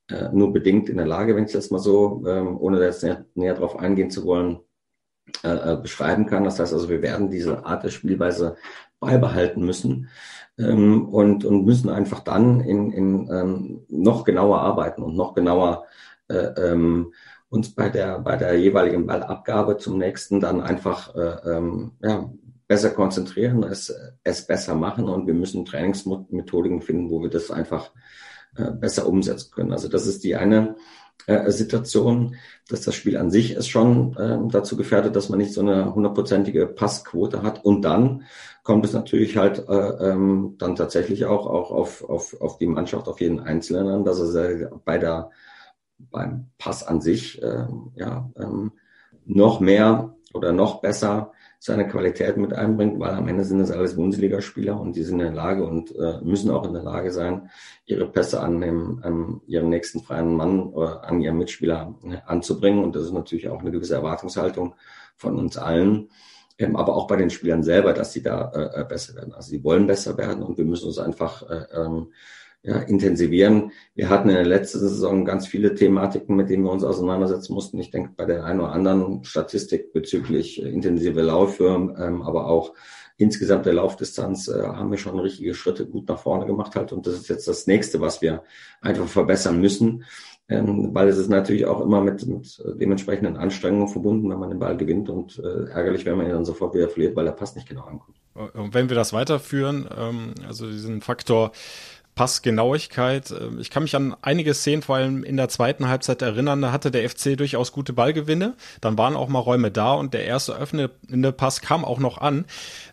äh, 0.10 0.30
nur 0.34 0.52
bedingt 0.52 0.90
in 0.90 0.98
der 0.98 1.08
Lage, 1.08 1.36
wenn 1.36 1.46
ich 1.46 1.54
das 1.54 1.72
mal 1.72 1.80
so, 1.80 2.24
ähm, 2.28 2.58
ohne 2.60 2.84
jetzt 2.84 3.04
näher, 3.04 3.26
näher 3.36 3.54
darauf 3.54 3.80
eingehen 3.80 4.10
zu 4.10 4.26
wollen, 4.26 4.60
äh, 5.44 5.74
äh, 5.74 5.78
beschreiben 5.82 6.26
kann. 6.26 6.44
Das 6.44 6.60
heißt 6.60 6.74
also, 6.74 6.90
wir 6.90 7.02
werden 7.02 7.30
diese 7.30 7.66
Art 7.66 7.84
der 7.84 7.90
Spielweise 7.90 8.56
beibehalten 9.00 9.64
müssen 9.66 10.10
ähm, 10.60 11.08
und, 11.08 11.46
und 11.46 11.66
müssen 11.66 11.90
einfach 11.90 12.20
dann 12.20 12.60
in, 12.62 12.92
in 12.92 13.30
ähm, 13.32 13.82
noch 13.88 14.24
genauer 14.24 14.62
arbeiten 14.62 15.02
und 15.02 15.16
noch 15.16 15.34
genauer 15.34 15.86
äh, 16.28 16.36
ähm, 16.36 17.14
uns 17.50 17.74
bei 17.74 17.90
der, 17.90 18.20
bei 18.20 18.36
der 18.36 18.60
jeweiligen 18.60 19.08
Ballabgabe 19.08 19.78
zum 19.78 19.98
nächsten 19.98 20.40
dann 20.40 20.62
einfach 20.62 21.16
äh, 21.16 21.58
ähm, 21.58 21.94
ja, 22.02 22.30
besser 22.68 22.92
konzentrieren, 22.92 23.64
es, 23.64 23.94
es 24.24 24.46
besser 24.46 24.76
machen 24.76 25.10
und 25.10 25.26
wir 25.26 25.34
müssen 25.34 25.66
Trainingsmethodiken 25.66 26.82
finden, 26.82 27.10
wo 27.10 27.24
wir 27.24 27.30
das 27.30 27.50
einfach 27.50 27.92
äh, 28.56 28.70
besser 28.72 29.08
umsetzen 29.08 29.52
können. 29.52 29.72
Also 29.72 29.88
das 29.88 30.06
ist 30.06 30.24
die 30.24 30.36
eine 30.36 30.76
äh, 31.28 31.52
Situation, 31.52 32.36
dass 32.68 32.82
das 32.82 32.96
Spiel 32.96 33.18
an 33.18 33.32
sich 33.32 33.54
ist 33.54 33.68
schon 33.68 34.16
äh, 34.18 34.38
dazu 34.52 34.78
gefährdet, 34.78 35.16
dass 35.16 35.30
man 35.30 35.40
nicht 35.40 35.54
so 35.54 35.62
eine 35.62 35.94
hundertprozentige 35.94 36.68
Passquote 36.68 37.44
hat. 37.44 37.64
Und 37.64 37.84
dann 37.84 38.24
kommt 38.64 38.86
es 38.86 38.94
natürlich 38.94 39.38
halt 39.38 39.68
äh, 39.68 40.12
ähm, 40.12 40.56
dann 40.58 40.76
tatsächlich 40.76 41.26
auch, 41.26 41.48
auch 41.48 41.72
auf, 41.72 42.04
auf, 42.08 42.40
auf 42.42 42.58
die 42.58 42.68
Mannschaft, 42.68 43.08
auf 43.08 43.22
jeden 43.22 43.40
Einzelnen 43.40 43.88
an, 43.88 44.06
dass 44.06 44.20
er 44.36 44.72
bei 44.86 44.98
der 44.98 45.32
beim 46.12 46.48
Pass 46.58 46.84
an 46.88 47.02
sich 47.02 47.42
äh, 47.42 47.66
ja, 47.96 48.30
ähm, 48.38 48.72
noch 49.26 49.60
mehr 49.60 50.16
oder 50.34 50.54
noch 50.54 50.82
besser 50.82 51.34
seine 51.62 51.88
Qualität 51.90 52.38
mit 52.38 52.54
einbringt, 52.54 53.00
weil 53.00 53.12
am 53.12 53.28
Ende 53.28 53.44
sind 53.44 53.60
das 53.60 53.70
alles 53.70 53.98
Bundesligaspieler 53.98 54.80
und 54.80 54.96
die 54.96 55.04
sind 55.04 55.20
in 55.20 55.26
der 55.26 55.36
Lage 55.36 55.66
und 55.66 55.94
äh, 55.94 56.22
müssen 56.24 56.52
auch 56.52 56.66
in 56.66 56.74
der 56.74 56.84
Lage 56.84 57.12
sein, 57.12 57.50
ihre 57.86 58.10
Pässe 58.10 58.40
an 58.40 58.62
dem, 58.62 59.02
an 59.04 59.42
ihrem 59.46 59.70
nächsten 59.70 60.00
freien 60.00 60.36
Mann 60.36 60.62
oder 60.62 61.04
an 61.04 61.20
ihrem 61.20 61.38
Mitspieler 61.38 61.96
äh, 62.06 62.18
anzubringen. 62.26 62.82
Und 62.82 62.96
das 62.96 63.04
ist 63.04 63.12
natürlich 63.12 63.50
auch 63.50 63.60
eine 63.60 63.72
gewisse 63.72 63.96
Erwartungshaltung 63.96 64.76
von 65.18 65.36
uns 65.36 65.58
allen, 65.58 66.10
ähm, 66.58 66.78
aber 66.78 66.96
auch 66.96 67.08
bei 67.08 67.18
den 67.18 67.30
Spielern 67.30 67.62
selber, 67.62 67.92
dass 67.92 68.14
sie 68.14 68.24
da 68.24 68.52
äh, 68.54 68.86
besser 68.86 69.16
werden. 69.16 69.34
Also 69.34 69.50
sie 69.50 69.62
wollen 69.62 69.86
besser 69.86 70.18
werden 70.18 70.44
und 70.44 70.58
wir 70.58 70.66
müssen 70.66 70.88
uns 70.88 70.98
einfach 70.98 71.44
äh, 71.50 71.66
ähm, 71.74 72.14
ja, 72.62 72.78
intensivieren. 72.80 73.72
Wir 73.96 74.10
hatten 74.10 74.30
in 74.30 74.36
der 74.36 74.46
letzten 74.46 74.80
Saison 74.80 75.24
ganz 75.24 75.48
viele 75.48 75.76
Thematiken, 75.76 76.36
mit 76.36 76.50
denen 76.50 76.64
wir 76.64 76.72
uns 76.72 76.84
auseinandersetzen 76.84 77.54
mussten. 77.54 77.80
Ich 77.80 77.92
denke, 77.92 78.12
bei 78.16 78.26
der 78.26 78.44
einen 78.44 78.60
oder 78.60 78.74
anderen 78.74 79.24
Statistik 79.24 79.94
bezüglich 79.94 80.62
äh, 80.62 80.70
intensive 80.70 81.22
Läufe, 81.22 81.66
ähm, 81.98 82.22
aber 82.22 82.48
auch 82.48 82.74
insgesamt 83.18 83.66
der 83.66 83.74
Laufdistanz 83.74 84.50
äh, 84.50 84.62
haben 84.62 84.92
wir 84.92 84.98
schon 84.98 85.20
richtige 85.20 85.54
Schritte 85.54 85.86
gut 85.86 86.10
nach 86.10 86.20
vorne 86.20 86.46
gemacht 86.46 86.76
halt. 86.76 86.92
Und 86.92 87.08
das 87.08 87.16
ist 87.16 87.30
jetzt 87.30 87.48
das 87.48 87.66
nächste, 87.66 88.02
was 88.02 88.22
wir 88.22 88.44
einfach 88.82 89.08
verbessern 89.08 89.62
müssen. 89.62 90.04
Ähm, 90.52 90.96
weil 90.96 91.08
es 91.08 91.18
ist 91.18 91.30
natürlich 91.30 91.68
auch 91.68 91.80
immer 91.80 92.02
mit, 92.02 92.26
mit 92.26 92.60
dementsprechenden 92.80 93.38
Anstrengungen 93.38 93.88
verbunden, 93.88 94.32
wenn 94.32 94.40
man 94.40 94.50
den 94.50 94.58
Ball 94.58 94.76
gewinnt 94.76 95.08
und 95.08 95.38
äh, 95.38 95.70
ärgerlich, 95.70 96.06
wenn 96.08 96.18
man 96.18 96.26
ihn 96.26 96.32
dann 96.32 96.46
sofort 96.46 96.74
wieder 96.74 96.90
verliert, 96.90 97.16
weil 97.16 97.26
der 97.26 97.34
Pass 97.34 97.56
nicht 97.56 97.70
genau 97.70 97.84
ankommt. 97.84 98.18
Und 98.34 98.74
wenn 98.74 98.90
wir 98.90 98.96
das 98.96 99.14
weiterführen, 99.14 99.88
ähm, 99.96 100.34
also 100.48 100.66
diesen 100.68 101.02
Faktor 101.02 101.52
Passgenauigkeit. 102.20 103.32
Ähm, 103.32 103.62
ich 103.62 103.70
kann 103.70 103.84
mich 103.84 103.96
an 103.96 104.14
einige 104.22 104.54
Szenen, 104.54 104.82
vor 104.82 104.98
allem 104.98 105.24
in 105.24 105.38
der 105.38 105.48
zweiten 105.48 105.88
Halbzeit 105.88 106.22
erinnern, 106.22 106.62
da 106.62 106.74
hatte 106.74 106.92
der 106.92 107.10
FC 107.10 107.38
durchaus 107.38 107.72
gute 107.72 107.94
Ballgewinne. 107.94 108.56
Dann 108.82 108.98
waren 108.98 109.16
auch 109.16 109.30
mal 109.30 109.40
Räume 109.40 109.72
da 109.72 109.94
und 109.94 110.14
der 110.14 110.26
erste 110.26 110.54
öffnende 110.54 111.32
Pass 111.32 111.62
kam 111.62 111.86
auch 111.86 111.98
noch 111.98 112.18
an. 112.18 112.44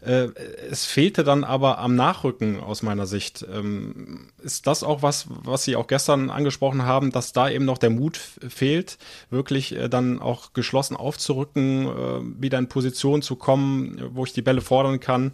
Äh, 0.00 0.28
es 0.71 0.85
fehlte 0.85 1.25
dann 1.25 1.42
aber 1.42 1.78
am 1.78 1.97
Nachrücken 1.97 2.61
aus 2.61 2.85
meiner 2.85 3.09
Sicht. 3.09 3.45
Ähm, 3.52 4.28
ist 4.45 4.68
das 4.68 4.85
auch 4.85 5.02
was, 5.02 5.26
was 5.28 5.64
Sie 5.64 5.75
auch 5.75 5.88
gestern 5.88 6.30
angesprochen 6.30 6.85
haben, 6.85 7.11
dass 7.11 7.33
da 7.33 7.50
eben 7.50 7.64
noch 7.64 7.78
der 7.78 7.90
Mut 7.90 8.16
fehlt, 8.16 8.97
wirklich 9.30 9.75
äh, 9.75 9.88
dann 9.88 10.21
auch 10.23 10.52
geschlossen 10.52 10.95
aufzurücken, 10.95 11.88
äh, 11.88 12.40
wieder 12.40 12.61
in 12.61 12.68
Position 12.68 13.23
zu 13.23 13.35
kommen, 13.35 14.00
wo 14.12 14.25
ich 14.25 14.35
die 14.35 14.42
Bälle 14.42 14.61
fordern 14.61 15.00
kann? 15.00 15.33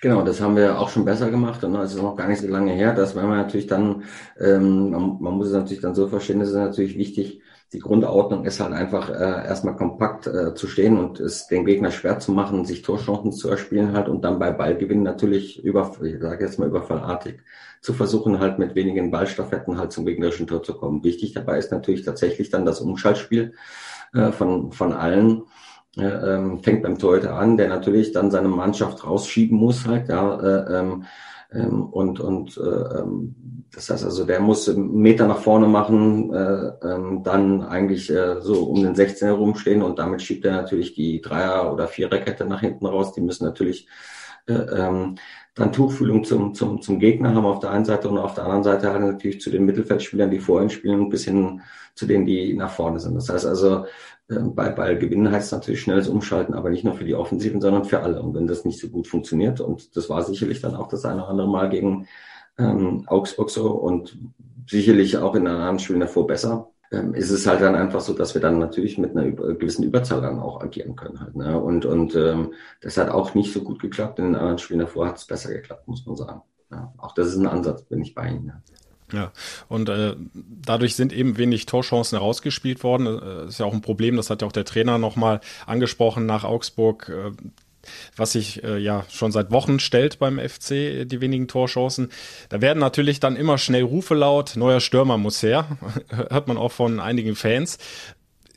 Genau, 0.00 0.22
das 0.22 0.40
haben 0.40 0.54
wir 0.54 0.78
auch 0.78 0.90
schon 0.90 1.04
besser 1.04 1.28
gemacht 1.28 1.64
und 1.64 1.74
es 1.74 1.92
ist 1.94 2.00
noch 2.00 2.14
gar 2.14 2.28
nicht 2.28 2.40
so 2.40 2.46
lange 2.46 2.72
her. 2.72 2.94
dass 2.94 3.16
wenn 3.16 3.26
man 3.26 3.38
natürlich 3.38 3.66
dann, 3.66 4.04
ähm, 4.38 4.90
man, 4.90 5.20
man, 5.20 5.34
muss 5.34 5.48
es 5.48 5.52
natürlich 5.52 5.82
dann 5.82 5.96
so 5.96 6.06
verstehen, 6.06 6.38
das 6.38 6.50
ist 6.50 6.54
natürlich 6.54 6.96
wichtig. 6.96 7.42
Die 7.72 7.80
Grundordnung 7.80 8.44
ist 8.44 8.60
halt 8.60 8.72
einfach 8.72 9.10
äh, 9.10 9.46
erstmal 9.46 9.76
kompakt 9.76 10.26
äh, 10.28 10.54
zu 10.54 10.68
stehen 10.68 10.98
und 10.98 11.18
es 11.20 11.48
den 11.48 11.66
Gegner 11.66 11.90
schwer 11.90 12.18
zu 12.20 12.32
machen, 12.32 12.64
sich 12.64 12.82
Torchancen 12.82 13.32
zu 13.32 13.50
erspielen 13.50 13.92
halt 13.92 14.08
und 14.08 14.22
dann 14.24 14.38
bei 14.38 14.52
Ballgewinn 14.52 15.02
natürlich 15.02 15.62
über, 15.64 15.92
ich 16.02 16.20
sage 16.20 16.44
jetzt 16.44 16.58
mal 16.58 16.68
überfallartig 16.68 17.40
zu 17.80 17.92
versuchen 17.92 18.38
halt 18.38 18.58
mit 18.58 18.74
wenigen 18.74 19.10
Ballstaffetten 19.10 19.78
halt 19.78 19.92
zum 19.92 20.06
gegnerischen 20.06 20.46
Tor 20.46 20.62
zu 20.62 20.74
kommen. 20.74 21.02
Wichtig 21.04 21.32
dabei 21.32 21.58
ist 21.58 21.72
natürlich 21.72 22.04
tatsächlich 22.04 22.50
dann 22.50 22.64
das 22.64 22.80
Umschaltspiel 22.80 23.54
äh, 24.14 24.30
von 24.30 24.72
von 24.72 24.92
allen 24.92 25.42
ähm, 25.96 26.60
fängt 26.60 26.82
beim 26.82 26.98
Torhüter 26.98 27.34
an, 27.34 27.56
der 27.56 27.68
natürlich 27.68 28.12
dann 28.12 28.30
seine 28.30 28.48
Mannschaft 28.48 29.04
rausschieben 29.04 29.58
muss 29.58 29.86
halt, 29.86 30.08
ja, 30.08 30.40
äh, 30.40 30.78
ähm, 30.78 31.04
ähm, 31.52 31.84
und 31.84 32.20
und 32.20 32.56
äh, 32.58 33.00
ähm, 33.00 33.34
das 33.74 33.90
heißt 33.90 34.04
also, 34.04 34.24
der 34.24 34.40
muss 34.40 34.68
einen 34.68 34.94
Meter 34.94 35.26
nach 35.26 35.38
vorne 35.38 35.66
machen, 35.66 36.32
äh, 36.32 36.72
ähm, 36.82 37.22
dann 37.22 37.62
eigentlich 37.62 38.10
äh, 38.10 38.40
so 38.40 38.64
um 38.64 38.82
den 38.82 38.94
16 38.94 39.28
herumstehen 39.28 39.82
und 39.82 39.98
damit 39.98 40.22
schiebt 40.22 40.44
er 40.44 40.52
natürlich 40.52 40.94
die 40.94 41.20
Dreier- 41.20 41.72
oder 41.72 41.86
Viererkette 41.86 42.44
nach 42.46 42.60
hinten 42.60 42.86
raus. 42.86 43.12
Die 43.12 43.20
müssen 43.20 43.44
natürlich 43.44 43.86
äh, 44.46 44.52
ähm, 44.54 45.16
dann 45.54 45.72
Tuchfühlung 45.72 46.24
zum, 46.24 46.54
zum, 46.54 46.80
zum 46.80 46.98
Gegner 46.98 47.34
haben 47.34 47.44
auf 47.44 47.60
der 47.60 47.70
einen 47.70 47.84
Seite 47.84 48.08
und 48.08 48.18
auf 48.18 48.34
der 48.34 48.44
anderen 48.44 48.62
Seite 48.62 48.92
halt 48.92 49.02
natürlich 49.02 49.40
zu 49.40 49.50
den 49.50 49.64
Mittelfeldspielern, 49.64 50.30
die 50.30 50.38
vorhin 50.38 50.70
spielen, 50.70 51.08
bis 51.08 51.24
hin 51.24 51.60
zu 51.94 52.06
denen, 52.06 52.26
die 52.26 52.54
nach 52.54 52.70
vorne 52.70 53.00
sind. 53.00 53.16
Das 53.16 53.28
heißt 53.28 53.44
also, 53.46 53.86
bei 54.28 54.68
Ball 54.68 54.98
gewinnen 54.98 55.32
heißt 55.32 55.52
natürlich 55.52 55.80
schnelles 55.80 56.08
Umschalten, 56.08 56.54
aber 56.54 56.68
nicht 56.68 56.84
nur 56.84 56.94
für 56.94 57.04
die 57.04 57.14
Offensiven, 57.14 57.60
sondern 57.60 57.84
für 57.84 58.00
alle. 58.00 58.20
Und 58.20 58.34
wenn 58.34 58.46
das 58.46 58.64
nicht 58.64 58.78
so 58.78 58.88
gut 58.88 59.06
funktioniert, 59.06 59.60
und 59.60 59.96
das 59.96 60.10
war 60.10 60.22
sicherlich 60.22 60.60
dann 60.60 60.74
auch 60.74 60.88
das 60.88 61.04
eine 61.04 61.22
oder 61.22 61.30
andere 61.30 61.48
Mal 61.48 61.70
gegen 61.70 62.06
ähm, 62.58 63.04
Augsburg 63.06 63.50
so 63.50 63.70
und 63.70 64.18
sicherlich 64.68 65.16
auch 65.16 65.34
in 65.34 65.46
anderen 65.46 65.78
Spielen 65.78 66.00
davor 66.00 66.26
besser, 66.26 66.68
ähm, 66.90 67.14
ist 67.14 67.30
es 67.30 67.46
halt 67.46 67.62
dann 67.62 67.74
einfach 67.74 68.00
so, 68.00 68.12
dass 68.12 68.34
wir 68.34 68.42
dann 68.42 68.58
natürlich 68.58 68.98
mit 68.98 69.16
einer 69.16 69.30
gewissen 69.30 69.84
Überzahl 69.84 70.20
dann 70.20 70.40
auch 70.40 70.60
agieren 70.60 70.94
können 70.94 71.20
halt. 71.20 71.34
Ne? 71.34 71.58
Und, 71.58 71.86
und 71.86 72.14
ähm, 72.14 72.52
das 72.82 72.98
hat 72.98 73.08
auch 73.10 73.34
nicht 73.34 73.52
so 73.52 73.62
gut 73.62 73.80
geklappt. 73.80 74.18
In 74.18 74.26
den 74.26 74.34
anderen 74.34 74.58
Spielen 74.58 74.80
davor 74.80 75.08
hat 75.08 75.16
es 75.16 75.26
besser 75.26 75.52
geklappt, 75.52 75.88
muss 75.88 76.04
man 76.04 76.16
sagen. 76.16 76.42
Ja, 76.70 76.92
auch 76.98 77.14
das 77.14 77.28
ist 77.28 77.36
ein 77.36 77.46
Ansatz, 77.46 77.82
bin 77.84 78.02
ich 78.02 78.14
bei 78.14 78.28
Ihnen. 78.28 78.52
Ja. 79.12 79.32
Und 79.68 79.88
äh, 79.88 80.14
dadurch 80.34 80.94
sind 80.94 81.12
eben 81.12 81.38
wenig 81.38 81.66
Torchancen 81.66 82.18
herausgespielt 82.18 82.82
worden. 82.82 83.06
Das 83.06 83.22
äh, 83.22 83.48
ist 83.48 83.60
ja 83.60 83.66
auch 83.66 83.72
ein 83.72 83.80
Problem, 83.80 84.16
das 84.16 84.30
hat 84.30 84.42
ja 84.42 84.48
auch 84.48 84.52
der 84.52 84.64
Trainer 84.64 84.98
nochmal 84.98 85.40
angesprochen 85.66 86.26
nach 86.26 86.44
Augsburg, 86.44 87.08
äh, 87.08 87.30
was 88.16 88.32
sich 88.32 88.62
äh, 88.64 88.78
ja 88.78 89.04
schon 89.10 89.32
seit 89.32 89.50
Wochen 89.50 89.80
stellt 89.80 90.18
beim 90.18 90.38
FC, 90.38 91.06
die 91.08 91.20
wenigen 91.20 91.48
Torchancen. 91.48 92.10
Da 92.50 92.60
werden 92.60 92.80
natürlich 92.80 93.20
dann 93.20 93.36
immer 93.36 93.56
schnell 93.56 93.82
Rufe 93.82 94.14
laut, 94.14 94.56
neuer 94.56 94.80
Stürmer 94.80 95.16
muss 95.16 95.42
her, 95.42 95.78
hört 96.08 96.48
man 96.48 96.58
auch 96.58 96.72
von 96.72 97.00
einigen 97.00 97.34
Fans. 97.34 97.78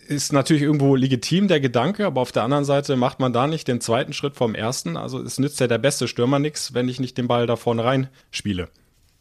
Ist 0.07 0.33
natürlich 0.33 0.63
irgendwo 0.63 0.97
legitim 0.97 1.47
der 1.47 1.61
Gedanke, 1.61 2.05
aber 2.05 2.19
auf 2.19 2.33
der 2.33 2.43
anderen 2.43 2.65
Seite 2.65 2.97
macht 2.97 3.21
man 3.21 3.31
da 3.31 3.47
nicht 3.47 3.69
den 3.69 3.79
zweiten 3.79 4.11
Schritt 4.11 4.35
vom 4.35 4.55
ersten. 4.55 4.97
Also 4.97 5.21
es 5.21 5.39
nützt 5.39 5.61
ja 5.61 5.67
der 5.67 5.77
beste 5.77 6.09
Stürmer 6.09 6.39
nichts, 6.39 6.73
wenn 6.73 6.89
ich 6.89 6.99
nicht 6.99 7.17
den 7.17 7.29
Ball 7.29 7.47
da 7.47 7.55
vorne 7.55 7.85
rein 7.85 8.09
spiele. 8.29 8.67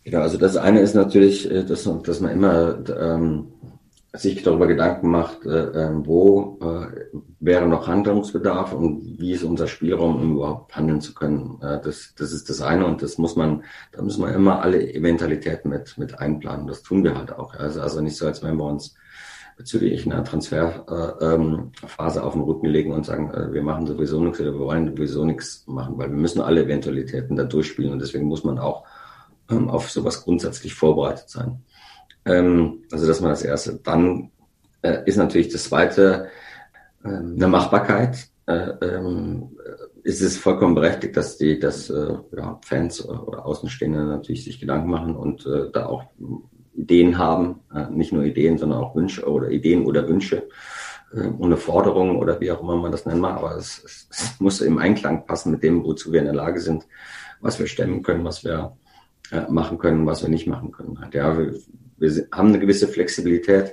Genau, 0.05 0.21
also 0.21 0.39
das 0.39 0.57
eine 0.57 0.81
ist 0.81 0.95
natürlich, 0.95 1.51
äh, 1.51 1.65
dass, 1.65 1.89
dass 2.03 2.21
man 2.21 2.33
immer 2.33 2.79
ähm, 2.99 3.49
sich 4.13 4.43
darüber 4.43 4.67
Gedanken 4.67 5.09
macht, 5.09 5.45
äh, 5.47 5.67
ähm, 5.87 6.05
wo 6.05 6.59
äh, 6.61 7.17
wäre 7.39 7.69
noch 7.69 7.87
Handlungsbedarf 7.87 8.73
und 8.73 9.21
wie 9.21 9.33
ist 9.33 9.45
unser 9.45 9.69
Spielraum, 9.69 10.17
um 10.17 10.37
überhaupt 10.37 10.75
handeln 10.75 11.01
zu 11.01 11.15
können. 11.15 11.59
Äh, 11.63 11.81
das, 11.81 12.15
das 12.17 12.33
ist 12.33 12.51
das 12.51 12.61
eine 12.61 12.87
und 12.87 13.03
das 13.03 13.19
muss 13.19 13.37
man, 13.37 13.63
da 13.93 14.03
müssen 14.03 14.25
wir 14.25 14.35
immer 14.35 14.63
alle 14.63 14.93
Eventualitäten 14.93 15.71
mit, 15.71 15.97
mit 15.97 16.19
einplanen. 16.19 16.67
Das 16.67 16.83
tun 16.83 17.05
wir 17.05 17.17
halt 17.17 17.33
auch. 17.33 17.55
Also, 17.55 17.81
also 17.81 18.01
nicht 18.01 18.17
so, 18.17 18.27
als 18.27 18.43
wenn 18.43 18.57
wir 18.57 18.65
uns 18.65 18.97
bezüglich 19.57 20.07
einer 20.07 20.25
Transferphase 20.25 21.21
äh, 21.21 21.35
ähm, 21.35 21.71
auf 21.99 22.33
den 22.33 22.43
Rücken 22.43 22.67
legen 22.67 22.93
und 22.93 23.07
sagen, 23.07 23.31
äh, 23.31 23.53
wir 23.53 23.63
machen 23.63 23.87
sowieso 23.87 24.21
nichts 24.25 24.41
oder 24.41 24.55
wir 24.55 24.61
wollen 24.61 24.89
sowieso 24.89 25.25
nichts 25.25 25.65
machen, 25.67 25.99
weil 25.99 26.11
wir 26.11 26.17
müssen 26.17 26.41
alle 26.41 26.65
Eventualitäten 26.65 27.37
da 27.37 27.45
durchspielen 27.45 27.93
und 27.93 28.01
deswegen 28.01 28.27
muss 28.27 28.43
man 28.43 28.59
auch 28.59 28.85
ähm, 29.51 29.69
auf 29.69 29.91
sowas 29.91 30.23
grundsätzlich 30.25 30.75
vorbereitet 30.75 31.29
sein. 31.29 31.63
Ähm, 32.25 32.85
also 32.91 33.07
das 33.07 33.23
war 33.23 33.31
das 33.31 33.43
Erste. 33.43 33.81
Dann 33.83 34.31
äh, 34.83 35.03
ist 35.07 35.17
natürlich 35.17 35.49
das 35.49 35.65
Zweite 35.65 36.29
ähm, 37.05 37.35
eine 37.37 37.49
Machbarkeit. 37.49 38.29
Äh, 38.47 38.73
ähm, 38.83 39.57
ist 40.03 40.23
es 40.23 40.39
vollkommen 40.39 40.75
berechtigt, 40.75 41.17
dass 41.17 41.37
die, 41.37 41.59
dass 41.59 41.91
äh, 41.91 42.15
ja, 42.37 42.59
Fans 42.65 43.07
oder 43.07 43.45
Außenstehende 43.45 44.05
natürlich 44.05 44.45
sich 44.45 44.61
Gedanken 44.61 44.91
machen 44.91 45.15
und 45.15 45.47
äh, 45.47 45.71
da 45.73 45.87
auch 45.87 46.05
Ideen 46.75 47.19
haben, 47.19 47.61
äh, 47.75 47.91
nicht 47.91 48.13
nur 48.13 48.25
Ideen, 48.25 48.59
sondern 48.59 48.81
auch 48.81 48.95
Wünsche 48.95 49.29
oder 49.29 49.51
Ideen 49.51 49.85
oder 49.85 50.09
Wünsche 50.09 50.49
äh, 51.13 51.29
ohne 51.39 51.57
Forderungen 51.57 52.17
oder 52.17 52.41
wie 52.41 52.51
auch 52.51 52.63
immer 52.63 52.77
man 52.77 52.93
das 52.93 53.07
nennen 53.07 53.21
mag, 53.21 53.37
aber 53.37 53.57
es, 53.57 54.09
es, 54.11 54.41
muss 54.41 54.61
im 54.61 54.79
Einklang 54.79 55.27
passen 55.27 55.53
mit 55.53 55.63
dem, 55.63 55.85
wozu 55.85 56.13
wir 56.13 56.21
in 56.21 56.27
der 56.27 56.35
Lage 56.35 56.61
sind, 56.61 56.87
was 57.41 57.59
wir 57.59 57.67
stemmen 57.67 58.03
können, 58.03 58.25
was 58.25 58.45
wir 58.45 58.55
äh, 58.55 58.80
machen 59.49 59.79
können, 59.79 60.07
was 60.07 60.23
wir 60.23 60.29
nicht 60.29 60.47
machen 60.47 60.73
können. 60.73 60.99
Ja, 61.13 61.39
wir, 61.39 61.55
wir 61.99 62.27
haben 62.33 62.49
eine 62.49 62.59
gewisse 62.59 62.89
Flexibilität, 62.89 63.73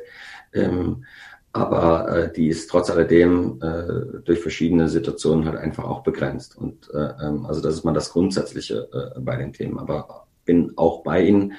ähm, 0.53 1.05
aber 1.53 2.09
äh, 2.09 2.33
die 2.33 2.49
ist 2.49 2.69
trotz 2.69 2.89
alledem 2.89 3.59
äh, 3.61 4.21
durch 4.23 4.39
verschiedene 4.39 4.89
Situationen 4.89 5.45
halt 5.45 5.57
einfach 5.57 5.85
auch 5.85 6.03
begrenzt. 6.03 6.57
Und 6.57 6.89
äh, 6.93 7.13
ähm, 7.23 7.45
also 7.45 7.61
das 7.61 7.73
ist 7.73 7.83
mal 7.83 7.93
das 7.93 8.11
Grundsätzliche 8.11 8.87
äh, 8.93 9.19
bei 9.19 9.37
den 9.37 9.53
Themen. 9.53 9.79
Aber 9.79 10.27
bin 10.47 10.73
auch 10.77 11.03
bei 11.03 11.21
Ihnen. 11.21 11.53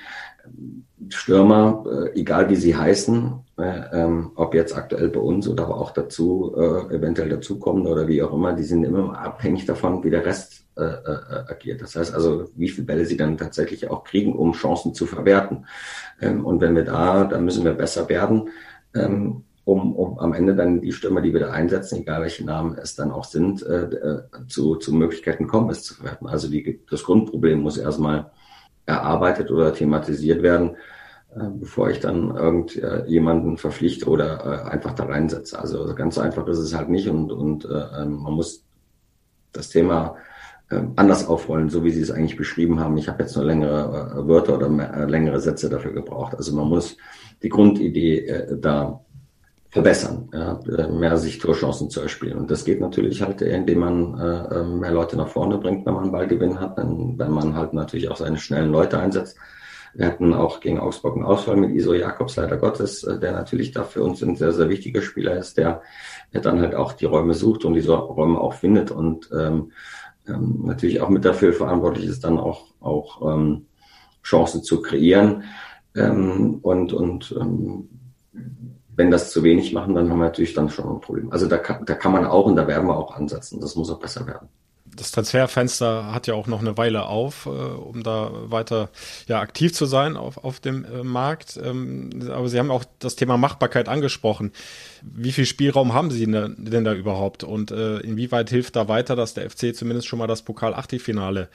Stürmer, 1.10 1.84
äh, 1.86 2.20
egal 2.20 2.48
wie 2.50 2.56
sie 2.56 2.76
heißen, 2.76 3.32
äh, 3.58 3.80
ähm, 3.92 4.32
ob 4.34 4.54
jetzt 4.54 4.76
aktuell 4.76 5.08
bei 5.08 5.20
uns 5.20 5.48
oder 5.48 5.64
aber 5.64 5.80
auch 5.80 5.92
dazu, 5.92 6.54
äh, 6.56 6.94
eventuell 6.94 7.28
dazukommen 7.28 7.86
oder 7.86 8.08
wie 8.08 8.22
auch 8.22 8.32
immer, 8.32 8.52
die 8.52 8.64
sind 8.64 8.84
immer 8.84 9.18
abhängig 9.18 9.66
davon, 9.66 10.02
wie 10.04 10.10
der 10.10 10.24
Rest 10.24 10.64
agiert. 10.80 11.82
Das 11.82 11.96
heißt 11.96 12.14
also, 12.14 12.50
wie 12.54 12.68
viele 12.68 12.86
Bälle 12.86 13.04
sie 13.04 13.16
dann 13.16 13.36
tatsächlich 13.36 13.90
auch 13.90 14.04
kriegen, 14.04 14.36
um 14.36 14.52
Chancen 14.52 14.94
zu 14.94 15.06
verwerten. 15.06 15.66
Ähm, 16.20 16.44
und 16.44 16.60
wenn 16.60 16.76
wir 16.76 16.84
da, 16.84 17.24
dann 17.24 17.44
müssen 17.44 17.64
wir 17.64 17.72
besser 17.72 18.08
werden, 18.08 18.50
ähm, 18.94 19.42
um, 19.64 19.96
um 19.96 20.20
am 20.20 20.34
Ende 20.34 20.54
dann 20.54 20.80
die 20.80 20.92
Stürmer, 20.92 21.20
die 21.20 21.32
wir 21.32 21.40
da 21.40 21.50
einsetzen, 21.50 22.02
egal 22.02 22.22
welche 22.22 22.44
Namen 22.44 22.78
es 22.78 22.94
dann 22.94 23.10
auch 23.10 23.24
sind, 23.24 23.66
zu, 24.46 24.76
zu 24.76 24.94
Möglichkeiten 24.94 25.48
kommen, 25.48 25.68
es 25.70 25.82
zu 25.82 25.94
verwerten. 25.94 26.28
Also 26.28 26.48
die, 26.48 26.80
das 26.88 27.02
Grundproblem 27.02 27.58
muss 27.58 27.76
erstmal 27.76 28.30
erarbeitet 28.88 29.50
oder 29.50 29.72
thematisiert 29.72 30.42
werden. 30.42 30.76
äh, 31.34 31.50
bevor 31.60 31.90
ich 31.90 32.00
dann 32.00 32.34
irgendjemanden 32.34 33.58
verpflichte 33.58 34.08
oder 34.08 34.64
äh, 34.66 34.70
einfach 34.70 34.94
da 34.94 35.04
reinsetze. 35.04 35.58
Also 35.58 35.94
ganz 35.94 36.18
einfach 36.18 36.46
ist 36.48 36.58
es 36.58 36.74
halt 36.74 36.88
nicht 36.88 37.08
und, 37.08 37.30
und 37.32 37.64
äh, 37.64 38.02
ähm, 38.02 38.22
man 38.22 38.32
muss 38.34 38.64
das 39.52 39.68
Thema 39.68 40.16
äh, 40.70 40.80
anders 40.96 41.26
aufrollen, 41.26 41.68
so 41.68 41.84
wie 41.84 41.90
Sie 41.90 42.00
es 42.00 42.10
eigentlich 42.10 42.36
beschrieben 42.36 42.80
haben. 42.80 42.96
Ich 42.96 43.08
habe 43.08 43.22
jetzt 43.22 43.36
nur 43.36 43.44
längere 43.44 44.14
äh, 44.16 44.28
Wörter 44.28 44.56
oder 44.56 44.68
mehr, 44.68 44.92
äh, 44.94 45.04
längere 45.04 45.40
Sätze 45.40 45.68
dafür 45.68 45.92
gebraucht. 45.92 46.34
Also 46.34 46.54
man 46.54 46.68
muss 46.68 46.96
die 47.42 47.48
Grundidee 47.50 48.26
äh, 48.26 48.58
da 48.58 49.00
verbessern, 49.78 50.28
ja, 50.32 50.60
äh, 50.76 50.88
mehr 50.88 51.16
sich 51.18 51.38
Torchancen 51.38 51.88
zu 51.88 52.00
erspielen. 52.00 52.36
Und 52.36 52.50
das 52.50 52.64
geht 52.64 52.80
natürlich 52.80 53.22
halt, 53.22 53.40
indem 53.42 53.78
man 53.78 54.18
äh, 54.18 54.64
mehr 54.64 54.90
Leute 54.90 55.16
nach 55.16 55.28
vorne 55.28 55.56
bringt, 55.58 55.86
wenn 55.86 55.94
man 55.94 56.10
Ballgewinn 56.10 56.58
hat, 56.58 56.78
dann, 56.78 57.16
wenn 57.16 57.30
man 57.30 57.54
halt 57.54 57.74
natürlich 57.74 58.08
auch 58.10 58.16
seine 58.16 58.38
schnellen 58.38 58.72
Leute 58.72 58.98
einsetzt. 58.98 59.36
Wir 59.94 60.06
hatten 60.06 60.34
auch 60.34 60.58
gegen 60.58 60.80
Augsburg 60.80 61.14
einen 61.14 61.24
Ausfall 61.24 61.56
mit 61.56 61.70
Iso 61.70 61.94
Jakobs, 61.94 62.34
leider 62.34 62.56
Gottes, 62.56 63.02
der 63.02 63.32
natürlich 63.32 63.70
da 63.70 63.84
für 63.84 64.02
uns 64.02 64.20
ein 64.20 64.34
sehr, 64.34 64.52
sehr 64.52 64.68
wichtiger 64.68 65.00
Spieler 65.00 65.36
ist, 65.36 65.56
der, 65.56 65.82
der 66.32 66.40
dann 66.40 66.60
halt 66.60 66.74
auch 66.74 66.92
die 66.92 67.06
Räume 67.06 67.34
sucht 67.34 67.64
und 67.64 67.74
diese 67.74 67.94
Räume 67.94 68.40
auch 68.40 68.54
findet 68.54 68.90
und 68.90 69.30
ähm, 69.32 69.70
ähm, 70.28 70.62
natürlich 70.64 71.00
auch 71.00 71.08
mit 71.08 71.24
dafür 71.24 71.52
verantwortlich 71.52 72.06
ist, 72.06 72.24
dann 72.24 72.38
auch, 72.38 72.66
auch 72.80 73.32
ähm, 73.32 73.66
Chancen 74.22 74.62
zu 74.62 74.82
kreieren. 74.82 75.44
Ähm, 75.96 76.58
und 76.62 76.92
und 76.92 77.34
ähm, 77.40 77.88
wenn 78.98 79.12
das 79.12 79.30
zu 79.30 79.44
wenig 79.44 79.72
machen, 79.72 79.94
dann 79.94 80.10
haben 80.10 80.18
wir 80.18 80.24
natürlich 80.24 80.54
dann 80.54 80.70
schon 80.70 80.88
ein 80.96 81.00
Problem. 81.00 81.30
Also 81.30 81.46
da 81.46 81.56
kann, 81.56 81.86
da 81.86 81.94
kann 81.94 82.10
man 82.10 82.26
auch 82.26 82.46
und 82.46 82.56
da 82.56 82.66
werden 82.66 82.88
wir 82.88 82.96
auch 82.96 83.14
ansetzen. 83.14 83.60
Das 83.60 83.76
muss 83.76 83.90
auch 83.90 84.00
besser 84.00 84.26
werden 84.26 84.48
das 84.98 85.12
Transferfenster 85.12 86.12
hat 86.12 86.26
ja 86.26 86.34
auch 86.34 86.48
noch 86.48 86.60
eine 86.60 86.76
Weile 86.76 87.06
auf, 87.06 87.46
äh, 87.46 87.50
um 87.50 88.02
da 88.02 88.30
weiter 88.50 88.90
ja, 89.28 89.40
aktiv 89.40 89.72
zu 89.72 89.86
sein 89.86 90.16
auf, 90.16 90.42
auf 90.42 90.58
dem 90.58 90.84
äh, 90.84 91.04
Markt. 91.04 91.58
Ähm, 91.62 92.10
aber 92.30 92.48
Sie 92.48 92.58
haben 92.58 92.72
auch 92.72 92.84
das 92.98 93.14
Thema 93.14 93.36
Machbarkeit 93.36 93.88
angesprochen. 93.88 94.52
Wie 95.02 95.30
viel 95.30 95.46
Spielraum 95.46 95.94
haben 95.94 96.10
Sie 96.10 96.26
denn, 96.26 96.56
denn 96.58 96.84
da 96.84 96.94
überhaupt? 96.94 97.44
Und 97.44 97.70
äh, 97.70 97.98
inwieweit 97.98 98.50
hilft 98.50 98.76
da 98.76 98.88
weiter, 98.88 99.14
dass 99.14 99.34
der 99.34 99.48
FC 99.48 99.74
zumindest 99.74 100.08
schon 100.08 100.18
mal 100.18 100.26
das 100.26 100.42
Pokal-Achtelfinale 100.42 101.48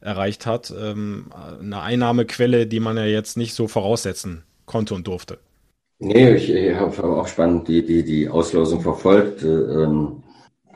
erreicht 0.00 0.46
hat? 0.46 0.72
Ähm, 0.78 1.26
eine 1.60 1.82
Einnahmequelle, 1.82 2.66
die 2.66 2.80
man 2.80 2.96
ja 2.96 3.04
jetzt 3.04 3.36
nicht 3.36 3.54
so 3.54 3.68
voraussetzen 3.68 4.44
konnte 4.64 4.94
und 4.94 5.06
durfte. 5.06 5.38
Nee, 5.98 6.34
ich, 6.34 6.52
ich 6.52 6.74
habe 6.74 7.04
auch 7.04 7.26
spannend 7.26 7.68
die, 7.68 7.84
die, 7.84 8.04
die 8.04 8.28
Auslosung 8.28 8.80
verfolgt. 8.80 9.42
Äh, 9.42 9.48
ähm 9.48 10.22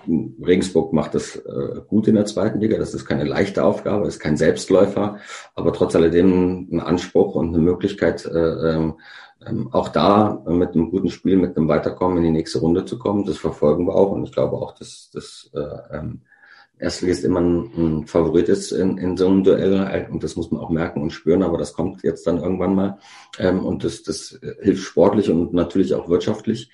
Regensburg 0.07 0.93
macht 0.93 1.15
das 1.15 1.37
äh, 1.37 1.81
gut 1.87 2.09
in 2.09 2.15
der 2.15 2.25
zweiten 2.25 2.61
Liga. 2.61 2.79
Das 2.79 2.95
ist 2.95 3.05
keine 3.05 3.25
leichte 3.25 3.65
Aufgabe, 3.65 4.09
ist 4.09 4.19
kein 4.19 4.37
Selbstläufer, 4.37 5.19
aber 5.55 5.73
trotz 5.73 5.95
alledem 5.95 6.69
ein 6.73 6.81
Anspruch 6.81 7.35
und 7.35 7.49
eine 7.49 7.59
Möglichkeit, 7.59 8.25
äh, 8.25 8.31
ähm, 8.39 8.95
ähm 9.47 9.69
auch 9.73 9.89
da 9.89 10.43
mit 10.49 10.75
einem 10.75 10.91
guten 10.91 11.11
Spiel, 11.11 11.37
mit 11.37 11.57
einem 11.57 11.69
Weiterkommen 11.69 12.19
in 12.19 12.25
die 12.25 12.31
nächste 12.31 12.61
Runde 12.61 12.85
zu 12.87 12.99
kommen. 12.99 13.27
Das 13.27 13.37
verfolgen 13.37 13.87
wir 13.87 13.95
auch 13.95 14.11
und 14.13 14.25
ich 14.25 14.33
glaube 14.33 14.57
auch, 14.57 14.73
dass 14.73 15.11
das 15.13 15.51
äh, 15.55 15.97
ähm, 15.97 16.23
Erstligist 16.81 17.25
immer 17.25 17.41
ein, 17.41 17.71
ein 17.77 18.07
Favorit 18.07 18.49
ist 18.49 18.73
in, 18.73 18.99
in 18.99 19.17
so 19.17 19.29
einem 19.29 19.45
Duell 19.45 20.09
und 20.11 20.25
das 20.25 20.37
muss 20.37 20.51
man 20.51 20.61
auch 20.61 20.71
merken 20.71 21.03
und 21.03 21.11
spüren, 21.11 21.43
aber 21.43 21.59
das 21.59 21.75
kommt 21.75 22.03
jetzt 22.03 22.27
dann 22.27 22.39
irgendwann 22.39 22.75
mal 22.75 22.99
ähm, 23.39 23.65
und 23.65 23.85
das, 23.85 24.03
das 24.03 24.41
hilft 24.61 24.83
sportlich 24.83 25.31
und 25.31 25.53
natürlich 25.53 25.95
auch 25.95 26.09
wirtschaftlich 26.09 26.71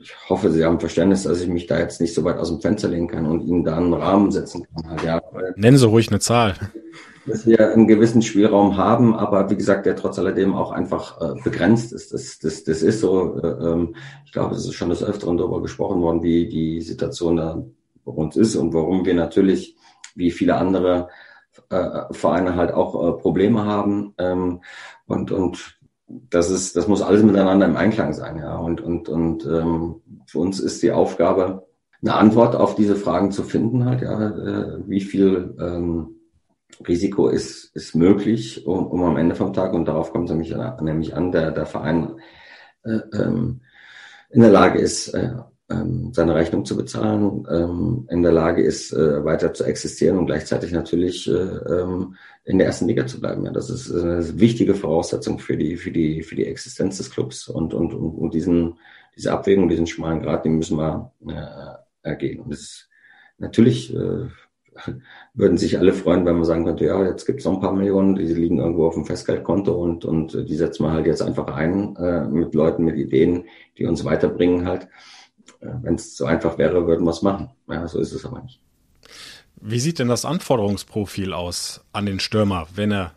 ich 0.00 0.14
hoffe, 0.28 0.50
Sie 0.50 0.64
haben 0.64 0.80
Verständnis, 0.80 1.24
dass 1.24 1.42
ich 1.42 1.48
mich 1.48 1.66
da 1.66 1.78
jetzt 1.78 2.00
nicht 2.00 2.14
so 2.14 2.24
weit 2.24 2.38
aus 2.38 2.48
dem 2.48 2.60
Fenster 2.60 2.88
lehnen 2.88 3.08
kann 3.08 3.26
und 3.26 3.42
Ihnen 3.42 3.64
da 3.64 3.76
einen 3.76 3.92
Rahmen 3.92 4.30
setzen 4.30 4.66
kann. 4.74 4.96
Ja, 5.04 5.20
Nennen 5.56 5.76
Sie 5.76 5.86
ruhig 5.86 6.08
eine 6.08 6.20
Zahl. 6.20 6.54
Dass 7.26 7.46
wir 7.46 7.72
einen 7.72 7.86
gewissen 7.86 8.22
Spielraum 8.22 8.78
haben, 8.78 9.14
aber 9.14 9.50
wie 9.50 9.56
gesagt, 9.56 9.84
der 9.84 9.94
trotz 9.94 10.18
alledem 10.18 10.54
auch 10.54 10.70
einfach 10.70 11.20
äh, 11.20 11.40
begrenzt 11.42 11.92
ist. 11.92 12.14
Das, 12.14 12.38
das, 12.38 12.64
das 12.64 12.82
ist 12.82 13.00
so. 13.00 13.38
Äh, 13.42 13.46
ähm, 13.46 13.94
ich 14.24 14.32
glaube, 14.32 14.54
es 14.54 14.64
ist 14.64 14.74
schon 14.74 14.88
des 14.88 15.04
Öfteren 15.04 15.36
darüber 15.36 15.60
gesprochen 15.60 16.00
worden, 16.00 16.22
wie 16.22 16.48
die 16.48 16.80
Situation 16.80 17.36
da 17.36 17.62
uns 18.16 18.36
ist 18.36 18.56
und 18.56 18.74
warum 18.74 19.04
wir 19.04 19.14
natürlich, 19.14 19.76
wie 20.14 20.30
viele 20.30 20.56
andere 20.56 21.08
äh, 21.70 22.12
Vereine 22.12 22.56
halt 22.56 22.72
auch 22.72 22.94
äh, 22.94 23.20
Probleme 23.20 23.64
haben. 23.64 24.14
Ähm, 24.18 24.60
und, 25.06 25.32
und 25.32 25.78
das 26.06 26.50
ist, 26.50 26.76
das 26.76 26.88
muss 26.88 27.02
alles 27.02 27.22
miteinander 27.22 27.66
im 27.66 27.76
Einklang 27.76 28.12
sein, 28.12 28.38
ja. 28.38 28.56
Und, 28.56 28.80
und, 28.80 29.08
und 29.08 29.46
ähm, 29.46 29.96
für 30.26 30.38
uns 30.38 30.60
ist 30.60 30.82
die 30.82 30.92
Aufgabe, 30.92 31.66
eine 32.02 32.14
Antwort 32.14 32.56
auf 32.56 32.74
diese 32.74 32.96
Fragen 32.96 33.30
zu 33.30 33.42
finden, 33.42 33.84
halt, 33.84 34.02
ja, 34.02 34.28
äh, 34.28 34.78
wie 34.86 35.00
viel 35.00 35.54
ähm, 35.60 36.16
Risiko 36.86 37.28
ist, 37.28 37.74
ist 37.76 37.94
möglich, 37.94 38.66
um, 38.66 38.86
um 38.86 39.02
am 39.04 39.16
Ende 39.16 39.34
vom 39.34 39.52
Tag, 39.52 39.74
und 39.74 39.86
darauf 39.86 40.12
kommt 40.12 40.30
es 40.30 40.34
nämlich, 40.34 40.56
nämlich 40.80 41.14
an, 41.14 41.30
der, 41.30 41.50
der 41.50 41.66
Verein 41.66 42.16
äh, 42.84 43.00
ähm, 43.12 43.60
in 44.30 44.40
der 44.40 44.50
Lage 44.50 44.78
ist, 44.78 45.08
äh, 45.08 45.34
ähm, 45.70 46.10
seine 46.12 46.34
Rechnung 46.34 46.64
zu 46.64 46.76
bezahlen, 46.76 47.46
ähm, 47.50 48.06
in 48.10 48.22
der 48.22 48.32
Lage 48.32 48.62
ist, 48.62 48.92
äh, 48.92 49.24
weiter 49.24 49.54
zu 49.54 49.64
existieren 49.64 50.18
und 50.18 50.26
gleichzeitig 50.26 50.72
natürlich 50.72 51.28
äh, 51.28 51.32
ähm, 51.32 52.16
in 52.44 52.58
der 52.58 52.66
ersten 52.66 52.88
Liga 52.88 53.06
zu 53.06 53.20
bleiben. 53.20 53.44
Ja, 53.44 53.52
das 53.52 53.70
ist 53.70 53.92
eine 53.92 54.40
wichtige 54.40 54.74
Voraussetzung 54.74 55.38
für 55.38 55.56
die, 55.56 55.76
für 55.76 55.90
die, 55.90 56.22
für 56.22 56.34
die 56.34 56.46
Existenz 56.46 56.98
des 56.98 57.10
Clubs 57.10 57.48
und, 57.48 57.74
und, 57.74 57.94
und, 57.94 58.14
und 58.14 58.34
diesen, 58.34 58.78
diese 59.16 59.32
Abwägung, 59.32 59.68
diesen 59.68 59.86
schmalen 59.86 60.22
Grad, 60.22 60.44
den 60.44 60.56
müssen 60.56 60.78
wir 60.78 61.12
äh, 61.28 62.08
ergehen. 62.08 62.40
Und 62.40 62.52
das 62.52 62.60
ist 62.60 62.88
natürlich 63.38 63.94
äh, 63.94 64.28
würden 65.34 65.58
sich 65.58 65.78
alle 65.78 65.92
freuen, 65.92 66.24
wenn 66.26 66.36
man 66.36 66.44
sagen 66.44 66.64
könnte, 66.64 66.86
ja, 66.86 67.04
jetzt 67.04 67.26
gibt 67.26 67.40
es 67.40 67.44
noch 67.44 67.54
ein 67.54 67.60
paar 67.60 67.72
Millionen, 67.72 68.14
die 68.14 68.24
liegen 68.24 68.58
irgendwo 68.58 68.86
auf 68.86 68.94
dem 68.94 69.04
Festgeldkonto 69.04 69.72
und, 69.72 70.04
und 70.04 70.48
die 70.48 70.56
setzen 70.56 70.84
wir 70.84 70.92
halt 70.92 71.06
jetzt 71.06 71.22
einfach 71.22 71.48
ein 71.48 71.96
äh, 71.96 72.26
mit 72.26 72.54
Leuten, 72.54 72.84
mit 72.84 72.96
Ideen, 72.96 73.44
die 73.78 73.86
uns 73.86 74.04
weiterbringen 74.04 74.66
halt. 74.66 74.88
Wenn 75.60 75.94
es 75.94 76.16
so 76.16 76.24
einfach 76.24 76.58
wäre, 76.58 76.86
würden 76.86 77.04
wir 77.04 77.10
es 77.10 77.22
machen. 77.22 77.50
Ja, 77.68 77.86
so 77.86 77.98
ist 77.98 78.12
es 78.12 78.24
aber 78.24 78.42
nicht. 78.42 78.60
Wie 79.56 79.80
sieht 79.80 79.98
denn 79.98 80.08
das 80.08 80.24
Anforderungsprofil 80.24 81.34
aus 81.34 81.84
an 81.92 82.06
den 82.06 82.18
Stürmer, 82.18 82.66
wenn 82.74 82.92
er 82.92 83.12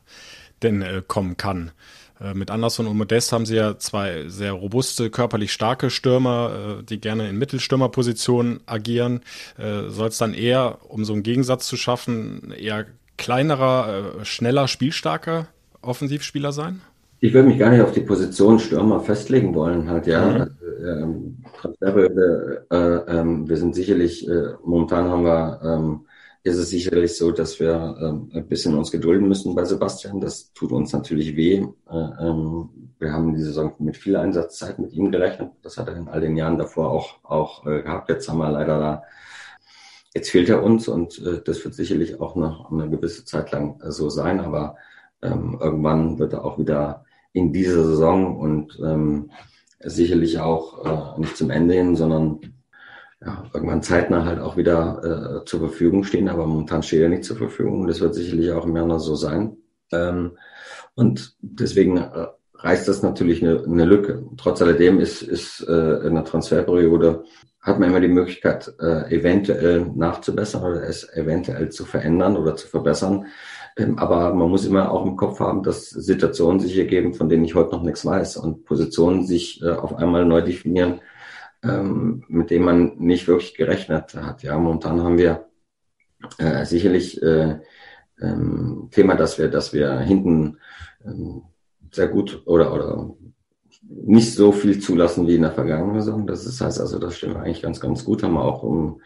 denn 0.61 0.81
äh, 0.81 1.01
kommen 1.07 1.37
kann? 1.37 1.71
Äh, 2.19 2.33
mit 2.33 2.51
Anderson 2.51 2.87
und 2.87 2.97
Modest 2.97 3.31
haben 3.31 3.45
sie 3.45 3.55
ja 3.55 3.77
zwei 3.77 4.27
sehr 4.27 4.51
robuste, 4.51 5.09
körperlich 5.09 5.53
starke 5.53 5.89
Stürmer, 5.89 6.79
äh, 6.79 6.83
die 6.83 6.99
gerne 6.99 7.29
in 7.29 7.37
Mittelstürmerpositionen 7.37 8.59
agieren. 8.65 9.21
Äh, 9.57 9.89
Soll 9.89 10.09
es 10.09 10.17
dann 10.17 10.33
eher, 10.33 10.79
um 10.89 11.05
so 11.05 11.13
einen 11.13 11.23
Gegensatz 11.23 11.67
zu 11.67 11.77
schaffen, 11.77 12.51
eher 12.51 12.87
kleinerer, 13.17 14.19
äh, 14.19 14.25
schneller, 14.25 14.67
spielstarker 14.67 15.47
Offensivspieler 15.81 16.51
sein? 16.51 16.81
Ich 17.23 17.33
würde 17.33 17.47
mich 17.47 17.57
gar 17.57 17.69
nicht 17.69 17.79
auf 17.79 17.93
die 17.93 18.01
Position 18.01 18.59
Stürmer 18.59 18.99
festlegen 18.99 19.55
wollen, 19.55 19.89
halt, 19.89 20.07
ja. 20.07 20.39
Mhm. 20.39 20.49
Ähm, 20.85 21.43
Transferperiode, 21.57 22.67
äh, 22.69 23.17
ähm, 23.17 23.47
wir 23.47 23.55
sind 23.55 23.75
sicherlich, 23.75 24.27
äh, 24.27 24.55
momentan 24.61 25.09
haben 25.09 25.23
wir, 25.23 25.61
ähm, 25.63 26.05
ist 26.43 26.57
es 26.57 26.69
sicherlich 26.69 27.15
so, 27.15 27.31
dass 27.31 27.61
wir 27.61 27.95
ähm, 28.01 28.29
ein 28.33 28.45
bisschen 28.49 28.77
uns 28.77 28.91
gedulden 28.91 29.29
müssen 29.29 29.55
bei 29.55 29.63
Sebastian. 29.63 30.19
Das 30.19 30.51
tut 30.51 30.73
uns 30.73 30.91
natürlich 30.91 31.37
weh. 31.37 31.65
Äh, 31.89 31.95
ähm, 31.95 32.91
wir 32.99 33.13
haben 33.13 33.33
die 33.33 33.41
Saison 33.41 33.73
mit 33.79 33.95
viel 33.95 34.17
Einsatzzeit 34.17 34.77
mit 34.77 34.91
ihm 34.91 35.09
gerechnet. 35.09 35.51
Das 35.61 35.77
hat 35.77 35.87
er 35.87 35.95
in 35.95 36.09
all 36.09 36.19
den 36.19 36.35
Jahren 36.35 36.57
davor 36.57 36.91
auch, 36.91 37.23
auch 37.23 37.65
äh, 37.65 37.83
gehabt. 37.83 38.09
Jetzt 38.09 38.27
haben 38.27 38.39
wir 38.39 38.51
leider 38.51 38.79
da, 38.79 39.03
jetzt 40.13 40.29
fehlt 40.29 40.49
er 40.49 40.61
uns 40.61 40.89
und 40.89 41.19
äh, 41.19 41.41
das 41.41 41.63
wird 41.63 41.73
sicherlich 41.73 42.19
auch 42.19 42.35
noch 42.35 42.69
eine 42.69 42.89
gewisse 42.89 43.23
Zeit 43.23 43.49
lang 43.53 43.79
äh, 43.81 43.91
so 43.91 44.09
sein. 44.09 44.41
Aber 44.41 44.75
ähm, 45.21 45.57
irgendwann 45.61 46.19
wird 46.19 46.33
er 46.33 46.43
auch 46.43 46.59
wieder 46.59 47.02
in 47.33 47.51
dieser 47.51 47.83
Saison 47.83 48.37
und 48.37 48.79
ähm, 48.83 49.31
sicherlich 49.79 50.39
auch 50.39 51.17
äh, 51.17 51.19
nicht 51.19 51.35
zum 51.35 51.49
Ende 51.49 51.73
hin, 51.73 51.95
sondern 51.95 52.39
ja, 53.25 53.43
irgendwann 53.53 53.81
zeitnah 53.81 54.25
halt 54.25 54.39
auch 54.39 54.57
wieder 54.57 55.41
äh, 55.41 55.45
zur 55.45 55.59
Verfügung 55.59 56.03
stehen. 56.03 56.29
Aber 56.29 56.45
momentan 56.45 56.83
steht 56.83 57.01
er 57.01 57.09
nicht 57.09 57.23
zur 57.23 57.37
Verfügung. 57.37 57.87
Das 57.87 58.01
wird 58.01 58.13
sicherlich 58.13 58.51
auch 58.51 58.65
im 58.65 58.75
Januar 58.75 58.99
so 58.99 59.15
sein. 59.15 59.57
Ähm, 59.91 60.37
und 60.95 61.35
deswegen 61.41 61.97
äh, 61.97 62.27
reißt 62.55 62.87
das 62.87 63.01
natürlich 63.01 63.41
eine, 63.41 63.63
eine 63.63 63.85
Lücke. 63.85 64.23
Trotz 64.37 64.61
alledem 64.61 64.99
ist, 64.99 65.21
ist 65.21 65.61
äh, 65.67 66.07
in 66.07 66.15
der 66.15 66.23
Transferperiode 66.23 67.23
hat 67.61 67.79
man 67.79 67.89
immer 67.89 68.01
die 68.01 68.09
Möglichkeit, 68.09 68.73
äh, 68.79 69.15
eventuell 69.15 69.85
nachzubessern 69.95 70.63
oder 70.63 70.83
es 70.83 71.07
eventuell 71.13 71.69
zu 71.69 71.85
verändern 71.85 72.35
oder 72.35 72.55
zu 72.57 72.67
verbessern. 72.67 73.27
Ähm, 73.77 73.97
aber 73.97 74.33
man 74.33 74.49
muss 74.49 74.65
immer 74.65 74.91
auch 74.91 75.05
im 75.05 75.15
Kopf 75.15 75.39
haben, 75.39 75.63
dass 75.63 75.89
Situationen 75.89 76.59
sich 76.59 76.77
ergeben, 76.77 77.13
von 77.13 77.29
denen 77.29 77.45
ich 77.45 77.55
heute 77.55 77.71
noch 77.75 77.83
nichts 77.83 78.05
weiß 78.05 78.37
und 78.37 78.65
Positionen 78.65 79.25
sich 79.25 79.61
äh, 79.61 79.71
auf 79.71 79.95
einmal 79.95 80.25
neu 80.25 80.41
definieren, 80.41 81.01
ähm, 81.63 82.23
mit 82.27 82.51
denen 82.51 82.65
man 82.65 82.97
nicht 82.97 83.27
wirklich 83.27 83.55
gerechnet 83.55 84.13
hat. 84.15 84.43
Ja, 84.43 84.57
momentan 84.57 85.01
haben 85.01 85.17
wir 85.17 85.47
äh, 86.37 86.65
sicherlich 86.65 87.21
äh, 87.21 87.59
ähm, 88.21 88.89
Thema, 88.91 89.15
dass 89.15 89.37
wir, 89.37 89.49
dass 89.49 89.73
wir 89.73 89.99
hinten 89.99 90.57
sehr 91.91 92.07
gut 92.07 92.43
oder, 92.45 92.73
oder 92.73 93.13
nicht 93.81 94.33
so 94.33 94.51
viel 94.51 94.79
zulassen 94.79 95.27
wie 95.27 95.35
in 95.35 95.41
der 95.41 95.51
vergangenen 95.51 96.01
Saison. 96.01 96.25
Das 96.25 96.61
heißt 96.61 96.79
also, 96.79 96.99
das 96.99 97.17
stimmt 97.17 97.35
eigentlich 97.35 97.61
ganz, 97.61 97.79
ganz 97.79 98.05
gut. 98.05 98.23
Haben 98.23 98.33
wir 98.33 98.43
auch 98.43 98.63
um 98.63 99.01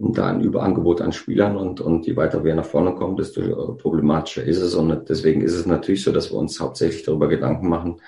da 0.00 0.28
ein 0.28 0.40
Überangebot 0.40 1.02
an 1.02 1.12
Spielern 1.12 1.56
und, 1.56 1.80
und 1.80 2.06
je 2.06 2.16
weiter 2.16 2.42
wir 2.42 2.54
nach 2.54 2.64
vorne 2.64 2.94
kommen, 2.94 3.16
desto 3.16 3.74
problematischer 3.74 4.42
ist 4.42 4.60
es. 4.60 4.74
Und 4.74 5.08
deswegen 5.08 5.42
ist 5.42 5.54
es 5.54 5.66
natürlich 5.66 6.02
so, 6.02 6.10
dass 6.10 6.30
wir 6.32 6.38
uns 6.38 6.58
hauptsächlich 6.58 7.02
darüber 7.02 7.28
Gedanken 7.28 7.68
machen, 7.68 8.00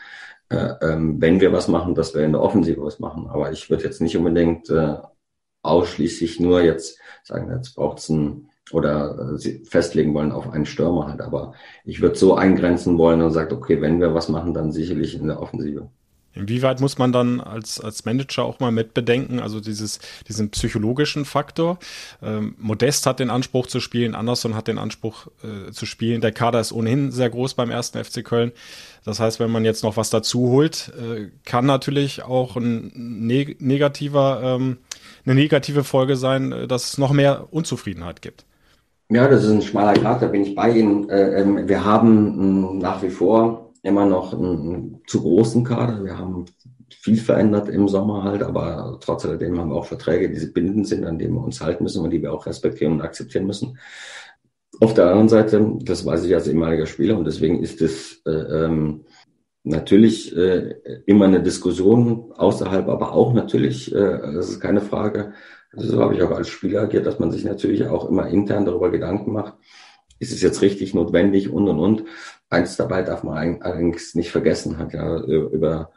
äh, 0.48 0.72
ähm, 0.80 1.20
wenn 1.20 1.40
wir 1.40 1.52
was 1.52 1.68
machen, 1.68 1.94
dass 1.94 2.14
wir 2.14 2.22
in 2.24 2.32
der 2.32 2.40
Offensive 2.40 2.82
was 2.82 2.98
machen. 2.98 3.28
Aber 3.28 3.52
ich 3.52 3.68
würde 3.68 3.84
jetzt 3.84 4.00
nicht 4.00 4.16
unbedingt 4.16 4.70
äh, 4.70 4.96
ausschließlich 5.62 6.40
nur 6.40 6.62
jetzt 6.62 6.98
sagen, 7.24 7.52
jetzt 7.54 7.74
braucht 7.74 7.98
es 7.98 8.08
ein 8.08 8.48
oder 8.72 9.36
äh, 9.44 9.64
festlegen 9.64 10.14
wollen 10.14 10.32
auf 10.32 10.50
einen 10.50 10.66
Stürmer 10.66 11.08
halt. 11.08 11.20
Aber 11.20 11.52
ich 11.84 12.00
würde 12.00 12.16
so 12.16 12.34
eingrenzen 12.34 12.96
wollen 12.96 13.20
und 13.20 13.32
sagt, 13.32 13.52
okay, 13.52 13.82
wenn 13.82 14.00
wir 14.00 14.14
was 14.14 14.30
machen, 14.30 14.54
dann 14.54 14.72
sicherlich 14.72 15.14
in 15.14 15.26
der 15.26 15.40
Offensive. 15.42 15.90
Inwieweit 16.34 16.80
muss 16.80 16.98
man 16.98 17.12
dann 17.12 17.40
als, 17.40 17.80
als 17.80 18.04
Manager 18.04 18.44
auch 18.44 18.58
mal 18.58 18.72
mitbedenken, 18.72 19.40
also 19.40 19.60
dieses, 19.60 20.00
diesen 20.28 20.50
psychologischen 20.50 21.24
Faktor? 21.24 21.78
Ähm, 22.22 22.54
Modest 22.58 23.06
hat 23.06 23.20
den 23.20 23.30
Anspruch 23.30 23.66
zu 23.66 23.80
spielen, 23.80 24.14
Anderson 24.14 24.54
hat 24.54 24.68
den 24.68 24.78
Anspruch 24.78 25.26
äh, 25.42 25.72
zu 25.72 25.84
spielen. 25.84 26.20
Der 26.20 26.32
Kader 26.32 26.60
ist 26.60 26.72
ohnehin 26.72 27.10
sehr 27.10 27.28
groß 27.28 27.54
beim 27.54 27.70
ersten 27.70 28.02
FC 28.02 28.24
Köln. 28.24 28.52
Das 29.04 29.20
heißt, 29.20 29.40
wenn 29.40 29.50
man 29.50 29.64
jetzt 29.64 29.82
noch 29.82 29.96
was 29.96 30.10
dazu 30.10 30.48
holt, 30.48 30.92
äh, 30.98 31.30
kann 31.44 31.66
natürlich 31.66 32.22
auch 32.22 32.56
ein 32.56 32.92
neg 32.94 33.60
negativer, 33.60 34.40
ähm, 34.42 34.78
eine 35.24 35.34
negative 35.34 35.84
Folge 35.84 36.16
sein, 36.16 36.52
äh, 36.52 36.68
dass 36.68 36.92
es 36.92 36.98
noch 36.98 37.12
mehr 37.12 37.48
Unzufriedenheit 37.50 38.22
gibt. 38.22 38.44
Ja, 39.10 39.28
das 39.28 39.44
ist 39.44 39.50
ein 39.50 39.62
schmaler 39.62 39.94
Grad, 39.94 40.22
da 40.22 40.26
bin 40.28 40.42
ich 40.42 40.54
bei 40.54 40.70
Ihnen. 40.70 41.10
Äh, 41.10 41.42
ähm, 41.42 41.68
wir 41.68 41.84
haben 41.84 42.78
nach 42.78 43.02
wie 43.02 43.10
vor 43.10 43.71
immer 43.82 44.06
noch 44.06 44.32
einen 44.32 45.02
zu 45.06 45.22
großen 45.22 45.64
Kader. 45.64 46.04
Wir 46.04 46.16
haben 46.16 46.46
viel 46.90 47.16
verändert 47.16 47.68
im 47.68 47.88
Sommer 47.88 48.22
halt, 48.22 48.42
aber 48.42 48.98
trotz 49.00 49.24
alledem 49.24 49.58
haben 49.58 49.70
wir 49.70 49.76
auch 49.76 49.86
Verträge, 49.86 50.30
die 50.30 50.46
bindend 50.46 50.86
sind, 50.86 51.04
an 51.04 51.18
denen 51.18 51.34
wir 51.34 51.42
uns 51.42 51.60
halten 51.60 51.82
müssen 51.82 52.02
und 52.02 52.10
die 52.10 52.22
wir 52.22 52.32
auch 52.32 52.46
respektieren 52.46 52.94
und 52.94 53.00
akzeptieren 53.00 53.46
müssen. 53.46 53.78
Auf 54.80 54.94
der 54.94 55.06
anderen 55.06 55.28
Seite, 55.28 55.78
das 55.82 56.06
weiß 56.06 56.24
ich 56.24 56.34
als 56.34 56.48
ehemaliger 56.48 56.86
Spieler 56.86 57.18
und 57.18 57.24
deswegen 57.24 57.62
ist 57.62 57.82
es 57.82 58.22
äh, 58.24 58.30
ähm, 58.30 59.04
natürlich 59.64 60.36
äh, 60.36 60.76
immer 61.06 61.26
eine 61.26 61.42
Diskussion 61.42 62.32
außerhalb, 62.32 62.88
aber 62.88 63.12
auch 63.12 63.32
natürlich, 63.32 63.94
äh, 63.94 64.18
das 64.34 64.48
ist 64.48 64.60
keine 64.60 64.80
Frage, 64.80 65.34
so 65.74 66.00
habe 66.00 66.14
ich 66.14 66.22
auch 66.22 66.30
als 66.30 66.48
Spieler 66.48 66.82
agiert, 66.82 67.06
dass 67.06 67.18
man 67.18 67.30
sich 67.30 67.44
natürlich 67.44 67.86
auch 67.86 68.08
immer 68.08 68.28
intern 68.28 68.64
darüber 68.64 68.90
Gedanken 68.90 69.32
macht, 69.32 69.54
ist 70.18 70.32
es 70.32 70.42
jetzt 70.42 70.62
richtig 70.62 70.94
notwendig 70.94 71.50
und 71.50 71.68
und 71.68 71.78
und 71.78 72.04
eins 72.52 72.76
dabei 72.76 73.02
darf 73.02 73.22
man 73.22 73.60
eigentlich 73.62 74.14
nicht 74.14 74.30
vergessen, 74.30 74.78
hat 74.78 74.92
ja 74.92 75.18
über 75.20 75.90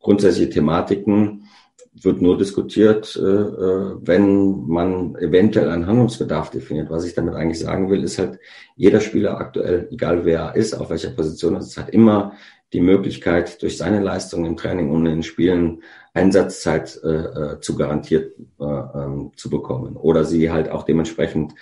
grundsätzliche 0.00 0.50
Thematiken 0.50 1.48
wird 1.94 2.22
nur 2.22 2.38
diskutiert, 2.38 3.16
äh, 3.16 3.20
äh, 3.20 3.96
wenn 4.00 4.66
man 4.66 5.14
eventuell 5.16 5.68
einen 5.68 5.86
Handlungsbedarf 5.86 6.50
definiert. 6.50 6.90
Was 6.90 7.04
ich 7.04 7.14
damit 7.14 7.34
eigentlich 7.34 7.58
sagen 7.58 7.90
will, 7.90 8.02
ist 8.02 8.18
halt, 8.18 8.38
jeder 8.76 9.00
Spieler 9.00 9.38
aktuell, 9.38 9.88
egal 9.90 10.24
wer 10.24 10.40
er 10.40 10.56
ist, 10.56 10.74
auf 10.74 10.90
welcher 10.90 11.10
Position 11.10 11.54
er 11.54 11.60
ist, 11.60 11.76
hat 11.76 11.90
immer 11.90 12.32
die 12.72 12.80
Möglichkeit, 12.80 13.60
durch 13.60 13.76
seine 13.76 14.00
Leistung 14.00 14.46
im 14.46 14.56
Training 14.56 14.90
und 14.90 15.04
in 15.04 15.16
den 15.16 15.22
Spielen 15.22 15.82
Einsatzzeit 16.14 16.98
äh, 17.04 17.60
zu 17.60 17.76
garantiert 17.76 18.34
ähm, 18.58 19.32
zu 19.36 19.50
bekommen 19.50 19.96
oder 19.96 20.24
sie 20.24 20.50
halt 20.50 20.70
auch 20.70 20.84
dementsprechend 20.84 21.54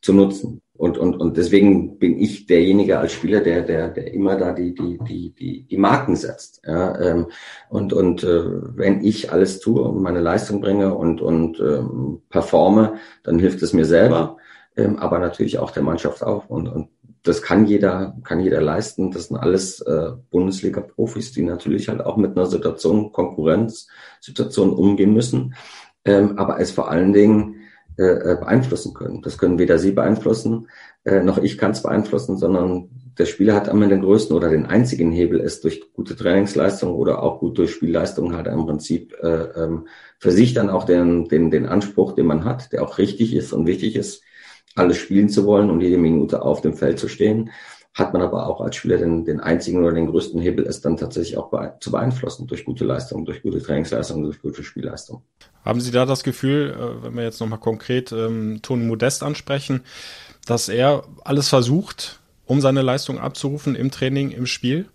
zu 0.00 0.12
nutzen. 0.12 0.62
Und, 0.82 0.98
und, 0.98 1.14
und 1.14 1.36
deswegen 1.36 1.96
bin 2.00 2.18
ich 2.18 2.46
derjenige 2.46 2.98
als 2.98 3.12
Spieler, 3.12 3.40
der, 3.40 3.62
der, 3.62 3.88
der 3.90 4.12
immer 4.12 4.34
da 4.34 4.52
die, 4.52 4.74
die, 4.74 4.98
die, 5.06 5.30
die, 5.30 5.62
die 5.62 5.76
Marken 5.76 6.16
setzt. 6.16 6.60
Ja, 6.66 7.00
ähm, 7.00 7.26
und 7.68 7.92
und 7.92 8.24
äh, 8.24 8.42
wenn 8.76 9.04
ich 9.04 9.30
alles 9.30 9.60
tue 9.60 9.80
und 9.80 10.02
meine 10.02 10.18
Leistung 10.18 10.60
bringe 10.60 10.92
und, 10.92 11.20
und 11.20 11.60
ähm, 11.60 12.22
performe, 12.30 12.94
dann 13.22 13.38
hilft 13.38 13.62
es 13.62 13.72
mir 13.72 13.84
selber, 13.84 14.38
ähm, 14.76 14.98
aber 14.98 15.20
natürlich 15.20 15.60
auch 15.60 15.70
der 15.70 15.84
Mannschaft 15.84 16.24
auch. 16.24 16.50
Und, 16.50 16.66
und 16.66 16.88
das 17.22 17.42
kann 17.42 17.66
jeder, 17.66 18.16
kann 18.24 18.40
jeder 18.40 18.60
leisten. 18.60 19.12
Das 19.12 19.28
sind 19.28 19.36
alles 19.36 19.82
äh, 19.82 20.10
Bundesliga-Profis, 20.32 21.30
die 21.30 21.42
natürlich 21.42 21.90
halt 21.90 22.04
auch 22.04 22.16
mit 22.16 22.36
einer 22.36 22.46
Situation, 22.46 23.12
Konkurrenzsituation 23.12 24.70
umgehen 24.70 25.14
müssen. 25.14 25.54
Ähm, 26.04 26.36
aber 26.38 26.58
es 26.58 26.72
vor 26.72 26.90
allen 26.90 27.12
Dingen 27.12 27.61
äh, 28.02 28.32
äh, 28.32 28.36
beeinflussen 28.36 28.94
können. 28.94 29.22
Das 29.22 29.38
können 29.38 29.58
weder 29.60 29.78
Sie 29.78 29.92
beeinflussen, 29.92 30.66
äh, 31.04 31.22
noch 31.22 31.38
ich 31.38 31.56
kann 31.56 31.70
es 31.70 31.82
beeinflussen, 31.82 32.36
sondern 32.36 32.88
der 33.16 33.26
Spieler 33.26 33.54
hat 33.54 33.68
einmal 33.68 33.88
den 33.88 34.02
größten 34.02 34.34
oder 34.34 34.48
den 34.48 34.66
einzigen 34.66 35.12
Hebel, 35.12 35.40
es 35.40 35.60
durch 35.60 35.92
gute 35.92 36.16
Trainingsleistung 36.16 36.94
oder 36.94 37.22
auch 37.22 37.38
gut 37.38 37.58
durch 37.58 37.70
Spielleistung 37.70 38.34
halt 38.34 38.48
im 38.48 38.66
Prinzip 38.66 39.14
äh, 39.22 39.44
ähm, 39.56 39.86
für 40.18 40.32
sich 40.32 40.52
dann 40.52 40.68
auch 40.68 40.84
den, 40.84 41.28
den, 41.28 41.52
den 41.52 41.66
Anspruch, 41.66 42.14
den 42.14 42.26
man 42.26 42.44
hat, 42.44 42.72
der 42.72 42.82
auch 42.82 42.98
richtig 42.98 43.34
ist 43.34 43.52
und 43.52 43.66
wichtig 43.66 43.94
ist, 43.94 44.22
alles 44.74 44.96
spielen 44.96 45.28
zu 45.28 45.44
wollen 45.44 45.70
und 45.70 45.80
jede 45.80 45.98
Minute 45.98 46.42
auf 46.42 46.60
dem 46.60 46.74
Feld 46.74 46.98
zu 46.98 47.08
stehen, 47.08 47.50
hat 47.94 48.12
man 48.14 48.22
aber 48.22 48.46
auch 48.46 48.60
als 48.60 48.76
Spieler 48.76 48.96
den, 48.96 49.24
den 49.24 49.40
einzigen 49.40 49.84
oder 49.84 49.92
den 49.92 50.06
größten 50.06 50.40
Hebel, 50.40 50.66
es 50.66 50.80
dann 50.80 50.96
tatsächlich 50.96 51.36
auch 51.36 51.50
be 51.50 51.74
zu 51.80 51.90
beeinflussen 51.90 52.46
durch 52.46 52.64
gute 52.64 52.84
Leistung, 52.84 53.24
durch 53.26 53.42
gute 53.42 53.62
Trainingsleistung, 53.62 54.22
durch 54.22 54.40
gute 54.40 54.62
Spielleistung. 54.62 55.22
Haben 55.64 55.80
Sie 55.80 55.90
da 55.90 56.06
das 56.06 56.22
Gefühl, 56.22 56.74
äh, 56.74 57.04
wenn 57.04 57.16
wir 57.16 57.22
jetzt 57.22 57.40
nochmal 57.40 57.60
konkret 57.60 58.10
ähm, 58.12 58.60
Toni 58.62 58.84
Modest 58.84 59.22
ansprechen, 59.22 59.82
dass 60.46 60.68
er 60.68 61.04
alles 61.24 61.48
versucht, 61.48 62.20
um 62.46 62.60
seine 62.60 62.82
Leistung 62.82 63.18
abzurufen 63.18 63.74
im 63.74 63.90
Training, 63.90 64.30
im 64.30 64.46
Spiel? 64.46 64.86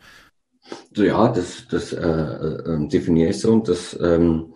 So, 0.93 1.03
ja, 1.03 1.29
das, 1.29 1.67
das 1.69 1.93
äh, 1.93 1.99
äh, 2.01 2.88
definiere 2.88 3.29
ich 3.29 3.39
so. 3.39 3.53
Und 3.53 3.69
das, 3.69 3.97
ähm, 4.01 4.53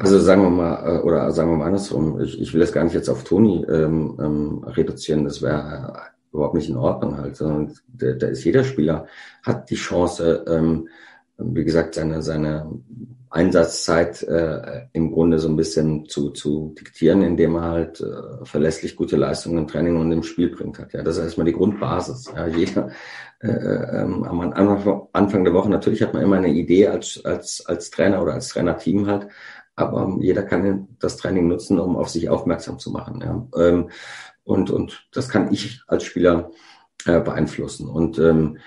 also 0.00 0.18
sagen 0.18 0.42
wir 0.42 0.50
mal, 0.50 0.98
äh, 0.98 1.02
oder 1.02 1.30
sagen 1.30 1.50
wir 1.50 1.56
mal 1.56 1.66
andersrum, 1.66 2.20
ich, 2.20 2.40
ich 2.40 2.52
will 2.52 2.60
das 2.60 2.72
gar 2.72 2.84
nicht 2.84 2.94
jetzt 2.94 3.08
auf 3.08 3.24
Toni 3.24 3.64
ähm, 3.68 4.18
ähm, 4.20 4.64
reduzieren, 4.64 5.24
das 5.24 5.40
wäre 5.40 6.12
überhaupt 6.32 6.54
nicht 6.54 6.68
in 6.68 6.76
Ordnung 6.76 7.16
halt, 7.18 7.36
sondern 7.36 7.74
da, 7.88 8.26
ist 8.26 8.44
jeder 8.44 8.64
Spieler, 8.64 9.06
hat 9.42 9.70
die 9.70 9.76
Chance, 9.76 10.44
ähm, 10.48 10.88
wie 11.38 11.64
gesagt, 11.64 11.94
seine, 11.94 12.22
seine 12.22 12.70
Einsatzzeit 13.32 14.22
äh, 14.24 14.82
im 14.92 15.10
Grunde 15.10 15.38
so 15.38 15.48
ein 15.48 15.56
bisschen 15.56 16.06
zu, 16.06 16.30
zu 16.30 16.74
diktieren, 16.78 17.22
indem 17.22 17.56
er 17.56 17.62
halt 17.62 18.00
äh, 18.00 18.44
verlässlich 18.44 18.94
gute 18.94 19.16
Leistungen 19.16 19.58
im 19.58 19.66
Training 19.66 19.96
und 19.96 20.12
im 20.12 20.22
Spiel 20.22 20.50
bringt 20.50 20.78
hat. 20.78 20.92
Ja, 20.92 21.02
das 21.02 21.16
ist 21.16 21.24
erstmal 21.24 21.46
die 21.46 21.54
Grundbasis. 21.54 22.30
Ja, 22.36 22.46
jeder 22.46 22.90
äh, 23.40 23.48
ähm, 23.48 24.24
am 24.24 24.40
Anfang, 24.40 25.08
Anfang 25.12 25.44
der 25.44 25.54
Woche 25.54 25.70
natürlich 25.70 26.02
hat 26.02 26.12
man 26.12 26.22
immer 26.22 26.36
eine 26.36 26.50
Idee 26.52 26.88
als 26.88 27.24
als 27.24 27.64
als 27.66 27.90
Trainer 27.90 28.22
oder 28.22 28.34
als 28.34 28.48
Trainerteam 28.48 29.06
halt, 29.06 29.28
aber 29.76 30.18
jeder 30.20 30.42
kann 30.42 30.88
das 31.00 31.16
Training 31.16 31.48
nutzen, 31.48 31.80
um 31.80 31.96
auf 31.96 32.10
sich 32.10 32.28
aufmerksam 32.28 32.78
zu 32.78 32.90
machen. 32.90 33.22
Ja. 33.22 33.48
Ähm, 33.58 33.88
und 34.44 34.70
und 34.70 35.06
das 35.12 35.28
kann 35.28 35.52
ich 35.52 35.82
als 35.86 36.04
Spieler 36.04 36.50
äh, 37.06 37.20
beeinflussen. 37.20 37.88
Und 37.88 38.18
ähm, 38.18 38.58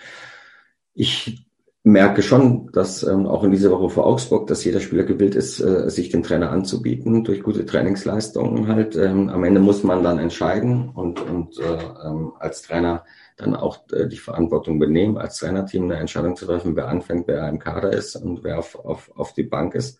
ich 0.93 1.45
merke 1.85 2.23
schon, 2.23 2.71
dass 2.71 3.03
ähm, 3.03 3.27
auch 3.27 3.43
in 3.43 3.51
dieser 3.51 3.69
Woche 3.69 3.89
vor 3.91 4.07
Augsburg, 4.07 4.47
dass 4.47 4.63
jeder 4.63 4.79
Spieler 4.79 5.03
gewillt 5.03 5.35
ist, 5.35 5.59
äh, 5.59 5.87
sich 5.89 6.09
den 6.09 6.23
Trainer 6.23 6.49
anzubieten 6.49 7.23
durch 7.23 7.43
gute 7.43 7.63
Trainingsleistungen 7.63 8.67
halt. 8.67 8.95
Ähm, 8.95 9.29
am 9.29 9.43
Ende 9.43 9.59
muss 9.59 9.83
man 9.83 10.03
dann 10.03 10.17
entscheiden 10.17 10.89
und, 10.89 11.21
und 11.21 11.59
äh, 11.59 12.07
ähm, 12.07 12.33
als 12.39 12.63
Trainer 12.63 13.05
dann 13.37 13.55
auch 13.55 13.87
äh, 13.91 14.07
die 14.07 14.17
Verantwortung 14.17 14.79
benehmen, 14.79 15.19
als 15.19 15.37
Trainerteam 15.37 15.83
eine 15.83 15.97
Entscheidung 15.97 16.35
zu 16.35 16.47
treffen, 16.47 16.75
wer 16.75 16.87
anfängt, 16.87 17.27
wer 17.27 17.47
im 17.47 17.59
Kader 17.59 17.93
ist 17.93 18.15
und 18.15 18.43
wer 18.43 18.57
auf, 18.57 18.75
auf, 18.83 19.11
auf 19.15 19.33
die 19.33 19.43
Bank 19.43 19.75
ist. 19.75 19.99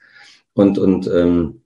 Und, 0.56 0.80
und 0.80 1.06
ähm, 1.08 1.62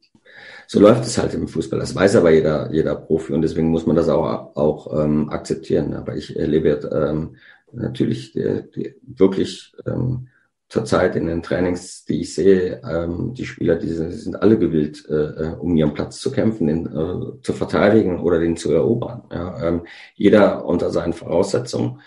so 0.72 0.80
läuft 0.80 1.04
es 1.04 1.18
halt 1.18 1.34
im 1.34 1.48
Fußball. 1.48 1.80
Das 1.80 1.96
weiß 1.96 2.18
aber 2.18 2.30
jeder, 2.30 2.72
jeder 2.72 2.94
Profi 2.94 3.34
und 3.34 3.42
deswegen 3.42 3.70
muss 3.70 3.88
man 3.88 3.96
das 3.96 4.08
auch, 4.08 4.56
auch 4.56 5.04
ähm, 5.04 5.28
akzeptieren. 5.30 5.96
Aber 5.96 6.16
ich 6.16 6.38
erlebe 6.38 6.88
ähm, 6.94 7.38
natürlich 7.72 8.34
die, 8.34 8.70
die 8.76 8.96
wirklich 9.02 9.74
ähm, 9.88 10.28
zurzeit 10.68 11.16
in 11.16 11.26
den 11.26 11.42
Trainings, 11.42 12.06
die 12.06 12.22
ich 12.22 12.36
sehe, 12.36 12.82
ähm, 12.88 13.34
die 13.34 13.48
Spieler, 13.48 13.78
die 13.78 13.88
sind, 13.88 14.12
die 14.12 14.18
sind 14.18 14.40
alle 14.44 14.60
gewillt, 14.60 15.10
äh, 15.10 15.14
äh, 15.14 15.56
um 15.58 15.76
ihren 15.76 15.96
Platz 15.96 16.20
zu 16.20 16.32
kämpfen, 16.32 16.68
den 16.68 16.86
äh, 16.86 17.42
zu 17.42 17.54
verteidigen 17.54 18.20
oder 18.20 18.40
den 18.40 18.56
zu 18.56 18.72
erobern. 18.72 19.24
Ja, 19.32 19.68
ähm, 19.68 19.88
jeder 20.14 20.66
unter 20.66 20.92
seinen 20.92 21.14
Voraussetzungen, 21.14 22.00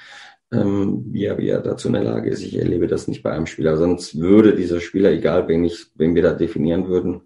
ähm, 0.52 1.06
wie, 1.10 1.24
er, 1.24 1.36
wie 1.36 1.48
er 1.48 1.62
dazu 1.62 1.88
in 1.88 1.94
der 1.94 2.04
Lage 2.04 2.30
ist. 2.30 2.42
Ich 2.42 2.56
erlebe 2.56 2.86
das 2.86 3.08
nicht 3.08 3.24
bei 3.24 3.32
einem 3.32 3.46
Spieler. 3.46 3.76
Sonst 3.76 4.20
würde 4.20 4.54
dieser 4.54 4.78
Spieler, 4.78 5.10
egal 5.10 5.48
wen, 5.48 5.64
ich, 5.64 5.86
wen 5.96 6.14
wir 6.14 6.22
da 6.22 6.32
definieren 6.32 6.86
würden, 6.86 7.22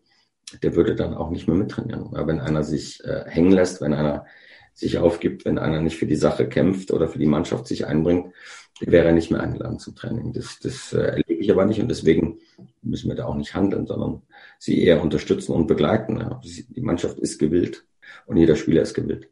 der 0.62 0.76
würde 0.76 0.94
dann 0.94 1.14
auch 1.14 1.30
nicht 1.30 1.48
mehr 1.48 1.56
mittrainieren. 1.56 2.10
Ja, 2.14 2.26
wenn 2.26 2.40
einer 2.40 2.62
sich 2.62 3.02
äh, 3.04 3.24
hängen 3.26 3.52
lässt, 3.52 3.80
wenn 3.80 3.94
einer 3.94 4.26
sich 4.74 4.98
aufgibt, 4.98 5.44
wenn 5.44 5.58
einer 5.58 5.80
nicht 5.80 5.96
für 5.96 6.06
die 6.06 6.16
Sache 6.16 6.48
kämpft 6.48 6.90
oder 6.90 7.08
für 7.08 7.18
die 7.18 7.26
Mannschaft 7.26 7.66
sich 7.66 7.86
einbringt, 7.86 8.32
wäre 8.80 9.06
er 9.06 9.12
nicht 9.12 9.30
mehr 9.30 9.40
eingeladen 9.40 9.78
zum 9.78 9.94
Training. 9.96 10.32
Das, 10.32 10.58
das 10.60 10.92
äh, 10.92 10.98
erlebe 10.98 11.34
ich 11.34 11.50
aber 11.50 11.64
nicht 11.64 11.80
und 11.80 11.88
deswegen 11.88 12.38
müssen 12.82 13.08
wir 13.08 13.16
da 13.16 13.24
auch 13.24 13.34
nicht 13.34 13.54
handeln, 13.54 13.86
sondern 13.86 14.22
sie 14.58 14.82
eher 14.82 15.02
unterstützen 15.02 15.52
und 15.52 15.66
begleiten. 15.66 16.18
Ja. 16.18 16.40
Die 16.44 16.80
Mannschaft 16.80 17.18
ist 17.18 17.38
gewillt 17.38 17.84
und 18.26 18.36
jeder 18.36 18.56
Spieler 18.56 18.82
ist 18.82 18.94
gewillt. 18.94 19.28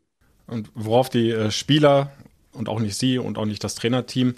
Und 0.47 0.71
worauf 0.75 1.11
die 1.11 1.31
äh, 1.31 1.51
Spieler 1.51 2.13
und 2.53 2.69
auch 2.69 2.81
nicht 2.81 2.97
Sie 2.97 3.19
und 3.19 3.37
auch 3.37 3.47
nicht 3.47 3.65
das 3.65 3.75
Trainerteam 3.75 4.35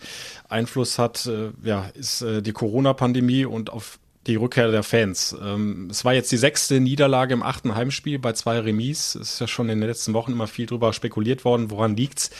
Einfluss 0.48 0.98
hat, 0.98 1.26
äh, 1.26 1.50
ja, 1.62 1.90
ist 1.94 2.22
äh, 2.22 2.42
die 2.42 2.52
Corona-Pandemie 2.52 3.44
und 3.44 3.70
auf 3.70 3.98
die 4.26 4.36
Rückkehr 4.36 4.70
der 4.70 4.82
Fans. 4.82 5.36
Ähm, 5.42 5.88
es 5.90 6.04
war 6.04 6.14
jetzt 6.14 6.32
die 6.32 6.36
sechste 6.36 6.80
Niederlage 6.80 7.34
im 7.34 7.42
achten 7.42 7.74
Heimspiel 7.74 8.18
bei 8.18 8.32
zwei 8.32 8.58
Remis. 8.58 9.14
Es 9.14 9.34
ist 9.34 9.40
ja 9.40 9.46
schon 9.46 9.68
in 9.68 9.80
den 9.80 9.88
letzten 9.88 10.14
Wochen 10.14 10.32
immer 10.32 10.46
viel 10.46 10.66
drüber 10.66 10.92
spekuliert 10.92 11.44
worden, 11.44 11.70
woran 11.70 11.96
liegt's. 11.96 12.30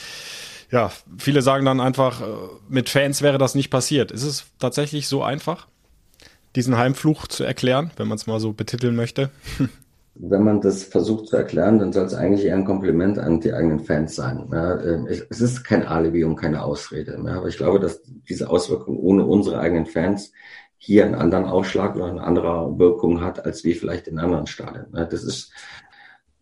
Ja, 0.70 0.90
viele 1.16 1.42
sagen 1.42 1.64
dann 1.64 1.81
einfach, 1.81 2.20
äh, 2.20 2.25
mit 2.68 2.88
Fans 2.88 3.22
wäre 3.22 3.38
das 3.38 3.55
nicht 3.55 3.70
passiert. 3.70 4.11
Ist 4.11 4.25
es 4.25 4.46
tatsächlich 4.59 5.07
so 5.07 5.22
einfach, 5.22 5.68
diesen 6.57 6.77
Heimfluch 6.77 7.29
zu 7.29 7.44
erklären, 7.44 7.90
wenn 7.96 8.09
man 8.09 8.16
es 8.16 8.27
mal 8.27 8.40
so 8.40 8.53
betiteln 8.53 8.96
möchte? 8.96 9.31
wenn 10.18 10.42
man 10.42 10.61
das 10.61 10.85
versucht 10.85 11.29
zu 11.29 11.37
erklären, 11.37 11.79
dann 11.79 11.92
soll 11.92 12.07
es 12.07 12.14
eigentlich 12.14 12.46
eher 12.46 12.57
ein 12.57 12.64
Kompliment 12.64 13.18
an 13.18 13.40
die 13.40 13.53
eigenen 13.53 13.81
Fans 13.81 14.16
sein. 14.16 14.49
Ja, 14.51 14.81
ähm, 14.81 15.07
es 15.07 15.40
ist 15.40 15.64
kein 15.64 15.87
Alibi 15.87 16.25
und 16.25 16.37
keine 16.37 16.62
Ausrede. 16.62 17.20
Ja, 17.25 17.37
aber 17.37 17.49
ich 17.49 17.59
glaube, 17.59 17.81
dass 17.81 18.01
diese 18.29 18.49
Auswirkung 18.49 18.99
ohne 18.99 19.25
unsere 19.25 19.61
eigenen 19.61 19.87
Fans 19.87 20.33
hier 20.79 21.05
einen 21.05 21.15
anderen 21.15 21.47
Ausschlag 21.47 21.97
oder 21.97 22.07
eine 22.07 22.23
andere 22.23 22.79
Wirkung 22.79 23.21
hat, 23.23 23.45
als 23.45 23.65
wie 23.65 23.75
vielleicht 23.75 24.09
in 24.09 24.19
anderen 24.19 24.47
Stadien. 24.47 24.87
Ja, 24.95 25.05
das 25.05 25.25
ist, 25.25 25.53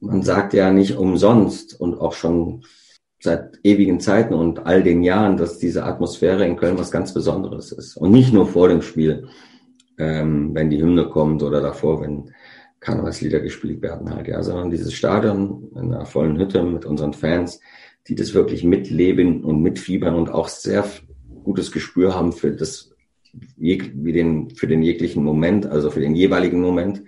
man 0.01 0.23
sagt 0.23 0.53
ja 0.55 0.73
nicht 0.73 0.97
umsonst 0.97 1.79
und 1.81 1.99
auch 2.01 2.13
schon 2.13 2.65
seit 3.21 3.59
ewigen 3.63 4.01
Zeiten 4.01 4.35
und 4.35 4.67
all 4.67 4.83
den 4.83 5.03
Jahren, 5.03 5.37
dass 5.37 5.59
diese 5.59 5.85
Atmosphäre 5.85 6.47
in 6.47 6.57
Köln 6.57 6.79
was 6.79 6.91
ganz 6.91 7.15
Besonderes 7.15 7.73
ist. 7.73 7.97
Und 7.97 8.11
nicht 8.11 8.33
nur 8.33 8.47
vor 8.47 8.69
dem 8.69 8.83
Spiel, 8.83 9.29
ähm, 9.99 10.55
wenn 10.55 10.69
die 10.69 10.81
Hymne 10.81 11.09
kommt 11.09 11.43
oder 11.43 11.63
davor, 11.63 12.03
wenn 12.03 12.31
Karnevalslieder 12.81 13.41
gespielt 13.41 13.81
werden 13.81 14.15
halt, 14.15 14.29
ja, 14.29 14.43
sondern 14.43 14.71
dieses 14.71 14.93
Stadion 14.93 15.71
in 15.75 15.95
einer 15.95 16.05
vollen 16.05 16.39
Hütte 16.39 16.63
mit 16.63 16.85
unseren 16.85 17.15
Fans, 17.15 17.61
die 18.09 18.15
das 18.15 18.35
wirklich 18.35 18.63
mitleben 18.63 19.43
und 19.43 19.63
mitfiebern 19.63 20.15
und 20.15 20.31
auch 20.31 20.49
sehr 20.49 20.85
gutes 21.45 21.73
Gespür 21.73 22.15
haben 22.15 22.33
für 22.33 22.53
das, 22.53 22.94
wie 23.57 24.13
den, 24.13 24.51
für 24.51 24.67
den 24.67 24.83
jeglichen 24.83 25.23
Moment, 25.25 25.67
also 25.67 25.91
für 25.91 26.01
den 26.01 26.15
jeweiligen 26.15 26.61
Moment, 26.61 27.03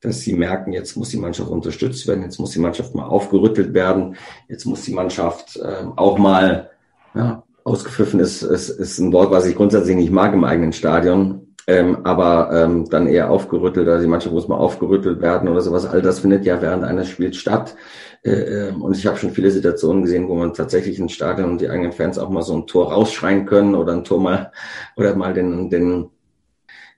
dass 0.00 0.20
sie 0.20 0.34
merken, 0.34 0.72
jetzt 0.72 0.96
muss 0.96 1.10
die 1.10 1.16
Mannschaft 1.16 1.50
unterstützt 1.50 2.06
werden, 2.06 2.22
jetzt 2.22 2.38
muss 2.38 2.52
die 2.52 2.60
Mannschaft 2.60 2.94
mal 2.94 3.06
aufgerüttelt 3.06 3.74
werden, 3.74 4.16
jetzt 4.48 4.64
muss 4.64 4.82
die 4.82 4.94
Mannschaft 4.94 5.56
äh, 5.56 5.86
auch 5.96 6.18
mal, 6.18 6.70
ja, 7.14 7.42
ausgepfiffen 7.64 8.20
ist, 8.20 8.42
ist, 8.42 8.70
ist 8.70 8.98
ein 8.98 9.12
Wort, 9.12 9.30
was 9.30 9.46
ich 9.46 9.56
grundsätzlich 9.56 9.96
nicht 9.96 10.12
mag 10.12 10.32
im 10.32 10.44
eigenen 10.44 10.72
Stadion, 10.72 11.47
ähm, 11.68 11.98
aber 12.04 12.50
ähm, 12.50 12.88
dann 12.88 13.06
eher 13.06 13.30
aufgerüttelt, 13.30 13.86
also 13.88 14.02
die 14.02 14.30
muss 14.30 14.48
mal 14.48 14.56
aufgerüttelt 14.56 15.20
werden 15.20 15.50
oder 15.50 15.60
sowas. 15.60 15.84
All 15.84 16.00
das 16.00 16.20
findet 16.20 16.46
ja 16.46 16.62
während 16.62 16.82
eines 16.82 17.10
Spiels 17.10 17.36
statt. 17.36 17.76
Äh, 18.22 18.30
ähm, 18.30 18.80
und 18.80 18.96
ich 18.96 19.06
habe 19.06 19.18
schon 19.18 19.32
viele 19.32 19.50
Situationen 19.50 20.02
gesehen, 20.02 20.28
wo 20.28 20.34
man 20.34 20.54
tatsächlich 20.54 20.98
ein 20.98 21.10
Stadion 21.10 21.50
und 21.50 21.60
die 21.60 21.68
eigenen 21.68 21.92
Fans 21.92 22.18
auch 22.18 22.30
mal 22.30 22.40
so 22.40 22.56
ein 22.56 22.66
Tor 22.66 22.90
rausschreien 22.90 23.44
können 23.44 23.74
oder 23.74 23.92
ein 23.92 24.02
Tor 24.04 24.18
mal 24.18 24.50
oder 24.96 25.14
mal 25.14 25.34
den, 25.34 25.68
den 25.68 26.08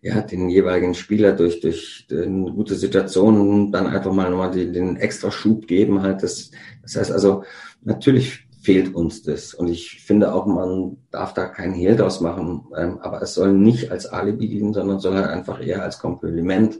ja, 0.02 0.20
den 0.22 0.48
jeweiligen 0.48 0.94
Spieler 0.94 1.32
durch, 1.32 1.60
durch 1.60 2.06
eine 2.10 2.52
gute 2.52 2.76
Situation 2.76 3.72
dann 3.72 3.88
einfach 3.88 4.12
mal 4.12 4.30
nochmal 4.30 4.52
den, 4.52 4.72
den 4.72 4.96
extra 4.96 5.32
Schub 5.32 5.66
geben 5.66 6.02
halt. 6.02 6.22
Das, 6.22 6.52
das 6.82 6.94
heißt 6.94 7.12
also, 7.12 7.42
natürlich 7.82 8.46
fehlt 8.60 8.94
uns 8.94 9.22
das. 9.22 9.54
Und 9.54 9.68
ich 9.68 10.02
finde 10.02 10.34
auch, 10.34 10.46
man 10.46 10.98
darf 11.10 11.34
da 11.34 11.46
keinen 11.46 11.74
Hehl 11.74 11.96
draus 11.96 12.20
machen. 12.20 12.66
Ähm, 12.76 12.98
aber 13.00 13.22
es 13.22 13.34
soll 13.34 13.52
nicht 13.52 13.90
als 13.90 14.06
Alibi 14.06 14.48
dienen, 14.48 14.72
sondern 14.72 15.00
soll 15.00 15.14
halt 15.14 15.28
einfach 15.28 15.64
eher 15.64 15.82
als 15.82 15.98
Kompliment 15.98 16.78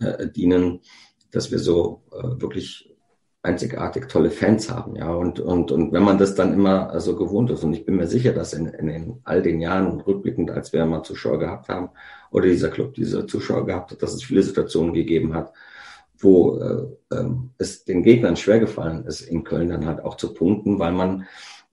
äh, 0.00 0.28
dienen, 0.28 0.80
dass 1.30 1.50
wir 1.50 1.58
so 1.58 2.02
äh, 2.12 2.40
wirklich 2.40 2.92
einzigartig 3.44 4.06
tolle 4.06 4.30
Fans 4.30 4.70
haben, 4.70 4.94
ja. 4.94 5.12
Und, 5.12 5.40
und, 5.40 5.72
und 5.72 5.92
wenn 5.92 6.04
man 6.04 6.16
das 6.16 6.36
dann 6.36 6.52
immer 6.52 6.98
so 7.00 7.16
gewohnt 7.16 7.50
ist, 7.50 7.64
und 7.64 7.74
ich 7.74 7.84
bin 7.84 7.96
mir 7.96 8.06
sicher, 8.06 8.32
dass 8.32 8.52
in, 8.52 8.66
in, 8.66 8.88
in 8.88 9.20
all 9.24 9.42
den 9.42 9.60
Jahren 9.60 10.00
rückblickend, 10.00 10.50
als 10.52 10.72
wir 10.72 10.86
mal 10.86 11.02
Zuschauer 11.02 11.40
gehabt 11.40 11.68
haben, 11.68 11.90
oder 12.30 12.46
dieser 12.46 12.70
Club 12.70 12.94
diese 12.94 13.26
Zuschauer 13.26 13.66
gehabt 13.66 13.90
hat, 13.90 14.02
dass 14.02 14.14
es 14.14 14.22
viele 14.22 14.42
Situationen 14.42 14.94
gegeben 14.94 15.34
hat, 15.34 15.52
wo 16.22 16.58
äh, 16.58 17.14
äh, 17.14 17.30
es 17.58 17.84
den 17.84 18.02
Gegnern 18.02 18.36
schwer 18.36 18.60
gefallen 18.60 19.04
ist, 19.04 19.20
in 19.20 19.44
Köln 19.44 19.68
dann 19.68 19.86
halt 19.86 20.04
auch 20.04 20.16
zu 20.16 20.32
punkten, 20.34 20.78
weil 20.78 20.92
man, 20.92 21.26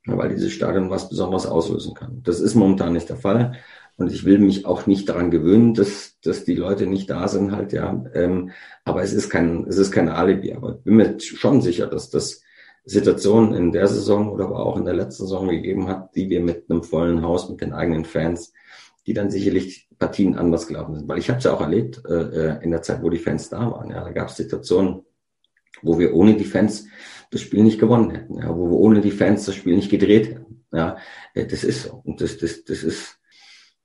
weil 0.05 0.29
dieses 0.29 0.51
Stadion 0.51 0.89
was 0.89 1.09
Besonderes 1.09 1.45
auslösen 1.45 1.93
kann. 1.93 2.21
Das 2.23 2.39
ist 2.39 2.55
momentan 2.55 2.93
nicht 2.93 3.09
der 3.09 3.17
Fall. 3.17 3.53
Und 3.97 4.11
ich 4.13 4.23
will 4.23 4.39
mich 4.39 4.65
auch 4.65 4.87
nicht 4.87 5.09
daran 5.09 5.29
gewöhnen, 5.29 5.73
dass, 5.73 6.17
dass 6.23 6.45
die 6.45 6.55
Leute 6.55 6.87
nicht 6.87 7.09
da 7.09 7.27
sind, 7.27 7.51
halt, 7.51 7.73
ja. 7.73 8.05
Ähm, 8.13 8.51
aber 8.85 9.03
es 9.03 9.11
ist 9.11 9.29
kein, 9.29 9.65
es 9.67 9.77
ist 9.77 9.91
kein 9.91 10.07
Alibi. 10.07 10.53
Aber 10.53 10.75
ich 10.75 10.83
bin 10.83 10.95
mir 10.95 11.19
schon 11.19 11.61
sicher, 11.61 11.85
dass 11.85 12.09
das 12.09 12.41
Situationen 12.85 13.53
in 13.53 13.71
der 13.73 13.87
Saison 13.87 14.29
oder 14.29 14.45
aber 14.45 14.65
auch 14.65 14.77
in 14.77 14.85
der 14.85 14.93
letzten 14.93 15.23
Saison 15.23 15.49
gegeben 15.49 15.89
hat, 15.89 16.15
die 16.15 16.29
wir 16.29 16.39
mit 16.39 16.69
einem 16.69 16.81
vollen 16.81 17.21
Haus, 17.23 17.49
mit 17.49 17.59
den 17.59 17.73
eigenen 17.73 18.05
Fans, 18.05 18.53
die 19.09 19.15
dann 19.15 19.31
sicherlich 19.31 19.89
Partien 19.97 20.35
anders 20.35 20.67
gelaufen 20.67 20.93
sind. 20.93 21.07
Weil 21.07 21.17
ich 21.17 21.29
habe 21.29 21.39
es 21.39 21.45
ja 21.45 21.51
auch 21.51 21.61
erlebt 21.61 22.03
äh, 22.07 22.13
äh, 22.13 22.63
in 22.63 22.69
der 22.69 22.83
Zeit, 22.83 23.01
wo 23.01 23.09
die 23.09 23.17
Fans 23.17 23.49
da 23.49 23.71
waren. 23.71 23.89
Ja, 23.89 24.03
da 24.03 24.11
gab 24.11 24.29
es 24.29 24.35
Situationen, 24.35 25.01
wo 25.81 25.97
wir 25.97 26.13
ohne 26.13 26.35
die 26.35 26.45
Fans 26.45 26.85
das 27.31 27.41
Spiel 27.41 27.63
nicht 27.63 27.79
gewonnen 27.79 28.11
hätten, 28.11 28.37
ja, 28.37 28.55
wo 28.55 28.69
wir 28.69 28.77
ohne 28.77 29.01
die 29.01 29.09
Fans 29.09 29.45
das 29.45 29.55
Spiel 29.55 29.75
nicht 29.75 29.89
gedreht 29.89 30.29
hätten. 30.29 30.63
Ja, 30.71 30.97
äh, 31.33 31.47
das 31.47 31.63
ist 31.63 31.85
so. 31.85 32.03
Und 32.03 32.21
das, 32.21 32.37
das, 32.37 32.63
das 32.65 32.83
ist 32.83 33.17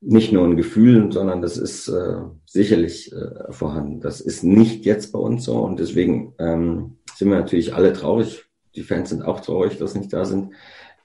nicht 0.03 0.31
nur 0.31 0.45
ein 0.45 0.59
Gefühl, 0.59 1.11
sondern 1.11 1.41
das 1.41 1.57
ist 1.57 1.89
äh, 1.89 2.17
sicherlich 2.45 3.11
äh, 3.11 3.51
vorhanden. 3.51 4.01
Das 4.01 4.21
ist 4.21 4.45
nicht 4.45 4.85
jetzt 4.85 5.11
bei 5.11 5.19
uns 5.19 5.45
so 5.45 5.61
und 5.61 5.81
deswegen 5.81 6.35
ähm, 6.39 6.99
sind 7.15 7.31
wir 7.31 7.41
natürlich 7.41 7.75
alle 7.75 7.95
traurig. 7.95 8.45
Die 8.75 8.83
Fans 8.83 9.09
sind 9.09 9.23
auch 9.23 9.41
traurig, 9.41 9.79
dass 9.79 9.95
nicht 9.95 10.13
da 10.13 10.27
sind. 10.27 10.53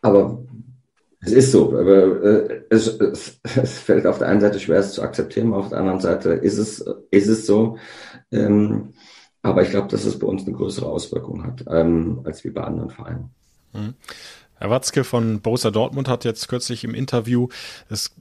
Aber 0.02 0.44
es 1.22 1.32
ist 1.32 1.52
so, 1.52 1.78
aber 1.78 2.24
äh, 2.24 2.62
es, 2.70 2.88
es, 2.88 3.40
es 3.44 3.80
fällt 3.80 4.08
auf 4.08 4.20
der 4.20 4.30
einen 4.30 4.42
Seite 4.42 4.60
schwer, 4.60 4.80
es 4.80 4.94
zu 4.94 5.02
akzeptieren, 5.02 5.54
auf 5.54 5.70
der 5.70 5.80
anderen 5.80 6.00
Seite 6.00 6.32
ist 6.32 6.58
es, 6.58 6.86
ist 7.12 7.28
es 7.28 7.46
so. 7.46 7.78
Ähm, 8.32 8.94
aber 9.42 9.62
ich 9.62 9.70
glaube, 9.70 9.88
dass 9.88 10.06
es 10.06 10.20
bei 10.20 10.28
uns 10.28 10.46
eine 10.46 10.56
größere 10.56 10.86
Auswirkung 10.86 11.44
hat, 11.46 11.64
ähm, 11.70 12.22
als 12.24 12.44
wie 12.44 12.50
bei 12.50 12.64
anderen 12.64 12.90
Vereinen. 12.90 13.32
Mhm. 13.74 13.94
Herr 14.56 14.70
Watzke 14.70 15.06
von 15.06 15.40
Borussia 15.40 15.72
Dortmund 15.72 16.10
hat 16.10 16.26
jetzt 16.26 16.50
kürzlich 16.50 16.84
im 16.84 16.94
Interview 16.94 17.48
es 17.90 18.14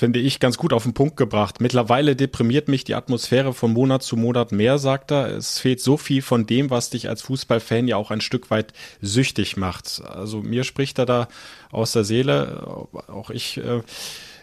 finde 0.00 0.18
ich, 0.18 0.40
ganz 0.40 0.56
gut 0.56 0.72
auf 0.72 0.84
den 0.84 0.94
Punkt 0.94 1.18
gebracht. 1.18 1.60
Mittlerweile 1.60 2.16
deprimiert 2.16 2.68
mich 2.68 2.84
die 2.84 2.94
Atmosphäre 2.94 3.52
von 3.52 3.70
Monat 3.70 4.02
zu 4.02 4.16
Monat 4.16 4.50
mehr, 4.50 4.78
sagt 4.78 5.10
er. 5.10 5.28
Es 5.28 5.58
fehlt 5.58 5.78
so 5.82 5.98
viel 5.98 6.22
von 6.22 6.46
dem, 6.46 6.70
was 6.70 6.88
dich 6.88 7.10
als 7.10 7.20
Fußballfan 7.20 7.86
ja 7.86 7.96
auch 7.96 8.10
ein 8.10 8.22
Stück 8.22 8.50
weit 8.50 8.72
süchtig 9.02 9.58
macht. 9.58 10.02
Also 10.08 10.40
mir 10.40 10.64
spricht 10.64 10.98
er 10.98 11.04
da 11.04 11.28
aus 11.70 11.92
der 11.92 12.04
Seele. 12.04 12.62
Auch 13.08 13.28
ich 13.28 13.58
äh, 13.58 13.82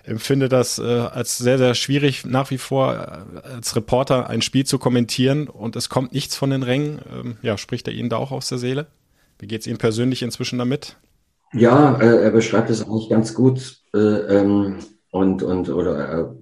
empfinde 0.03 0.47
das 0.47 0.77
äh, 0.77 0.83
als 0.83 1.39
sehr, 1.39 1.57
sehr 1.57 1.73
schwierig, 1.73 2.23
nach 2.23 2.51
wie 2.51 2.59
vor 2.59 2.93
äh, 2.93 3.47
als 3.55 3.75
Reporter 3.75 4.29
ein 4.29 4.43
Spiel 4.43 4.67
zu 4.67 4.77
kommentieren 4.77 5.47
und 5.47 5.75
es 5.75 5.89
kommt 5.89 6.13
nichts 6.13 6.35
von 6.35 6.51
den 6.51 6.61
Rängen. 6.61 6.99
Ähm, 7.11 7.37
ja, 7.41 7.57
spricht 7.57 7.87
er 7.87 7.95
Ihnen 7.95 8.09
da 8.09 8.17
auch 8.17 8.31
aus 8.31 8.47
der 8.47 8.59
Seele? 8.59 8.85
Wie 9.39 9.47
geht 9.47 9.61
es 9.61 9.67
Ihnen 9.67 9.79
persönlich 9.79 10.21
inzwischen 10.21 10.59
damit? 10.59 10.97
Ja, 11.51 11.99
äh, 11.99 12.25
er 12.25 12.29
beschreibt 12.29 12.69
es 12.69 12.83
eigentlich 12.83 13.09
ganz 13.09 13.33
gut. 13.33 13.79
Äh, 13.95 13.97
ähm 13.97 14.77
und, 15.17 15.43
und 15.43 15.69
oder 15.69 15.97
er 15.97 16.35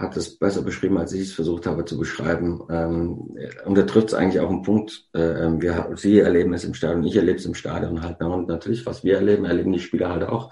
hat 0.00 0.16
es 0.16 0.38
besser 0.38 0.62
beschrieben, 0.62 0.98
als 0.98 1.12
ich 1.12 1.22
es 1.22 1.32
versucht 1.32 1.66
habe 1.66 1.84
zu 1.84 1.98
beschreiben. 1.98 2.62
Ähm, 2.70 3.36
und 3.64 3.76
da 3.76 3.82
trifft 3.82 4.08
es 4.08 4.14
eigentlich 4.14 4.40
auch 4.40 4.48
einen 4.48 4.62
Punkt. 4.62 5.08
Äh, 5.14 5.44
ähm, 5.44 5.60
wir, 5.60 5.90
Sie 5.96 6.18
erleben 6.18 6.54
es 6.54 6.64
im 6.64 6.74
Stadion, 6.74 7.04
ich 7.04 7.16
erlebe 7.16 7.38
es 7.38 7.44
im 7.44 7.54
Stadion 7.54 8.02
halt. 8.02 8.20
Ne? 8.20 8.28
Und 8.28 8.48
natürlich, 8.48 8.86
was 8.86 9.04
wir 9.04 9.16
erleben, 9.16 9.44
erleben 9.44 9.72
die 9.72 9.80
Spieler 9.80 10.08
halt 10.08 10.24
auch. 10.24 10.50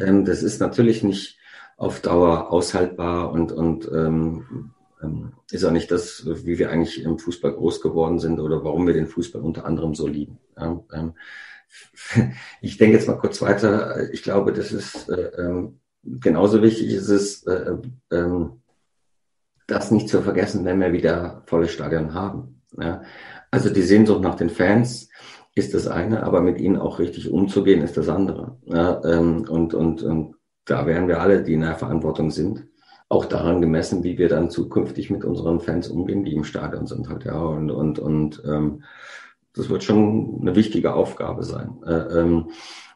Ähm, 0.00 0.24
das 0.24 0.42
ist 0.42 0.60
natürlich 0.60 1.02
nicht 1.02 1.38
auf 1.76 2.00
Dauer 2.00 2.52
aushaltbar 2.52 3.32
und, 3.32 3.52
und 3.52 3.90
ähm, 3.92 4.72
ähm, 5.02 5.32
ist 5.50 5.64
auch 5.64 5.70
nicht 5.70 5.90
das, 5.90 6.26
wie 6.44 6.58
wir 6.58 6.70
eigentlich 6.70 7.02
im 7.02 7.18
Fußball 7.18 7.52
groß 7.52 7.80
geworden 7.80 8.18
sind 8.18 8.38
oder 8.38 8.64
warum 8.64 8.86
wir 8.86 8.94
den 8.94 9.06
Fußball 9.06 9.40
unter 9.40 9.64
anderem 9.64 9.94
so 9.94 10.06
lieben. 10.06 10.38
Ja? 10.58 10.82
Ähm, 10.92 11.14
ich 12.60 12.76
denke 12.76 12.96
jetzt 12.96 13.08
mal 13.08 13.18
kurz 13.18 13.40
weiter. 13.40 14.10
Ich 14.12 14.22
glaube, 14.22 14.52
das 14.52 14.72
ist 14.72 15.08
äh, 15.08 15.30
ähm, 15.38 15.79
genauso 16.02 16.62
wichtig 16.62 16.92
ist 16.92 17.08
es, 17.08 17.46
äh, 17.46 17.76
äh, 18.10 18.48
das 19.66 19.90
nicht 19.90 20.08
zu 20.08 20.22
vergessen, 20.22 20.64
wenn 20.64 20.80
wir 20.80 20.92
wieder 20.92 21.42
volle 21.46 21.68
Stadion 21.68 22.14
haben. 22.14 22.62
Ja? 22.78 23.02
Also 23.50 23.70
die 23.70 23.82
Sehnsucht 23.82 24.20
nach 24.20 24.34
den 24.34 24.50
Fans 24.50 25.08
ist 25.54 25.74
das 25.74 25.86
eine, 25.86 26.22
aber 26.22 26.40
mit 26.40 26.58
ihnen 26.58 26.76
auch 26.76 26.98
richtig 26.98 27.30
umzugehen 27.30 27.82
ist 27.82 27.96
das 27.96 28.08
andere. 28.08 28.58
Ja? 28.64 29.00
Ähm, 29.04 29.46
und, 29.48 29.74
und, 29.74 30.02
und 30.02 30.36
da 30.64 30.86
werden 30.86 31.08
wir 31.08 31.20
alle, 31.20 31.42
die 31.42 31.54
in 31.54 31.62
der 31.62 31.76
Verantwortung 31.76 32.30
sind, 32.30 32.66
auch 33.08 33.24
daran 33.24 33.60
gemessen, 33.60 34.04
wie 34.04 34.18
wir 34.18 34.28
dann 34.28 34.50
zukünftig 34.50 35.10
mit 35.10 35.24
unseren 35.24 35.60
Fans 35.60 35.88
umgehen, 35.88 36.24
die 36.24 36.32
im 36.32 36.44
Stadion 36.44 36.86
sind 36.86 37.08
halt, 37.08 37.24
ja. 37.24 37.40
Und, 37.40 37.70
und, 37.70 37.98
und 37.98 38.40
ähm, 38.46 38.84
das 39.52 39.68
wird 39.68 39.82
schon 39.82 40.38
eine 40.40 40.54
wichtige 40.54 40.94
Aufgabe 40.94 41.42
sein. 41.42 41.82
Äh, 41.84 42.20
ähm, 42.20 42.50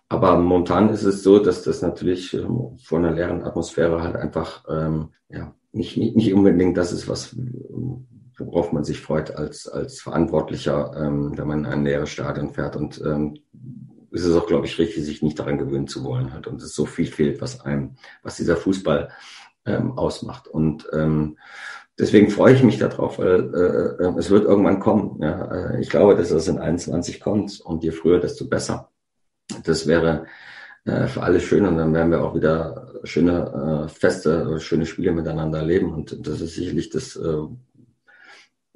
aber 0.09 0.37
momentan 0.39 0.91
ist 0.91 1.05
es 1.05 1.23
so, 1.23 1.39
dass 1.39 1.63
das 1.63 1.83
natürlich 1.83 2.35
ähm, 2.35 2.79
von 2.83 3.05
einer 3.05 3.15
leeren 3.15 3.43
Atmosphäre 3.43 4.03
halt 4.03 4.17
einfach 4.17 4.65
ähm, 4.69 5.11
ja, 5.29 5.55
nicht, 5.73 5.97
nicht, 5.97 6.17
nicht 6.17 6.35
unbedingt 6.35 6.77
das 6.77 6.93
ist, 6.93 7.09
was 7.09 7.37
worauf 8.39 8.73
man 8.73 8.85
sich 8.85 9.01
freut 9.01 9.35
als, 9.37 9.69
als 9.69 10.01
Verantwortlicher, 10.01 10.93
ähm, 10.97 11.37
wenn 11.37 11.47
man 11.47 11.61
in 11.61 11.67
ein 11.67 11.85
leeres 11.85 12.11
Stadion 12.11 12.51
fährt. 12.51 12.77
Und 12.77 13.01
ähm, 13.05 13.35
ist 14.11 14.25
es 14.25 14.37
auch, 14.37 14.47
glaube 14.47 14.67
ich, 14.67 14.79
richtig, 14.79 15.05
sich 15.05 15.23
nicht 15.23 15.39
daran 15.39 15.59
gewöhnen 15.59 15.89
zu 15.89 16.05
wollen 16.05 16.33
halt. 16.33 16.47
Und 16.47 16.63
es 16.63 16.75
so 16.75 16.87
viel 16.87 17.07
fehlt, 17.07 17.41
was 17.41 17.61
einem, 17.61 17.97
was 18.23 18.37
dieser 18.37 18.57
Fußball 18.57 19.11
ähm, 19.67 19.99
ausmacht. 19.99 20.49
Und 20.49 20.89
ähm, 20.93 21.39
deswegen 21.99 22.31
freue 22.31 22.55
ich 22.55 22.63
mich 22.63 22.79
darauf, 22.79 23.19
weil 23.19 23.55
äh, 23.55 24.05
äh, 24.05 24.19
es 24.19 24.31
wird 24.31 24.45
irgendwann 24.45 24.81
kommen. 24.81 25.21
Ja. 25.21 25.73
Äh, 25.73 25.81
ich 25.81 25.91
glaube, 25.91 26.15
dass 26.17 26.31
es 26.31 26.49
in 26.49 26.59
21 26.59 27.21
kommt 27.21 27.61
und 27.61 27.83
je 27.83 27.91
früher, 27.91 28.21
desto 28.21 28.47
besser. 28.47 28.91
Das 29.65 29.87
wäre 29.87 30.27
äh, 30.85 31.07
für 31.07 31.23
alle 31.23 31.41
schön 31.41 31.67
und 31.67 31.77
dann 31.77 31.95
werden 31.95 32.11
wir 32.11 32.23
auch 32.23 32.35
wieder 32.35 32.93
schöne 33.05 33.87
äh, 33.87 33.89
Feste, 33.89 34.61
schöne 34.61 34.87
Spiele 34.87 35.13
miteinander 35.13 35.59
erleben 35.59 35.93
und 35.93 36.27
das 36.27 36.41
ist 36.41 36.55
sicherlich 36.55 36.91
das, 36.91 37.17
äh, 37.17 37.47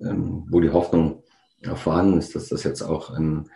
ähm, 0.01 0.47
wo 0.49 0.61
die 0.61 0.71
Hoffnung 0.71 1.23
vorhanden 1.75 2.19
ist, 2.19 2.37
dass 2.37 2.49
das 2.49 2.63
jetzt 2.63 2.83
auch 2.83 3.17
in, 3.17 3.51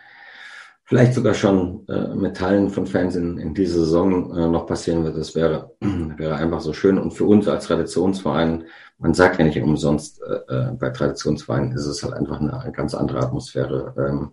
vielleicht 0.83 1.13
sogar 1.13 1.33
schon 1.33 1.87
äh, 1.87 2.13
mit 2.13 2.37
Teilen 2.37 2.69
von 2.69 2.85
Fans 2.85 3.15
in, 3.15 3.37
in 3.37 3.53
dieser 3.53 3.79
Saison 3.79 4.35
äh, 4.37 4.47
noch 4.47 4.67
passieren 4.67 5.03
wird. 5.03 5.17
Das 5.17 5.35
wäre, 5.35 5.71
wäre 5.81 6.35
einfach 6.35 6.61
so 6.61 6.73
schön. 6.73 6.97
Und 6.97 7.13
für 7.13 7.25
uns 7.25 7.47
als 7.47 7.65
Traditionsverein, 7.67 8.65
man 8.99 9.13
sagt 9.13 9.39
ja 9.39 9.45
nicht 9.45 9.61
umsonst, 9.61 10.21
äh, 10.21 10.53
äh 10.53 10.71
bei 10.73 10.89
Traditionsvereinen 10.89 11.71
ist 11.71 11.85
es 11.85 12.03
halt 12.03 12.13
einfach 12.13 12.39
eine, 12.39 12.59
eine 12.59 12.71
ganz 12.71 12.93
andere 12.93 13.19
Atmosphäre. 13.19 13.93
Ähm, 13.97 14.31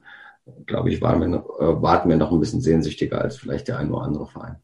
Glaube 0.67 0.91
ich, 0.91 1.01
waren 1.01 1.21
wir 1.21 1.39
äh, 1.39 1.83
warten 1.83 2.09
wir 2.09 2.17
noch 2.17 2.33
ein 2.33 2.41
bisschen 2.41 2.61
sehnsüchtiger 2.61 3.21
als 3.21 3.37
vielleicht 3.37 3.69
der 3.69 3.79
ein 3.79 3.91
oder 3.91 4.05
andere 4.05 4.27
Verein. 4.27 4.57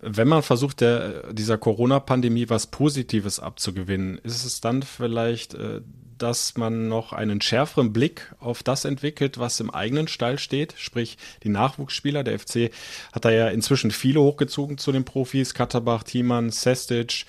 Wenn 0.00 0.28
man 0.28 0.42
versucht, 0.42 0.80
der, 0.80 1.32
dieser 1.32 1.58
Corona-Pandemie 1.58 2.48
was 2.48 2.66
Positives 2.68 3.38
abzugewinnen, 3.38 4.18
ist 4.18 4.44
es 4.44 4.60
dann 4.60 4.82
vielleicht 4.82 5.54
äh, 5.54 5.82
dass 6.18 6.56
man 6.56 6.88
noch 6.88 7.12
einen 7.12 7.40
schärferen 7.40 7.92
Blick 7.92 8.34
auf 8.38 8.62
das 8.62 8.84
entwickelt, 8.84 9.38
was 9.38 9.60
im 9.60 9.70
eigenen 9.70 10.08
Stall 10.08 10.38
steht, 10.38 10.74
sprich 10.76 11.18
die 11.42 11.48
Nachwuchsspieler. 11.48 12.24
Der 12.24 12.38
FC 12.38 12.70
hat 13.12 13.24
da 13.24 13.30
ja 13.30 13.48
inzwischen 13.48 13.90
viele 13.90 14.20
hochgezogen 14.20 14.78
zu 14.78 14.92
den 14.92 15.04
Profis, 15.04 15.54
Katterbach, 15.54 16.02
Thiemann, 16.02 16.50
Sestic, 16.50 17.26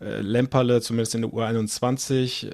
äh, 0.00 0.20
Lemperle, 0.20 0.80
zumindest 0.80 1.14
in 1.14 1.22
der 1.22 1.30
U21. 1.30 2.50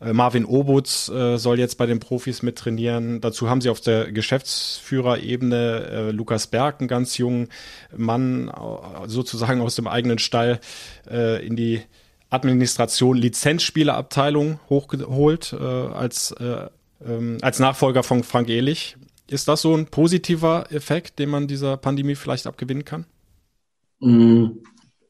Äh, 0.00 0.12
Marvin 0.12 0.44
Obutz 0.44 1.08
äh, 1.08 1.36
soll 1.36 1.58
jetzt 1.58 1.76
bei 1.76 1.86
den 1.86 2.00
Profis 2.00 2.42
mittrainieren. 2.42 3.20
Dazu 3.20 3.48
haben 3.48 3.60
sie 3.60 3.70
auf 3.70 3.80
der 3.80 4.12
Geschäftsführerebene 4.12 5.86
äh, 5.90 6.10
Lukas 6.10 6.46
Berg, 6.46 6.80
einen 6.80 6.88
ganz 6.88 7.18
jungen 7.18 7.48
Mann, 7.96 8.50
sozusagen 9.06 9.60
aus 9.60 9.74
dem 9.74 9.86
eigenen 9.86 10.18
Stall, 10.18 10.60
äh, 11.10 11.44
in 11.46 11.56
die 11.56 11.82
Administration 12.30 13.16
Lizenzspielerabteilung 13.16 14.60
hochgeholt 14.68 15.52
äh, 15.52 15.56
als, 15.56 16.30
äh, 16.32 16.68
ähm, 17.04 17.38
als 17.42 17.58
Nachfolger 17.58 18.02
von 18.02 18.22
Frank 18.22 18.48
Ehlich. 18.48 18.96
Ist 19.28 19.48
das 19.48 19.62
so 19.62 19.76
ein 19.76 19.86
positiver 19.86 20.66
Effekt, 20.70 21.18
den 21.18 21.28
man 21.28 21.46
dieser 21.46 21.76
Pandemie 21.76 22.14
vielleicht 22.14 22.46
abgewinnen 22.46 22.84
kann? 22.84 23.04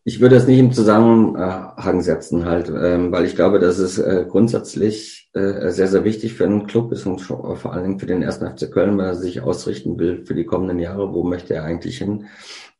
Ich 0.05 0.21
würde 0.21 0.37
es 0.37 0.47
nicht 0.47 0.59
im 0.59 0.73
Zusammenhang 0.73 2.01
setzen, 2.01 2.47
halt, 2.47 2.71
ähm, 2.71 3.13
weil 3.13 3.27
ich 3.27 3.37
glaube, 3.37 3.59
dass 3.59 3.79
es 3.79 3.99
äh, 3.99 4.25
grundsätzlich 4.29 5.31
äh, 5.35 5.71
sehr, 5.71 5.89
sehr 5.89 6.05
wichtig 6.05 6.35
für 6.35 6.47
einen 6.47 6.67
Club 6.67 6.91
ist 6.93 7.05
und 7.05 7.21
vor 7.21 7.73
allen 7.73 7.83
Dingen 7.83 7.99
für 8.01 8.07
den 8.07 8.23
ersten 8.23 8.47
FC 8.49 8.73
Köln, 8.73 8.97
weil 8.97 9.09
er 9.09 9.15
sich 9.15 9.43
ausrichten 9.43 9.99
will 9.99 10.25
für 10.25 10.35
die 10.35 10.47
kommenden 10.47 10.79
Jahre. 10.79 11.13
Wo 11.13 11.23
möchte 11.23 11.55
er 11.55 11.65
eigentlich 11.65 11.99
hin? 11.99 12.27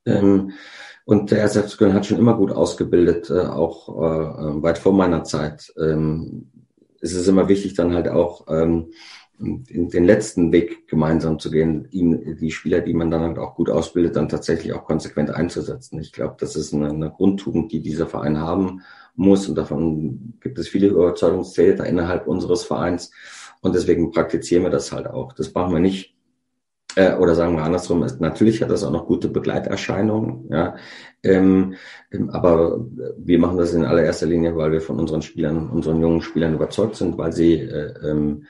Ähm, 0.07 0.53
und 1.05 1.31
der 1.31 1.45
SF 1.45 1.77
Köln 1.77 1.93
hat 1.93 2.07
schon 2.07 2.19
immer 2.19 2.37
gut 2.37 2.53
ausgebildet, 2.53 3.31
äh, 3.31 3.41
auch 3.41 3.89
äh, 3.89 4.63
weit 4.63 4.79
vor 4.79 4.93
meiner 4.93 5.25
Zeit. 5.25 5.73
Ähm, 5.79 6.51
es 7.01 7.15
ist 7.15 7.29
immer 7.29 7.49
wichtig, 7.49 7.75
dann 7.75 7.95
halt 7.95 8.09
auch 8.09 8.47
ähm, 8.49 8.93
in 9.41 9.89
den 9.89 10.05
letzten 10.05 10.53
Weg 10.53 10.87
gemeinsam 10.87 11.39
zu 11.39 11.51
gehen, 11.51 11.89
ihm 11.91 12.37
die 12.37 12.51
Spieler, 12.51 12.81
die 12.81 12.93
man 12.93 13.11
dann 13.11 13.23
halt 13.23 13.39
auch 13.39 13.55
gut 13.55 13.71
ausbildet, 13.71 14.17
dann 14.17 14.29
tatsächlich 14.29 14.73
auch 14.75 14.85
konsequent 14.85 15.31
einzusetzen. 15.31 15.99
Ich 15.99 16.13
glaube, 16.13 16.37
das 16.39 16.57
ist 16.57 16.75
eine, 16.75 16.91
eine 16.91 17.11
Grundtugend, 17.11 17.73
die 17.73 17.81
dieser 17.81 18.07
Verein 18.07 18.39
haben 18.39 18.83
muss. 19.15 19.49
Und 19.49 19.57
davon 19.57 20.35
gibt 20.41 20.59
es 20.59 20.69
viele 20.69 20.89
Überzeugungstheater 20.89 21.87
innerhalb 21.87 22.27
unseres 22.27 22.65
Vereins. 22.65 23.11
Und 23.63 23.75
deswegen 23.75 24.11
praktizieren 24.11 24.63
wir 24.63 24.71
das 24.71 24.93
halt 24.93 25.07
auch. 25.07 25.33
Das 25.33 25.53
brauchen 25.53 25.73
wir 25.73 25.81
nicht 25.81 26.15
äh, 26.97 27.15
oder 27.15 27.35
sagen 27.35 27.57
wir 27.57 27.63
andersrum, 27.63 28.03
ist, 28.03 28.21
natürlich 28.21 28.63
hat 28.63 28.71
das 28.71 28.85
auch 28.85 28.91
noch 28.91 29.07
gute 29.07 29.29
Begleiterscheinungen, 29.29 30.49
ja. 30.51 30.77
Ähm, 31.23 31.75
ähm, 32.11 32.31
aber 32.31 32.85
wir 33.19 33.39
machen 33.39 33.59
das 33.59 33.75
in 33.75 33.85
allererster 33.85 34.27
Linie, 34.27 34.57
weil 34.57 34.73
wir 34.73 34.81
von 34.81 34.99
unseren 34.99 35.23
Spielern, 35.23 35.69
unseren 35.69 36.01
jungen 36.01 36.23
Spielern 36.23 36.55
überzeugt 36.55 36.97
sind, 36.97 37.19
weil 37.19 37.33
sie 37.33 37.55
äh, 37.55 37.95
ähm, 38.03 38.47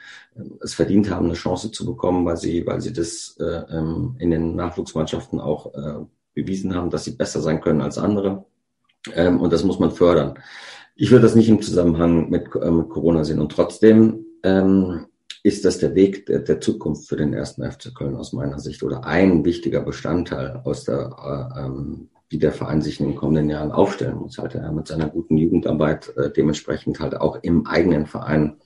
es 0.61 0.75
verdient 0.75 1.11
haben, 1.11 1.27
eine 1.27 1.35
Chance 1.35 1.71
zu 1.73 1.85
bekommen, 1.85 2.25
weil 2.25 2.37
sie, 2.37 2.67
weil 2.67 2.81
sie 2.81 2.93
das 2.93 3.37
äh, 3.41 3.63
ähm, 3.77 4.17
in 4.19 4.31
den 4.31 4.55
Nachwuchsmannschaften 4.55 5.41
auch 5.41 5.75
äh, 5.75 6.05
bewiesen 6.35 6.75
haben, 6.75 6.91
dass 6.91 7.05
sie 7.05 7.17
besser 7.17 7.41
sein 7.41 7.61
können 7.61 7.81
als 7.81 7.99
andere. 7.99 8.45
Ähm, 9.15 9.41
und 9.41 9.53
das 9.53 9.65
muss 9.65 9.79
man 9.79 9.91
fördern. 9.91 10.39
Ich 10.95 11.11
würde 11.11 11.23
das 11.23 11.35
nicht 11.35 11.49
im 11.49 11.63
Zusammenhang 11.63 12.31
mit, 12.31 12.55
äh, 12.55 12.71
mit 12.71 12.89
Corona 12.89 13.25
sehen. 13.25 13.41
Und 13.41 13.53
trotzdem 13.53 14.27
ähm, 14.43 15.07
ist 15.43 15.65
das 15.65 15.79
der 15.79 15.95
Weg 15.95 16.27
der, 16.27 16.41
der, 16.41 16.61
Zukunft 16.61 17.09
für 17.09 17.17
den 17.17 17.33
ersten 17.33 17.69
FC 17.69 17.95
Köln 17.95 18.17
aus 18.17 18.33
meiner 18.33 18.59
Sicht 18.59 18.83
oder 18.83 19.05
ein 19.05 19.45
wichtiger 19.45 19.81
Bestandteil 19.81 20.61
aus 20.65 20.85
der, 20.85 21.55
äh, 21.57 21.61
ähm, 21.61 22.09
wie 22.29 22.39
der 22.39 22.53
Verein 22.53 22.83
sich 22.83 23.01
in 23.01 23.07
den 23.07 23.17
kommenden 23.17 23.49
Jahren 23.49 23.73
aufstellen 23.73 24.17
muss, 24.17 24.39
halt 24.39 24.55
ja, 24.55 24.71
mit 24.71 24.87
seiner 24.87 25.09
guten 25.09 25.37
Jugendarbeit 25.37 26.15
äh, 26.17 26.31
dementsprechend 26.31 27.01
halt 27.01 27.17
auch 27.17 27.43
im 27.43 27.67
eigenen 27.67 28.07
Verein 28.07 28.57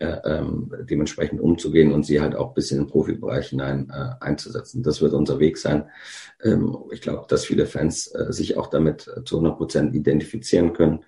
äh, 0.00 0.16
ähm, 0.24 0.72
dementsprechend 0.90 1.40
umzugehen 1.40 1.92
und 1.92 2.04
sie 2.04 2.20
halt 2.20 2.34
auch 2.34 2.54
bis 2.54 2.72
in 2.72 2.78
den 2.78 2.86
Profibereich 2.88 3.50
hinein 3.50 3.90
äh, 3.90 4.24
einzusetzen. 4.24 4.82
Das 4.82 5.00
wird 5.00 5.12
unser 5.12 5.38
Weg 5.38 5.56
sein. 5.56 5.84
Ähm, 6.42 6.76
ich 6.90 7.00
glaube, 7.00 7.26
dass 7.28 7.44
viele 7.44 7.66
Fans 7.66 8.08
äh, 8.08 8.32
sich 8.32 8.56
auch 8.56 8.66
damit 8.66 9.08
äh, 9.08 9.22
zu 9.24 9.36
100 9.36 9.56
Prozent 9.56 9.94
identifizieren 9.94 10.72
können 10.72 11.04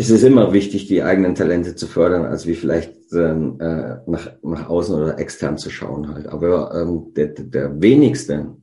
es 0.00 0.10
ist 0.10 0.22
immer 0.22 0.52
wichtig, 0.52 0.86
die 0.86 1.02
eigenen 1.02 1.34
Talente 1.34 1.74
zu 1.74 1.88
fördern, 1.88 2.24
als 2.24 2.46
wie 2.46 2.54
vielleicht 2.54 2.94
ähm, 3.12 3.58
äh, 3.60 3.96
nach, 4.06 4.30
nach 4.44 4.68
außen 4.68 4.94
oder 4.94 5.18
extern 5.18 5.58
zu 5.58 5.70
schauen 5.70 6.14
halt. 6.14 6.28
Aber 6.28 6.72
ähm, 6.72 7.12
der, 7.16 7.26
der 7.26 7.82
wenigste 7.82 8.56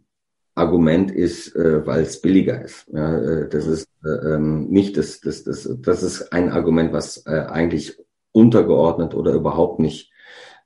Argument 0.53 1.11
ist, 1.11 1.53
äh, 1.53 1.85
weil 1.85 2.03
es 2.03 2.21
billiger 2.21 2.63
ist. 2.63 2.87
Ja, 2.87 3.17
äh, 3.19 3.49
das 3.49 3.67
ist 3.67 3.89
äh, 4.05 4.35
ähm, 4.35 4.69
nicht 4.69 4.95
das, 4.95 5.19
das, 5.19 5.43
das, 5.43 5.69
das 5.81 6.03
ist 6.03 6.31
ein 6.31 6.53
Argument, 6.53 6.93
was 6.93 7.25
äh, 7.25 7.31
eigentlich 7.49 7.97
untergeordnet 8.31 9.13
oder 9.13 9.33
überhaupt 9.33 9.81
nicht 9.81 10.13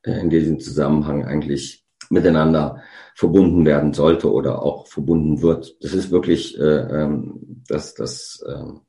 äh, 0.04 0.20
in 0.20 0.30
diesem 0.30 0.60
Zusammenhang 0.60 1.26
eigentlich 1.26 1.84
miteinander 2.12 2.84
verbunden 3.16 3.66
werden 3.66 3.94
sollte 3.94 4.32
oder 4.32 4.62
auch 4.62 4.86
verbunden 4.86 5.42
wird. 5.42 5.84
Das 5.84 5.96
ist 5.96 6.12
wirklich 6.12 6.60
äh, 6.60 6.62
ähm, 6.62 7.64
das, 7.68 7.96
das 7.96 8.46
äh, 8.48 8.80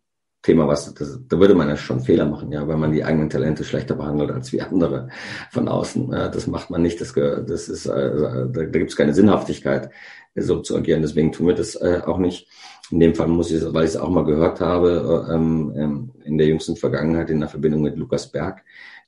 Thema, 0.43 0.67
was 0.67 0.93
das, 0.95 1.21
da 1.29 1.39
würde 1.39 1.55
man 1.55 1.69
ja 1.69 1.77
schon 1.77 2.01
Fehler 2.01 2.25
machen, 2.27 2.51
ja, 2.51 2.67
weil 2.67 2.79
man 2.79 2.93
die 2.93 3.05
eigenen 3.05 3.29
Talente 3.29 3.63
schlechter 3.63 3.95
behandelt 3.95 4.31
als 4.31 4.53
wie 4.53 4.63
andere 4.63 5.09
von 5.51 5.69
außen. 5.69 6.11
Ja, 6.13 6.29
das 6.29 6.47
macht 6.47 6.71
man 6.71 6.81
nicht. 6.81 7.01
Das, 7.01 7.13
das 7.13 7.69
ist, 7.69 7.87
äh, 7.87 8.17
da, 8.17 8.47
da 8.47 8.65
gibt 8.65 8.91
es 8.91 8.97
keine 8.97 9.13
Sinnhaftigkeit, 9.13 9.91
so 10.35 10.61
zu 10.61 10.77
agieren. 10.77 11.03
Deswegen 11.03 11.33
tun 11.33 11.49
wir 11.49 11.55
das 11.55 11.75
äh, 11.77 12.01
auch 12.07 12.19
nicht. 12.19 12.49
In 12.91 13.01
dem 13.01 13.15
Fall 13.15 13.29
muss 13.29 13.51
ich, 13.51 13.63
weil 13.73 13.85
ich 13.85 13.91
es 13.91 13.97
auch 13.97 14.09
mal 14.09 14.25
gehört 14.25 14.61
habe, 14.61 15.27
äh, 15.29 15.35
ähm, 15.35 15.73
ähm, 15.77 16.13
in 16.25 16.39
der 16.39 16.47
jüngsten 16.47 16.77
Vergangenheit 16.77 17.31
in 17.31 17.41
der 17.41 17.49
Verbindung 17.49 17.83
mit 17.83 17.97
Lukas 17.97 18.31
Berg. 18.31 18.65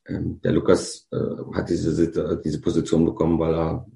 Ähm, 0.06 0.40
der 0.42 0.52
Lukas 0.52 1.08
äh, 1.12 1.16
hat 1.54 1.70
diese, 1.70 2.40
diese 2.44 2.60
Position 2.60 3.06
bekommen, 3.06 3.38
weil 3.38 3.54
er 3.54 3.86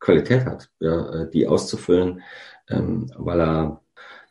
Qualität 0.00 0.46
hat, 0.46 0.70
ja, 0.80 1.22
äh, 1.22 1.30
die 1.30 1.46
auszufüllen, 1.46 2.22
ähm, 2.68 3.10
weil 3.16 3.40
er 3.40 3.80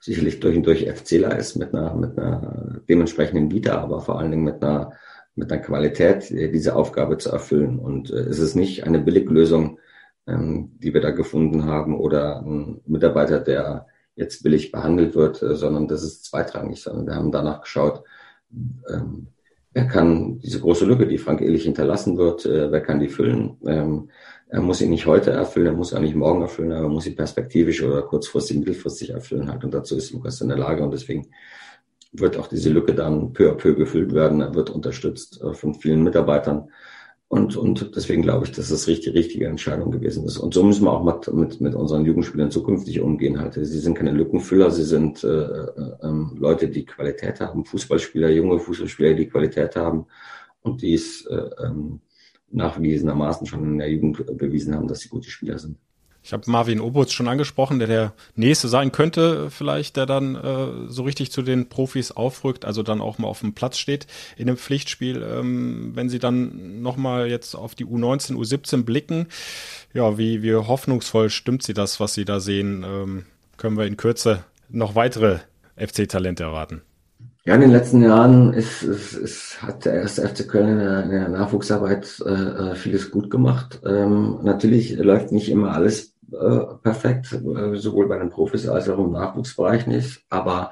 sicherlich 0.06 0.40
durch 0.40 0.56
und 0.56 0.68
durch 0.68 0.88
FCler 0.88 1.36
ist 1.38 1.56
mit 1.56 1.74
einer, 1.74 1.96
mit 1.96 2.18
einer 2.18 2.80
dementsprechenden 2.88 3.52
Vita, 3.52 3.82
aber 3.82 4.02
vor 4.02 4.20
allen 4.20 4.30
Dingen 4.30 4.44
mit 4.44 4.64
einer, 4.64 4.92
mit 5.34 5.52
einer 5.52 5.62
Qualität, 5.62 6.30
diese 6.30 6.76
Aufgabe 6.76 7.18
zu 7.18 7.32
erfüllen. 7.32 7.80
Und 7.80 8.12
äh, 8.12 8.20
es 8.20 8.38
ist 8.38 8.56
nicht 8.56 8.84
eine 8.84 9.00
Billiglösung, 9.00 9.80
ähm, 10.28 10.72
die 10.78 10.94
wir 10.94 11.02
da 11.02 11.10
gefunden 11.10 11.66
haben 11.66 12.00
oder 12.00 12.42
ein 12.42 12.82
Mitarbeiter, 12.86 13.40
der 13.40 13.88
jetzt 14.16 14.44
billig 14.44 14.72
behandelt 14.72 15.16
wird, 15.16 15.42
äh, 15.42 15.56
sondern 15.56 15.88
das 15.88 16.04
ist 16.04 16.24
zweitrangig, 16.26 16.84
sondern 16.84 17.08
wir 17.08 17.16
haben 17.16 17.32
danach 17.32 17.62
geschaut, 17.62 18.04
ähm, 18.88 19.28
wer 19.74 19.88
kann 19.88 20.40
diese 20.40 20.60
große 20.60 20.86
Lücke, 20.86 21.08
die 21.08 21.18
Frank 21.18 21.42
Ehlich 21.42 21.64
hinterlassen 21.64 22.16
wird, 22.16 22.46
äh, 22.46 22.72
wer 22.72 22.82
kann 22.82 23.00
die 23.00 23.10
füllen? 23.10 23.58
Er 24.48 24.62
muss 24.62 24.78
sie 24.78 24.88
nicht 24.88 25.06
heute 25.06 25.32
erfüllen, 25.32 25.68
er 25.68 25.74
muss 25.74 25.94
auch 25.94 26.00
nicht 26.00 26.16
morgen 26.16 26.42
erfüllen, 26.42 26.72
aber 26.72 26.86
er 26.86 26.90
muss 26.90 27.06
sie 27.06 27.16
perspektivisch 27.16 27.82
oder 27.84 28.04
kurzfristig, 28.04 28.58
mittelfristig 28.58 29.10
erfüllen 29.10 29.50
halt. 29.50 29.64
Und 29.64 29.74
dazu 29.74 29.96
ist 29.98 30.12
Lukas 30.12 30.42
in 30.42 30.50
der 30.50 30.58
Lage 30.58 30.84
und 30.84 30.92
deswegen 30.92 31.28
wird 32.12 32.38
auch 32.38 32.48
diese 32.48 32.70
Lücke 32.70 32.94
dann 32.94 33.34
peu 33.34 33.52
à 33.52 33.56
peu 33.56 33.76
gefüllt 33.76 34.14
werden. 34.14 34.42
Er 34.42 34.54
wird 34.56 34.70
unterstützt 34.70 35.42
äh, 35.42 35.54
von 35.54 35.74
vielen 35.76 36.04
Mitarbeitern. 36.04 36.70
Und, 37.28 37.58
und 37.58 37.96
deswegen 37.96 38.22
glaube 38.22 38.46
ich, 38.46 38.52
dass 38.52 38.70
das 38.70 38.88
richtig, 38.88 39.16
richtige 39.16 39.48
Entscheidung 39.48 39.92
gewesen 39.92 40.26
ist. 40.26 40.38
Und 40.38 40.54
so 40.54 40.64
müssen 40.64 40.86
wir 40.86 40.92
auch 40.92 41.04
mit, 41.04 41.34
mit, 41.34 41.60
mit 41.60 41.74
unseren 41.74 42.06
Jugendspielern 42.06 42.52
zukünftig 42.52 43.02
umgehen. 43.02 43.40
Halt. 43.42 43.56
Sie 43.56 43.80
sind 43.80 43.98
keine 43.98 44.12
Lückenfüller, 44.12 44.70
sie 44.70 44.84
sind 44.84 45.24
äh, 45.24 45.28
äh, 45.28 45.72
ähm, 46.04 46.36
Leute, 46.38 46.70
die 46.70 46.86
Qualität 46.86 47.40
haben, 47.42 47.66
Fußballspieler, 47.66 48.30
junge 48.30 48.60
Fußballspieler, 48.60 49.16
die 49.16 49.28
Qualität 49.28 49.76
haben 49.76 50.06
und 50.62 50.82
die 50.84 50.94
es 50.94 51.26
äh, 51.26 51.50
ähm, 51.66 52.02
nachgewiesenermaßen 52.52 53.48
schon 53.48 53.64
in 53.64 53.78
der 53.78 53.90
Jugend 53.90 54.38
bewiesen 54.38 54.76
haben, 54.76 54.88
dass 54.88 55.00
sie 55.00 55.10
gute 55.10 55.30
Spieler 55.30 55.60
sind. 55.60 55.78
Ich 56.26 56.34
habe 56.34 56.50
Marvin 56.50 56.82
Obutz 56.82 57.12
schon 57.14 57.28
angesprochen, 57.28 57.78
der 57.78 57.88
der 57.88 58.14
nächste 58.36 58.68
sein 58.68 58.92
könnte, 58.92 59.52
vielleicht, 59.52 59.96
der 59.96 60.08
dann 60.08 60.34
äh, 60.34 60.88
so 60.88 61.04
richtig 61.04 61.32
zu 61.32 61.44
den 61.44 61.70
Profis 61.70 62.12
aufrückt, 62.12 62.66
also 62.66 62.82
dann 62.82 63.00
auch 63.00 63.20
mal 63.20 63.28
auf 63.28 63.42
dem 63.42 63.54
Platz 63.54 63.78
steht 63.78 64.08
in 64.36 64.50
einem 64.50 64.58
Pflichtspiel. 64.58 65.22
Ähm, 65.22 65.92
wenn 65.94 66.10
Sie 66.10 66.18
dann 66.18 66.82
nochmal 66.82 67.30
jetzt 67.30 67.54
auf 67.54 67.76
die 67.76 67.86
U19, 67.86 68.38
U17 68.38 68.86
blicken, 68.86 69.28
ja, 69.94 70.18
wie, 70.18 70.42
wie 70.42 70.56
hoffnungsvoll 70.56 71.30
stimmt 71.30 71.62
Sie 71.62 71.76
das, 71.76 72.00
was 72.00 72.16
Sie 72.16 72.26
da 72.26 72.40
sehen? 72.40 72.84
Ähm, 72.84 73.26
können 73.58 73.78
wir 73.78 73.86
in 73.86 73.96
Kürze 73.96 74.44
noch 74.70 74.96
weitere 74.96 75.42
FC-Talente 75.78 76.42
erwarten? 76.42 76.82
Ja, 77.48 77.54
in 77.54 77.62
den 77.62 77.72
letzten 77.72 78.02
Jahren 78.02 78.54
ist, 78.54 78.82
ist, 78.82 79.14
ist, 79.14 79.62
hat 79.62 79.86
der 79.86 79.94
erste 79.94 80.28
FC 80.28 80.48
Köln 80.48 80.68
in 80.68 80.80
der, 80.80 81.04
in 81.04 81.10
der 81.12 81.30
Nachwuchsarbeit 81.30 82.20
äh, 82.26 82.32
äh, 82.32 82.76
vieles 82.76 83.12
gut 83.12 83.30
gemacht. 83.30 83.82
Ähm, 83.86 84.40
natürlich 84.42 84.98
läuft 84.98 85.32
nicht 85.32 85.50
immer 85.50 85.72
alles 85.74 86.16
äh, 86.32 86.60
perfekt, 86.82 87.34
äh, 87.34 87.76
sowohl 87.76 88.08
bei 88.08 88.18
den 88.18 88.32
Profis 88.32 88.68
als 88.68 88.90
auch 88.90 88.98
im 88.98 89.12
Nachwuchsbereich 89.12 89.86
nicht. 89.86 90.26
Aber 90.32 90.72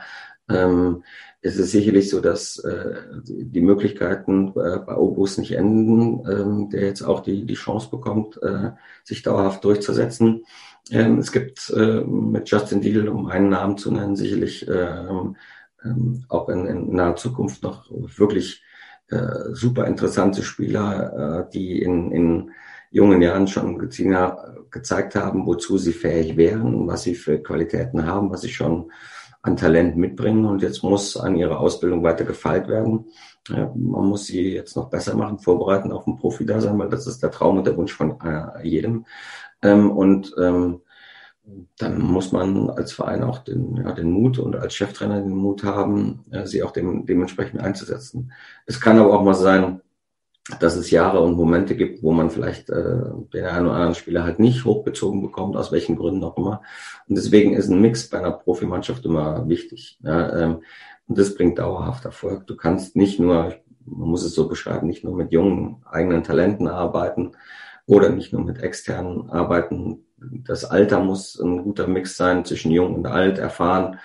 ähm, 0.49 1.03
es 1.41 1.57
ist 1.57 1.69
sicherlich 1.69 2.09
so, 2.09 2.21
dass 2.21 2.57
äh, 2.57 2.95
die 3.23 3.61
Möglichkeiten 3.61 4.47
äh, 4.55 4.79
bei 4.79 4.97
Obus 4.97 5.37
nicht 5.37 5.51
enden, 5.51 6.27
ähm, 6.27 6.69
der 6.71 6.87
jetzt 6.87 7.03
auch 7.03 7.19
die, 7.19 7.45
die 7.45 7.53
Chance 7.53 7.89
bekommt, 7.91 8.41
äh, 8.41 8.71
sich 9.03 9.21
dauerhaft 9.21 9.63
durchzusetzen. 9.63 10.43
Ähm, 10.89 11.19
es 11.19 11.31
gibt 11.31 11.69
äh, 11.69 12.01
mit 12.01 12.49
Justin 12.49 12.81
Deal, 12.81 13.09
um 13.09 13.27
einen 13.27 13.49
Namen 13.49 13.77
zu 13.77 13.91
nennen, 13.91 14.15
sicherlich 14.15 14.67
äh, 14.67 15.05
ähm, 15.83 16.25
auch 16.29 16.49
in, 16.49 16.65
in 16.65 16.93
naher 16.93 17.15
Zukunft 17.15 17.63
noch 17.63 17.85
wirklich 17.89 18.63
äh, 19.09 19.51
super 19.51 19.85
interessante 19.85 20.43
Spieler, 20.43 21.45
äh, 21.47 21.51
die 21.51 21.81
in, 21.81 22.11
in 22.11 22.51
jungen 22.91 23.21
Jahren 23.21 23.47
schon 23.47 23.77
gezeigt 23.79 25.15
haben, 25.15 25.45
wozu 25.45 25.77
sie 25.77 25.93
fähig 25.93 26.37
wären, 26.37 26.87
was 26.87 27.03
sie 27.03 27.15
für 27.15 27.41
Qualitäten 27.41 28.05
haben, 28.05 28.29
was 28.29 28.41
sie 28.41 28.49
schon 28.49 28.91
an 29.41 29.57
Talent 29.57 29.97
mitbringen. 29.97 30.45
Und 30.45 30.61
jetzt 30.61 30.83
muss 30.83 31.17
an 31.17 31.35
ihrer 31.35 31.59
Ausbildung 31.59 32.03
weiter 32.03 32.23
gefeilt 32.23 32.67
werden. 32.67 33.07
Ja, 33.49 33.71
man 33.75 34.05
muss 34.05 34.25
sie 34.25 34.53
jetzt 34.53 34.75
noch 34.77 34.89
besser 34.89 35.15
machen, 35.15 35.39
vorbereiten 35.39 35.91
auf 35.91 36.07
ein 36.07 36.15
Profi-Dasein, 36.15 36.79
weil 36.79 36.89
das 36.89 37.07
ist 37.07 37.21
der 37.21 37.31
Traum 37.31 37.57
und 37.57 37.67
der 37.67 37.75
Wunsch 37.75 37.93
von 37.93 38.19
äh, 38.21 38.65
jedem. 38.65 39.05
Ähm, 39.61 39.91
und 39.91 40.33
ähm, 40.39 40.81
dann 41.77 41.99
muss 41.99 42.31
man 42.31 42.69
als 42.69 42.93
Verein 42.93 43.23
auch 43.23 43.39
den, 43.39 43.77
ja, 43.77 43.91
den 43.91 44.11
Mut 44.11 44.39
und 44.39 44.55
als 44.55 44.75
Cheftrainer 44.75 45.21
den 45.21 45.35
Mut 45.35 45.63
haben, 45.63 46.23
äh, 46.31 46.45
sie 46.45 46.63
auch 46.63 46.71
dem, 46.71 47.05
dementsprechend 47.05 47.59
einzusetzen. 47.59 48.31
Es 48.65 48.79
kann 48.79 48.97
aber 48.97 49.17
auch 49.17 49.23
mal 49.23 49.33
sein, 49.33 49.81
dass 50.59 50.75
es 50.75 50.91
Jahre 50.91 51.21
und 51.21 51.35
Momente 51.35 51.75
gibt, 51.75 52.03
wo 52.03 52.11
man 52.11 52.29
vielleicht 52.29 52.69
äh, 52.69 52.99
den 53.33 53.45
einen 53.45 53.65
oder 53.65 53.75
anderen 53.75 53.95
Spieler 53.95 54.23
halt 54.23 54.39
nicht 54.39 54.65
hochgezogen 54.65 55.21
bekommt, 55.21 55.55
aus 55.55 55.71
welchen 55.71 55.95
Gründen 55.95 56.23
auch 56.23 56.37
immer. 56.37 56.61
Und 57.07 57.17
deswegen 57.17 57.53
ist 57.53 57.69
ein 57.69 57.81
Mix 57.81 58.09
bei 58.09 58.19
einer 58.19 58.31
Profimannschaft 58.31 59.05
immer 59.05 59.47
wichtig. 59.47 59.99
Ja, 60.03 60.37
ähm, 60.37 60.63
und 61.07 61.17
das 61.17 61.35
bringt 61.35 61.59
dauerhaft 61.59 62.05
Erfolg. 62.05 62.47
Du 62.47 62.55
kannst 62.57 62.95
nicht 62.95 63.19
nur, 63.19 63.55
man 63.85 64.09
muss 64.09 64.23
es 64.23 64.35
so 64.35 64.47
beschreiben, 64.47 64.87
nicht 64.87 65.03
nur 65.03 65.15
mit 65.15 65.31
jungen 65.31 65.81
eigenen 65.89 66.23
Talenten 66.23 66.67
arbeiten 66.67 67.31
oder 67.85 68.09
nicht 68.09 68.33
nur 68.33 68.43
mit 68.43 68.61
externen 68.61 69.29
arbeiten, 69.29 70.05
das 70.31 70.65
Alter 70.65 70.99
muss 70.99 71.39
ein 71.39 71.63
guter 71.63 71.87
Mix 71.87 72.17
sein 72.17 72.45
zwischen 72.45 72.71
jung 72.71 72.95
und 72.95 73.07
alt, 73.07 73.37
erfahren 73.37 73.99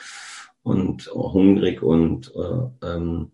und 0.63 1.11
hungrig 1.13 1.83
und 1.83 2.33
äh, 2.35 2.87
ähm, 2.87 3.31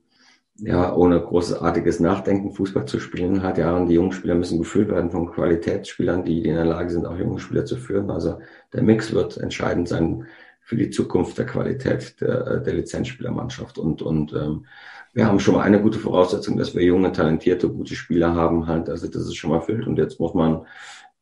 ja, 0.56 0.94
ohne 0.94 1.20
großartiges 1.20 1.98
Nachdenken 2.00 2.52
Fußball 2.52 2.86
zu 2.86 3.00
spielen 3.00 3.42
hat. 3.42 3.58
Ja, 3.58 3.76
und 3.76 3.88
die 3.88 3.94
jungen 3.94 4.12
Spieler 4.12 4.36
müssen 4.36 4.58
geführt 4.58 4.90
werden 4.90 5.10
von 5.10 5.30
Qualitätsspielern, 5.30 6.24
die, 6.24 6.44
in 6.44 6.54
der 6.54 6.64
Lage 6.64 6.90
sind, 6.90 7.06
auch 7.06 7.18
junge 7.18 7.40
Spieler 7.40 7.64
zu 7.64 7.76
führen. 7.76 8.10
Also 8.10 8.38
der 8.72 8.82
Mix 8.82 9.12
wird 9.12 9.36
entscheidend 9.36 9.88
sein 9.88 10.26
für 10.60 10.76
die 10.76 10.90
Zukunft 10.90 11.36
der 11.38 11.46
Qualität 11.46 12.20
der, 12.20 12.60
der 12.60 12.74
Lizenzspielermannschaft. 12.74 13.78
Und, 13.78 14.00
und 14.00 14.32
ähm, 14.32 14.66
wir 15.12 15.26
haben 15.26 15.40
schon 15.40 15.54
mal 15.54 15.62
eine 15.62 15.82
gute 15.82 15.98
Voraussetzung, 15.98 16.56
dass 16.56 16.74
wir 16.74 16.82
junge, 16.82 17.12
talentierte, 17.12 17.68
gute 17.68 17.94
Spieler 17.94 18.34
haben 18.34 18.66
halt. 18.66 18.88
Also 18.88 19.08
das 19.08 19.22
ist 19.22 19.34
schon 19.34 19.50
mal 19.50 19.56
erfüllt. 19.56 19.86
Und 19.86 19.98
jetzt 19.98 20.20
muss 20.20 20.34
man 20.34 20.66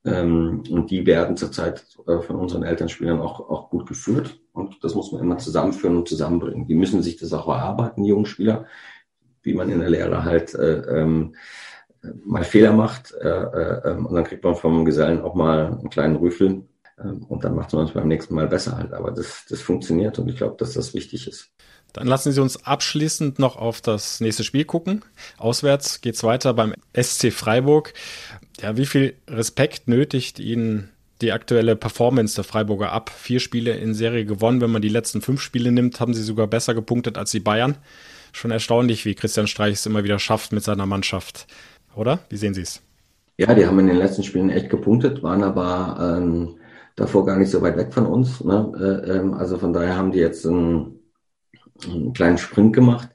ähm, 0.04 0.64
und 0.70 0.90
die 0.90 1.06
werden 1.06 1.36
zurzeit 1.36 1.84
äh, 2.06 2.20
von 2.20 2.36
unseren 2.36 2.64
Elternspielern 2.64 3.20
auch, 3.20 3.40
auch 3.40 3.70
gut 3.70 3.86
geführt. 3.86 4.40
Und 4.52 4.82
das 4.82 4.94
muss 4.94 5.12
man 5.12 5.22
immer 5.22 5.38
zusammenführen 5.38 5.96
und 5.96 6.08
zusammenbringen. 6.08 6.66
Die 6.66 6.74
müssen 6.74 7.02
sich 7.02 7.16
das 7.16 7.32
auch 7.32 7.48
erarbeiten, 7.48 8.02
die 8.02 8.08
jungen 8.08 8.26
Spieler, 8.26 8.66
wie 9.42 9.54
man 9.54 9.70
in 9.70 9.78
der 9.78 9.90
Lehre 9.90 10.24
halt 10.24 10.54
äh, 10.54 11.00
ähm, 11.00 11.36
mal 12.24 12.44
Fehler 12.44 12.72
macht. 12.72 13.12
Äh, 13.12 13.28
äh, 13.28 13.90
ähm, 13.90 14.06
und 14.06 14.14
dann 14.14 14.24
kriegt 14.24 14.42
man 14.42 14.56
vom 14.56 14.84
Gesellen 14.84 15.20
auch 15.20 15.34
mal 15.34 15.66
einen 15.66 15.90
kleinen 15.90 16.16
Rüffel. 16.16 16.64
Äh, 16.98 17.08
und 17.28 17.44
dann 17.44 17.54
macht 17.54 17.72
man 17.72 17.86
es 17.86 17.92
beim 17.92 18.08
nächsten 18.08 18.34
Mal 18.34 18.48
besser 18.48 18.76
halt. 18.76 18.92
Aber 18.92 19.12
das, 19.12 19.44
das 19.48 19.60
funktioniert 19.60 20.18
und 20.18 20.28
ich 20.28 20.36
glaube, 20.36 20.56
dass 20.58 20.72
das 20.72 20.94
wichtig 20.94 21.28
ist. 21.28 21.52
Dann 21.92 22.06
lassen 22.06 22.32
Sie 22.32 22.40
uns 22.40 22.64
abschließend 22.64 23.38
noch 23.38 23.56
auf 23.56 23.80
das 23.80 24.20
nächste 24.20 24.44
Spiel 24.44 24.64
gucken. 24.64 25.04
Auswärts 25.36 26.00
geht's 26.00 26.24
weiter 26.24 26.54
beim 26.54 26.74
SC 26.96 27.32
Freiburg. 27.32 27.92
Ja, 28.60 28.76
wie 28.76 28.86
viel 28.86 29.14
Respekt 29.28 29.88
nötigt 29.88 30.38
Ihnen 30.38 30.90
die 31.20 31.32
aktuelle 31.32 31.76
Performance 31.76 32.34
der 32.34 32.44
Freiburger 32.44 32.92
ab? 32.92 33.10
Vier 33.10 33.40
Spiele 33.40 33.72
in 33.72 33.94
Serie 33.94 34.24
gewonnen. 34.24 34.60
Wenn 34.60 34.70
man 34.70 34.82
die 34.82 34.88
letzten 34.88 35.22
fünf 35.22 35.40
Spiele 35.40 35.72
nimmt, 35.72 36.00
haben 36.00 36.14
sie 36.14 36.22
sogar 36.22 36.46
besser 36.46 36.74
gepunktet 36.74 37.16
als 37.16 37.30
die 37.30 37.40
Bayern. 37.40 37.76
Schon 38.32 38.50
erstaunlich, 38.50 39.04
wie 39.04 39.14
Christian 39.14 39.46
Streich 39.46 39.74
es 39.74 39.86
immer 39.86 40.04
wieder 40.04 40.18
schafft 40.18 40.52
mit 40.52 40.64
seiner 40.64 40.86
Mannschaft. 40.86 41.46
Oder? 41.94 42.20
Wie 42.28 42.36
sehen 42.36 42.54
Sie 42.54 42.62
es? 42.62 42.80
Ja, 43.38 43.54
die 43.54 43.66
haben 43.66 43.78
in 43.78 43.86
den 43.86 43.96
letzten 43.96 44.22
Spielen 44.22 44.50
echt 44.50 44.70
gepunktet, 44.70 45.22
waren 45.22 45.42
aber 45.42 46.18
ähm, 46.18 46.56
davor 46.96 47.26
gar 47.26 47.38
nicht 47.38 47.50
so 47.50 47.60
weit 47.62 47.76
weg 47.76 47.92
von 47.92 48.06
uns. 48.06 48.42
Ne? 48.42 48.72
Äh, 48.78 49.10
ähm, 49.10 49.34
also 49.34 49.58
von 49.58 49.72
daher 49.72 49.96
haben 49.96 50.12
die 50.12 50.18
jetzt 50.18 50.46
einen, 50.46 51.00
einen 51.84 52.12
kleinen 52.12 52.38
Sprint 52.38 52.74
gemacht 52.74 53.08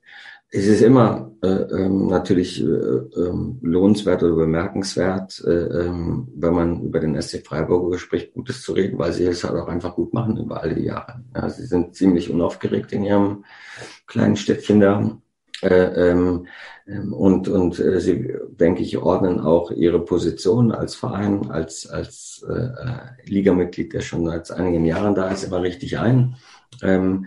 es 0.49 0.65
ist 0.65 0.81
immer 0.81 1.31
äh, 1.43 1.47
ähm, 1.47 2.07
natürlich 2.07 2.61
äh, 2.61 2.65
ähm, 2.65 3.59
lohnenswert 3.61 4.23
oder 4.23 4.35
bemerkenswert, 4.35 5.43
äh, 5.45 5.51
ähm, 5.51 6.27
wenn 6.35 6.53
man 6.53 6.81
über 6.81 6.99
den 6.99 7.21
SC 7.21 7.45
Freiburg 7.45 7.99
spricht, 7.99 8.33
Gutes 8.33 8.61
zu 8.61 8.73
reden, 8.73 8.97
weil 8.97 9.11
sie 9.11 9.25
es 9.25 9.43
halt 9.43 9.55
auch 9.55 9.67
einfach 9.67 9.95
gut 9.95 10.13
machen 10.13 10.37
über 10.37 10.61
all 10.61 10.73
die 10.73 10.85
Jahre. 10.85 11.21
Ja, 11.35 11.49
sie 11.49 11.65
sind 11.65 11.95
ziemlich 11.95 12.29
unaufgeregt 12.29 12.93
in 12.93 13.03
ihrem 13.03 13.43
kleinen 14.07 14.37
Städtchen 14.37 14.79
da. 14.79 15.17
Äh, 15.61 16.09
ähm, 16.09 16.47
ähm, 16.87 17.13
und 17.13 17.47
und 17.49 17.79
äh, 17.79 17.99
sie, 17.99 18.33
denke 18.51 18.83
ich, 18.83 18.97
ordnen 18.97 19.39
auch 19.39 19.71
ihre 19.71 20.03
Position 20.03 20.71
als 20.71 20.95
Verein, 20.95 21.49
als, 21.49 21.87
als 21.87 22.45
äh, 22.47 22.53
äh 22.53 22.99
Ligamitglied, 23.25 23.91
der 23.93 24.01
schon 24.01 24.25
seit 24.25 24.51
einigen 24.51 24.85
Jahren 24.85 25.15
da 25.15 25.29
ist, 25.29 25.43
immer 25.43 25.61
richtig 25.61 25.97
ein. 25.97 26.35
Ähm, 26.83 27.25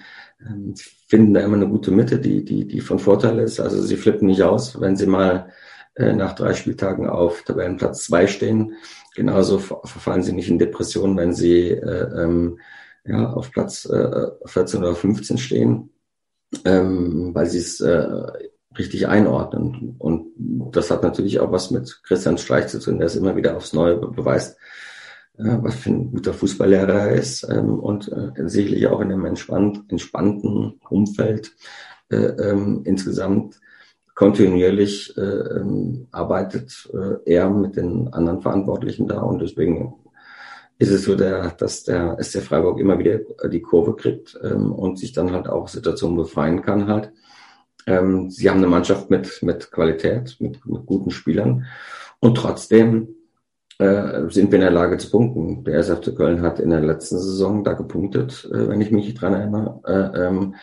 finden 1.08 1.34
da 1.34 1.40
immer 1.40 1.56
eine 1.56 1.68
gute 1.68 1.90
Mitte, 1.90 2.18
die, 2.18 2.44
die, 2.44 2.66
die 2.66 2.80
von 2.80 2.98
Vorteil 2.98 3.38
ist. 3.40 3.60
Also 3.60 3.82
sie 3.82 3.96
flippen 3.96 4.26
nicht 4.26 4.42
aus, 4.42 4.80
wenn 4.80 4.96
sie 4.96 5.06
mal 5.06 5.52
äh, 5.94 6.12
nach 6.12 6.34
drei 6.34 6.54
Spieltagen 6.54 7.08
auf 7.08 7.42
Tabellenplatz 7.42 8.04
zwei 8.04 8.26
stehen. 8.26 8.74
Genauso 9.14 9.58
verfallen 9.58 10.22
sie 10.22 10.32
nicht 10.32 10.48
in 10.48 10.58
Depressionen, 10.58 11.16
wenn 11.16 11.32
sie 11.32 11.68
äh, 11.70 12.22
ähm, 12.22 12.58
ja, 13.04 13.32
auf 13.32 13.50
Platz 13.50 13.86
äh, 13.86 14.28
14 14.46 14.80
oder 14.80 14.94
15 14.94 15.38
stehen, 15.38 15.90
ähm, 16.64 17.34
weil 17.34 17.46
sie 17.46 17.58
es 17.58 17.80
äh, 17.80 18.06
richtig 18.78 19.08
einordnen. 19.08 19.96
Und 19.98 20.32
das 20.72 20.90
hat 20.90 21.02
natürlich 21.02 21.40
auch 21.40 21.50
was 21.52 21.70
mit 21.70 22.00
Christian 22.04 22.38
Streich 22.38 22.68
zu 22.68 22.78
tun, 22.78 22.98
der 22.98 23.06
es 23.06 23.16
immer 23.16 23.36
wieder 23.36 23.56
aufs 23.56 23.72
Neue 23.72 23.96
beweist, 23.96 24.56
was 25.42 25.76
für 25.76 25.90
ein 25.90 26.10
guter 26.10 26.34
Fußballlehrer 26.34 27.08
er 27.08 27.12
ist 27.12 27.48
ähm, 27.50 27.78
und 27.78 28.10
äh, 28.12 28.48
sicherlich 28.48 28.86
auch 28.86 29.00
in 29.00 29.12
einem 29.12 29.24
entspannt, 29.24 29.84
entspannten 29.88 30.80
Umfeld 30.88 31.54
äh, 32.10 32.16
ähm, 32.16 32.82
insgesamt 32.84 33.60
kontinuierlich 34.14 35.16
äh, 35.16 35.20
ähm, 35.20 36.08
arbeitet 36.10 36.90
äh, 36.92 37.32
er 37.32 37.48
mit 37.50 37.76
den 37.76 38.12
anderen 38.12 38.42
Verantwortlichen 38.42 39.08
da 39.08 39.20
und 39.20 39.40
deswegen 39.40 39.94
ist 40.78 40.90
es 40.90 41.04
so, 41.04 41.14
der, 41.14 41.50
dass 41.50 41.84
der 41.84 42.16
SC 42.22 42.40
Freiburg 42.40 42.80
immer 42.80 42.98
wieder 42.98 43.20
die 43.48 43.60
Kurve 43.60 43.96
kriegt 43.96 44.38
ähm, 44.42 44.72
und 44.72 44.98
sich 44.98 45.12
dann 45.12 45.32
halt 45.32 45.46
auch 45.46 45.68
Situationen 45.68 46.16
befreien 46.16 46.62
kann 46.62 46.86
halt. 46.86 47.12
Ähm, 47.86 48.30
sie 48.30 48.48
haben 48.48 48.58
eine 48.58 48.66
Mannschaft 48.66 49.10
mit, 49.10 49.42
mit 49.42 49.70
Qualität, 49.70 50.36
mit, 50.40 50.64
mit 50.64 50.86
guten 50.86 51.10
Spielern 51.10 51.66
und 52.18 52.36
trotzdem 52.36 53.08
äh, 53.80 54.30
sind 54.30 54.50
wir 54.50 54.56
in 54.56 54.64
der 54.64 54.70
Lage 54.70 54.98
zu 54.98 55.10
punkten. 55.10 55.64
Der 55.64 55.78
SFC 55.78 56.14
Köln 56.14 56.42
hat 56.42 56.60
in 56.60 56.70
der 56.70 56.80
letzten 56.80 57.18
Saison 57.18 57.64
da 57.64 57.72
gepunktet, 57.72 58.48
äh, 58.52 58.68
wenn 58.68 58.80
ich 58.80 58.90
mich 58.90 59.14
dran 59.14 59.34
erinnere. 59.34 59.80
Äh, 59.86 60.26
ähm, 60.26 60.54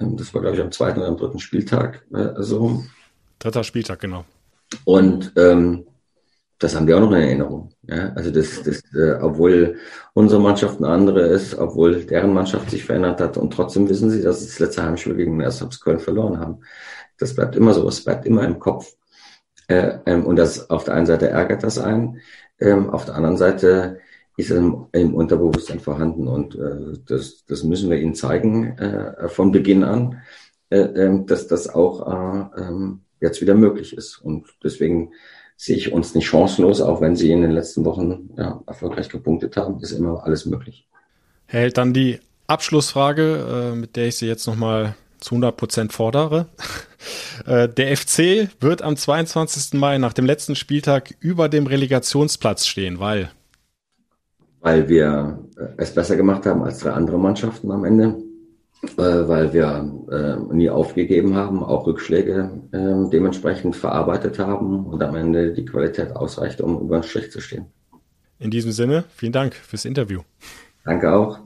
ähm, 0.00 0.16
das 0.16 0.32
war, 0.32 0.40
glaube 0.40 0.56
ich, 0.56 0.62
am 0.62 0.72
zweiten 0.72 1.00
oder 1.00 1.08
am 1.08 1.16
dritten 1.16 1.38
Spieltag 1.38 2.04
äh, 2.14 2.30
so. 2.38 2.82
Dritter 3.38 3.64
Spieltag, 3.64 4.00
genau. 4.00 4.24
Und 4.84 5.32
ähm, 5.36 5.84
das 6.58 6.74
haben 6.74 6.86
wir 6.86 6.96
auch 6.96 7.00
noch 7.00 7.12
in 7.12 7.22
Erinnerung. 7.22 7.70
Ja? 7.82 8.12
Also 8.14 8.30
das, 8.30 8.62
das 8.62 8.82
äh, 8.94 9.18
obwohl 9.20 9.76
unsere 10.14 10.40
Mannschaft 10.40 10.78
eine 10.78 10.88
andere 10.88 11.20
ist, 11.26 11.54
obwohl 11.56 12.04
deren 12.04 12.32
Mannschaft 12.32 12.70
sich 12.70 12.84
verändert 12.84 13.20
hat 13.20 13.36
und 13.36 13.52
trotzdem 13.52 13.88
wissen 13.88 14.08
sie, 14.08 14.22
dass 14.22 14.40
sie 14.40 14.46
das 14.46 14.58
letzte 14.58 14.82
Heimspiel 14.84 15.16
gegen 15.16 15.38
den 15.38 15.46
SFC 15.46 15.80
Köln 15.82 15.98
verloren 15.98 16.40
haben. 16.40 16.60
Das 17.18 17.34
bleibt 17.34 17.56
immer 17.56 17.74
so, 17.74 17.86
es 17.86 18.02
bleibt 18.02 18.24
immer 18.24 18.44
im 18.44 18.58
Kopf. 18.58 18.94
Äh, 19.66 19.98
ähm, 20.06 20.26
und 20.26 20.36
das 20.36 20.70
auf 20.70 20.84
der 20.84 20.94
einen 20.94 21.06
Seite 21.06 21.28
ärgert 21.28 21.62
das 21.62 21.78
einen, 21.78 22.20
ähm, 22.64 22.90
auf 22.90 23.04
der 23.04 23.14
anderen 23.14 23.36
Seite 23.36 24.00
ist 24.36 24.50
im, 24.50 24.86
im 24.92 25.14
Unterbewusstsein 25.14 25.80
vorhanden 25.80 26.26
und 26.26 26.56
äh, 26.56 26.98
das, 27.06 27.44
das 27.46 27.62
müssen 27.62 27.90
wir 27.90 27.98
ihnen 27.98 28.14
zeigen 28.14 28.76
äh, 28.78 29.28
von 29.28 29.52
Beginn 29.52 29.84
an, 29.84 30.22
äh, 30.70 30.78
äh, 30.78 31.24
dass 31.24 31.46
das 31.46 31.68
auch 31.68 32.50
äh, 32.56 32.60
äh, 32.60 32.92
jetzt 33.20 33.40
wieder 33.40 33.54
möglich 33.54 33.96
ist. 33.96 34.18
Und 34.18 34.46
deswegen 34.62 35.12
sehe 35.56 35.76
ich 35.76 35.92
uns 35.92 36.14
nicht 36.14 36.26
chancenlos, 36.26 36.80
auch 36.80 37.00
wenn 37.00 37.14
sie 37.14 37.30
in 37.30 37.42
den 37.42 37.52
letzten 37.52 37.84
Wochen 37.84 38.30
ja, 38.36 38.60
erfolgreich 38.66 39.08
gepunktet 39.08 39.56
haben, 39.56 39.80
ist 39.80 39.92
immer 39.92 40.24
alles 40.24 40.46
möglich. 40.46 40.88
Hält 41.46 41.78
dann 41.78 41.92
die 41.92 42.18
Abschlussfrage, 42.48 43.72
äh, 43.72 43.76
mit 43.76 43.94
der 43.94 44.08
ich 44.08 44.16
Sie 44.16 44.26
jetzt 44.26 44.46
nochmal 44.46 44.96
zu 45.20 45.36
100 45.36 45.56
Prozent 45.56 45.92
fordere. 45.92 46.46
Äh, 47.46 47.68
der 47.68 47.96
FC 47.96 48.48
wird 48.60 48.82
am 48.82 48.96
22. 48.96 49.78
Mai 49.78 49.98
nach 49.98 50.12
dem 50.12 50.26
letzten 50.26 50.56
Spieltag 50.56 51.14
über 51.20 51.48
dem 51.48 51.66
Relegationsplatz 51.66 52.66
stehen, 52.66 53.00
weil 53.00 53.30
weil 54.60 54.88
wir 54.88 55.38
äh, 55.58 55.66
es 55.76 55.94
besser 55.94 56.16
gemacht 56.16 56.46
haben 56.46 56.62
als 56.62 56.78
drei 56.78 56.90
andere 56.90 57.18
Mannschaften 57.18 57.70
am 57.70 57.84
Ende, 57.84 58.16
äh, 58.96 59.02
weil 59.02 59.52
wir 59.52 59.90
nie 60.52 60.70
aufgegeben 60.70 61.34
haben, 61.34 61.62
auch 61.62 61.86
Rückschläge 61.86 62.50
äh, 62.72 63.10
dementsprechend 63.10 63.76
verarbeitet 63.76 64.38
haben 64.38 64.86
und 64.86 65.02
am 65.02 65.16
Ende 65.16 65.52
die 65.52 65.64
Qualität 65.64 66.14
ausreicht, 66.16 66.60
um 66.60 66.80
über 66.80 67.00
den 67.00 67.02
Strich 67.02 67.30
zu 67.30 67.40
stehen. 67.40 67.66
In 68.38 68.50
diesem 68.50 68.72
Sinne, 68.72 69.04
vielen 69.14 69.32
Dank 69.32 69.54
fürs 69.54 69.84
Interview. 69.84 70.20
Danke 70.84 71.12
auch. 71.12 71.40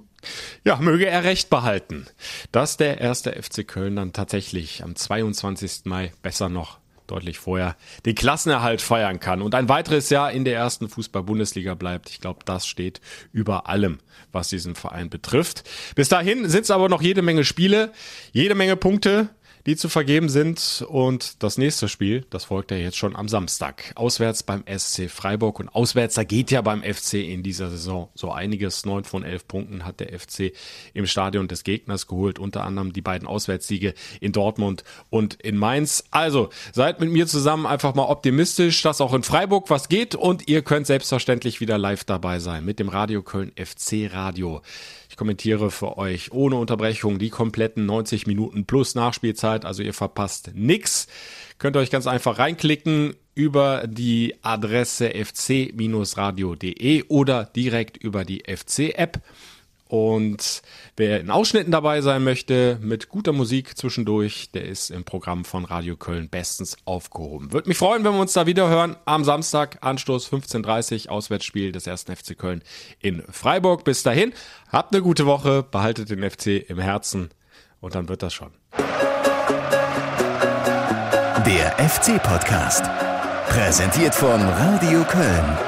Ja, 0.65 0.77
möge 0.77 1.07
er 1.07 1.25
recht 1.25 1.51
behalten, 1.51 2.07
dass 2.53 2.77
der 2.77 3.01
erste 3.01 3.33
FC 3.41 3.67
Köln 3.67 3.97
dann 3.97 4.13
tatsächlich 4.13 4.83
am 4.83 4.97
22. 4.97 5.83
Mai 5.85 6.13
besser 6.23 6.49
noch 6.49 6.79
deutlich 7.09 7.39
vorher 7.39 7.77
den 8.07 8.15
Klassenerhalt 8.15 8.81
feiern 8.81 9.19
kann 9.19 9.43
und 9.43 9.55
ein 9.55 9.69
weiteres 9.69 10.11
Jahr 10.11 10.31
in 10.31 10.45
der 10.45 10.57
ersten 10.57 10.89
Fußball-Bundesliga 10.89 11.75
bleibt. 11.75 12.11
Ich 12.11 12.21
glaube, 12.21 12.41
das 12.45 12.67
steht 12.67 13.01
über 13.33 13.67
allem, 13.69 13.99
was 14.31 14.49
diesen 14.49 14.75
Verein 14.75 15.11
betrifft. 15.11 15.65
Bis 15.95 16.09
dahin 16.09 16.49
sind 16.49 16.63
es 16.63 16.71
aber 16.71 16.89
noch 16.89 17.03
jede 17.03 17.23
Menge 17.23 17.45
Spiele, 17.45 17.93
jede 18.33 18.55
Menge 18.55 18.77
Punkte 18.77 19.31
die 19.67 19.77
zu 19.77 19.89
vergeben 19.89 20.29
sind. 20.29 20.85
Und 20.89 21.43
das 21.43 21.59
nächste 21.59 21.89
Spiel, 21.89 22.25
das 22.31 22.45
folgt 22.45 22.71
ja 22.71 22.77
jetzt 22.77 22.97
schon 22.97 23.17
am 23.17 23.29
Samstag. 23.29 23.93
Auswärts 23.95 24.43
beim 24.43 24.65
SC 24.67 25.11
Freiburg. 25.11 25.61
Und 25.61 25.69
auswärts, 25.69 26.15
da 26.15 26.25
geht 26.25 26.51
ja 26.51 26.61
beim 26.63 26.83
FC 26.83 27.15
in 27.15 27.43
dieser 27.43 27.71
Saison 27.71 28.09
so 28.15 28.33
einiges. 28.33 28.87
Neun 28.87 29.05
von 29.05 29.25
elf 29.25 29.47
Punkten 29.47 29.85
hat 29.85 30.01
der 30.01 30.19
FC 30.19 30.53
im 30.95 31.07
Stadion 31.07 31.49
des 31.49 31.65
Gegners 31.65 32.07
geholt. 32.07 32.39
Unter 32.39 32.65
anderem 32.65 32.93
die 32.93 33.03
beiden 33.03 33.27
Auswärtssiege 33.27 33.95
in 34.21 34.33
Dortmund 34.33 34.85
und 35.11 35.35
in 35.35 35.57
Mainz. 35.57 36.05
Also 36.11 36.51
seid 36.73 37.01
mit 37.01 37.11
mir 37.11 37.27
zusammen 37.27 37.67
einfach 37.67 37.95
mal 37.95 38.05
optimistisch, 38.05 38.83
dass 38.83 39.01
auch 39.01 39.15
in 39.15 39.23
Freiburg 39.23 39.71
was 39.71 39.89
geht. 39.89 40.15
Und 40.15 40.49
ihr 40.49 40.63
könnt 40.63 40.87
selbstverständlich 40.87 41.61
wieder 41.61 41.79
live 41.79 42.05
dabei 42.05 42.39
sein 42.39 42.65
mit 42.65 42.79
dem 42.79 42.89
Radio 42.89 43.23
Köln 43.23 43.53
FC 43.57 44.11
Radio 44.13 44.63
kommentiere 45.19 45.71
für 45.71 45.99
euch 45.99 46.33
ohne 46.33 46.57
Unterbrechung 46.57 47.19
die 47.19 47.29
kompletten 47.29 47.85
90 47.85 48.27
Minuten 48.27 48.65
plus 48.65 48.95
Nachspielzeit. 48.95 49.67
Also 49.67 49.83
ihr 49.83 49.93
verpasst 49.93 50.53
nix. 50.55 51.09
Könnt 51.59 51.77
ihr 51.77 51.81
euch 51.81 51.91
ganz 51.91 52.07
einfach 52.07 52.39
reinklicken 52.39 53.15
über 53.35 53.87
die 53.87 54.37
Adresse 54.43 55.11
fc-radio.de 55.11 56.55
oder 57.09 57.45
direkt 57.45 57.97
über 57.99 58.25
die 58.25 58.45
FC-App. 58.47 59.21
Und 59.89 60.63
wer 60.97 61.21
in 61.21 61.31
Ausschnitten 61.31 61.73
dabei 61.73 62.03
sein 62.03 62.23
möchte, 62.23 62.79
mit 62.81 63.09
guter 63.09 63.33
Musik 63.33 63.77
zwischendurch, 63.77 64.51
der 64.53 64.67
ist 64.67 64.91
im 64.91 65.05
Programm 65.05 65.47
von 65.47 65.65
Radio 65.65 65.97
Köln 65.97 66.29
bestens 66.29 66.77
aufgehoben. 66.85 67.53
Würde 67.53 67.69
mich 67.69 67.79
freuen, 67.79 68.05
wenn 68.05 68.13
wir 68.13 68.21
uns 68.21 68.35
da 68.35 68.47
wieder 68.47 68.69
hören. 68.69 68.97
Am 69.07 69.25
Samstag, 69.25 69.79
Anstoß 69.81 70.31
15.30 70.31 71.07
Uhr, 71.07 71.13
Auswärtsspiel 71.13 71.73
des 71.73 71.89
1. 71.89 72.03
FC 72.03 72.37
Köln 72.37 72.63
in 73.01 73.23
Freiburg. 73.31 73.85
Bis 73.85 74.03
dahin, 74.03 74.35
habt 74.71 74.95
eine 74.95 75.03
gute 75.03 75.25
Woche, 75.25 75.63
behaltet 75.63 76.11
den 76.11 76.29
FC 76.29 76.69
im 76.69 76.79
Herzen 76.79 77.31
und 77.81 77.95
dann 77.95 78.09
wird 78.09 78.23
das 78.23 78.35
schon. 78.35 78.53
Der 81.47 81.73
FC-Podcast. 81.79 82.85
Präsentiert 83.49 84.15
von 84.15 84.43
Radio 84.43 85.03
Köln. 85.05 85.59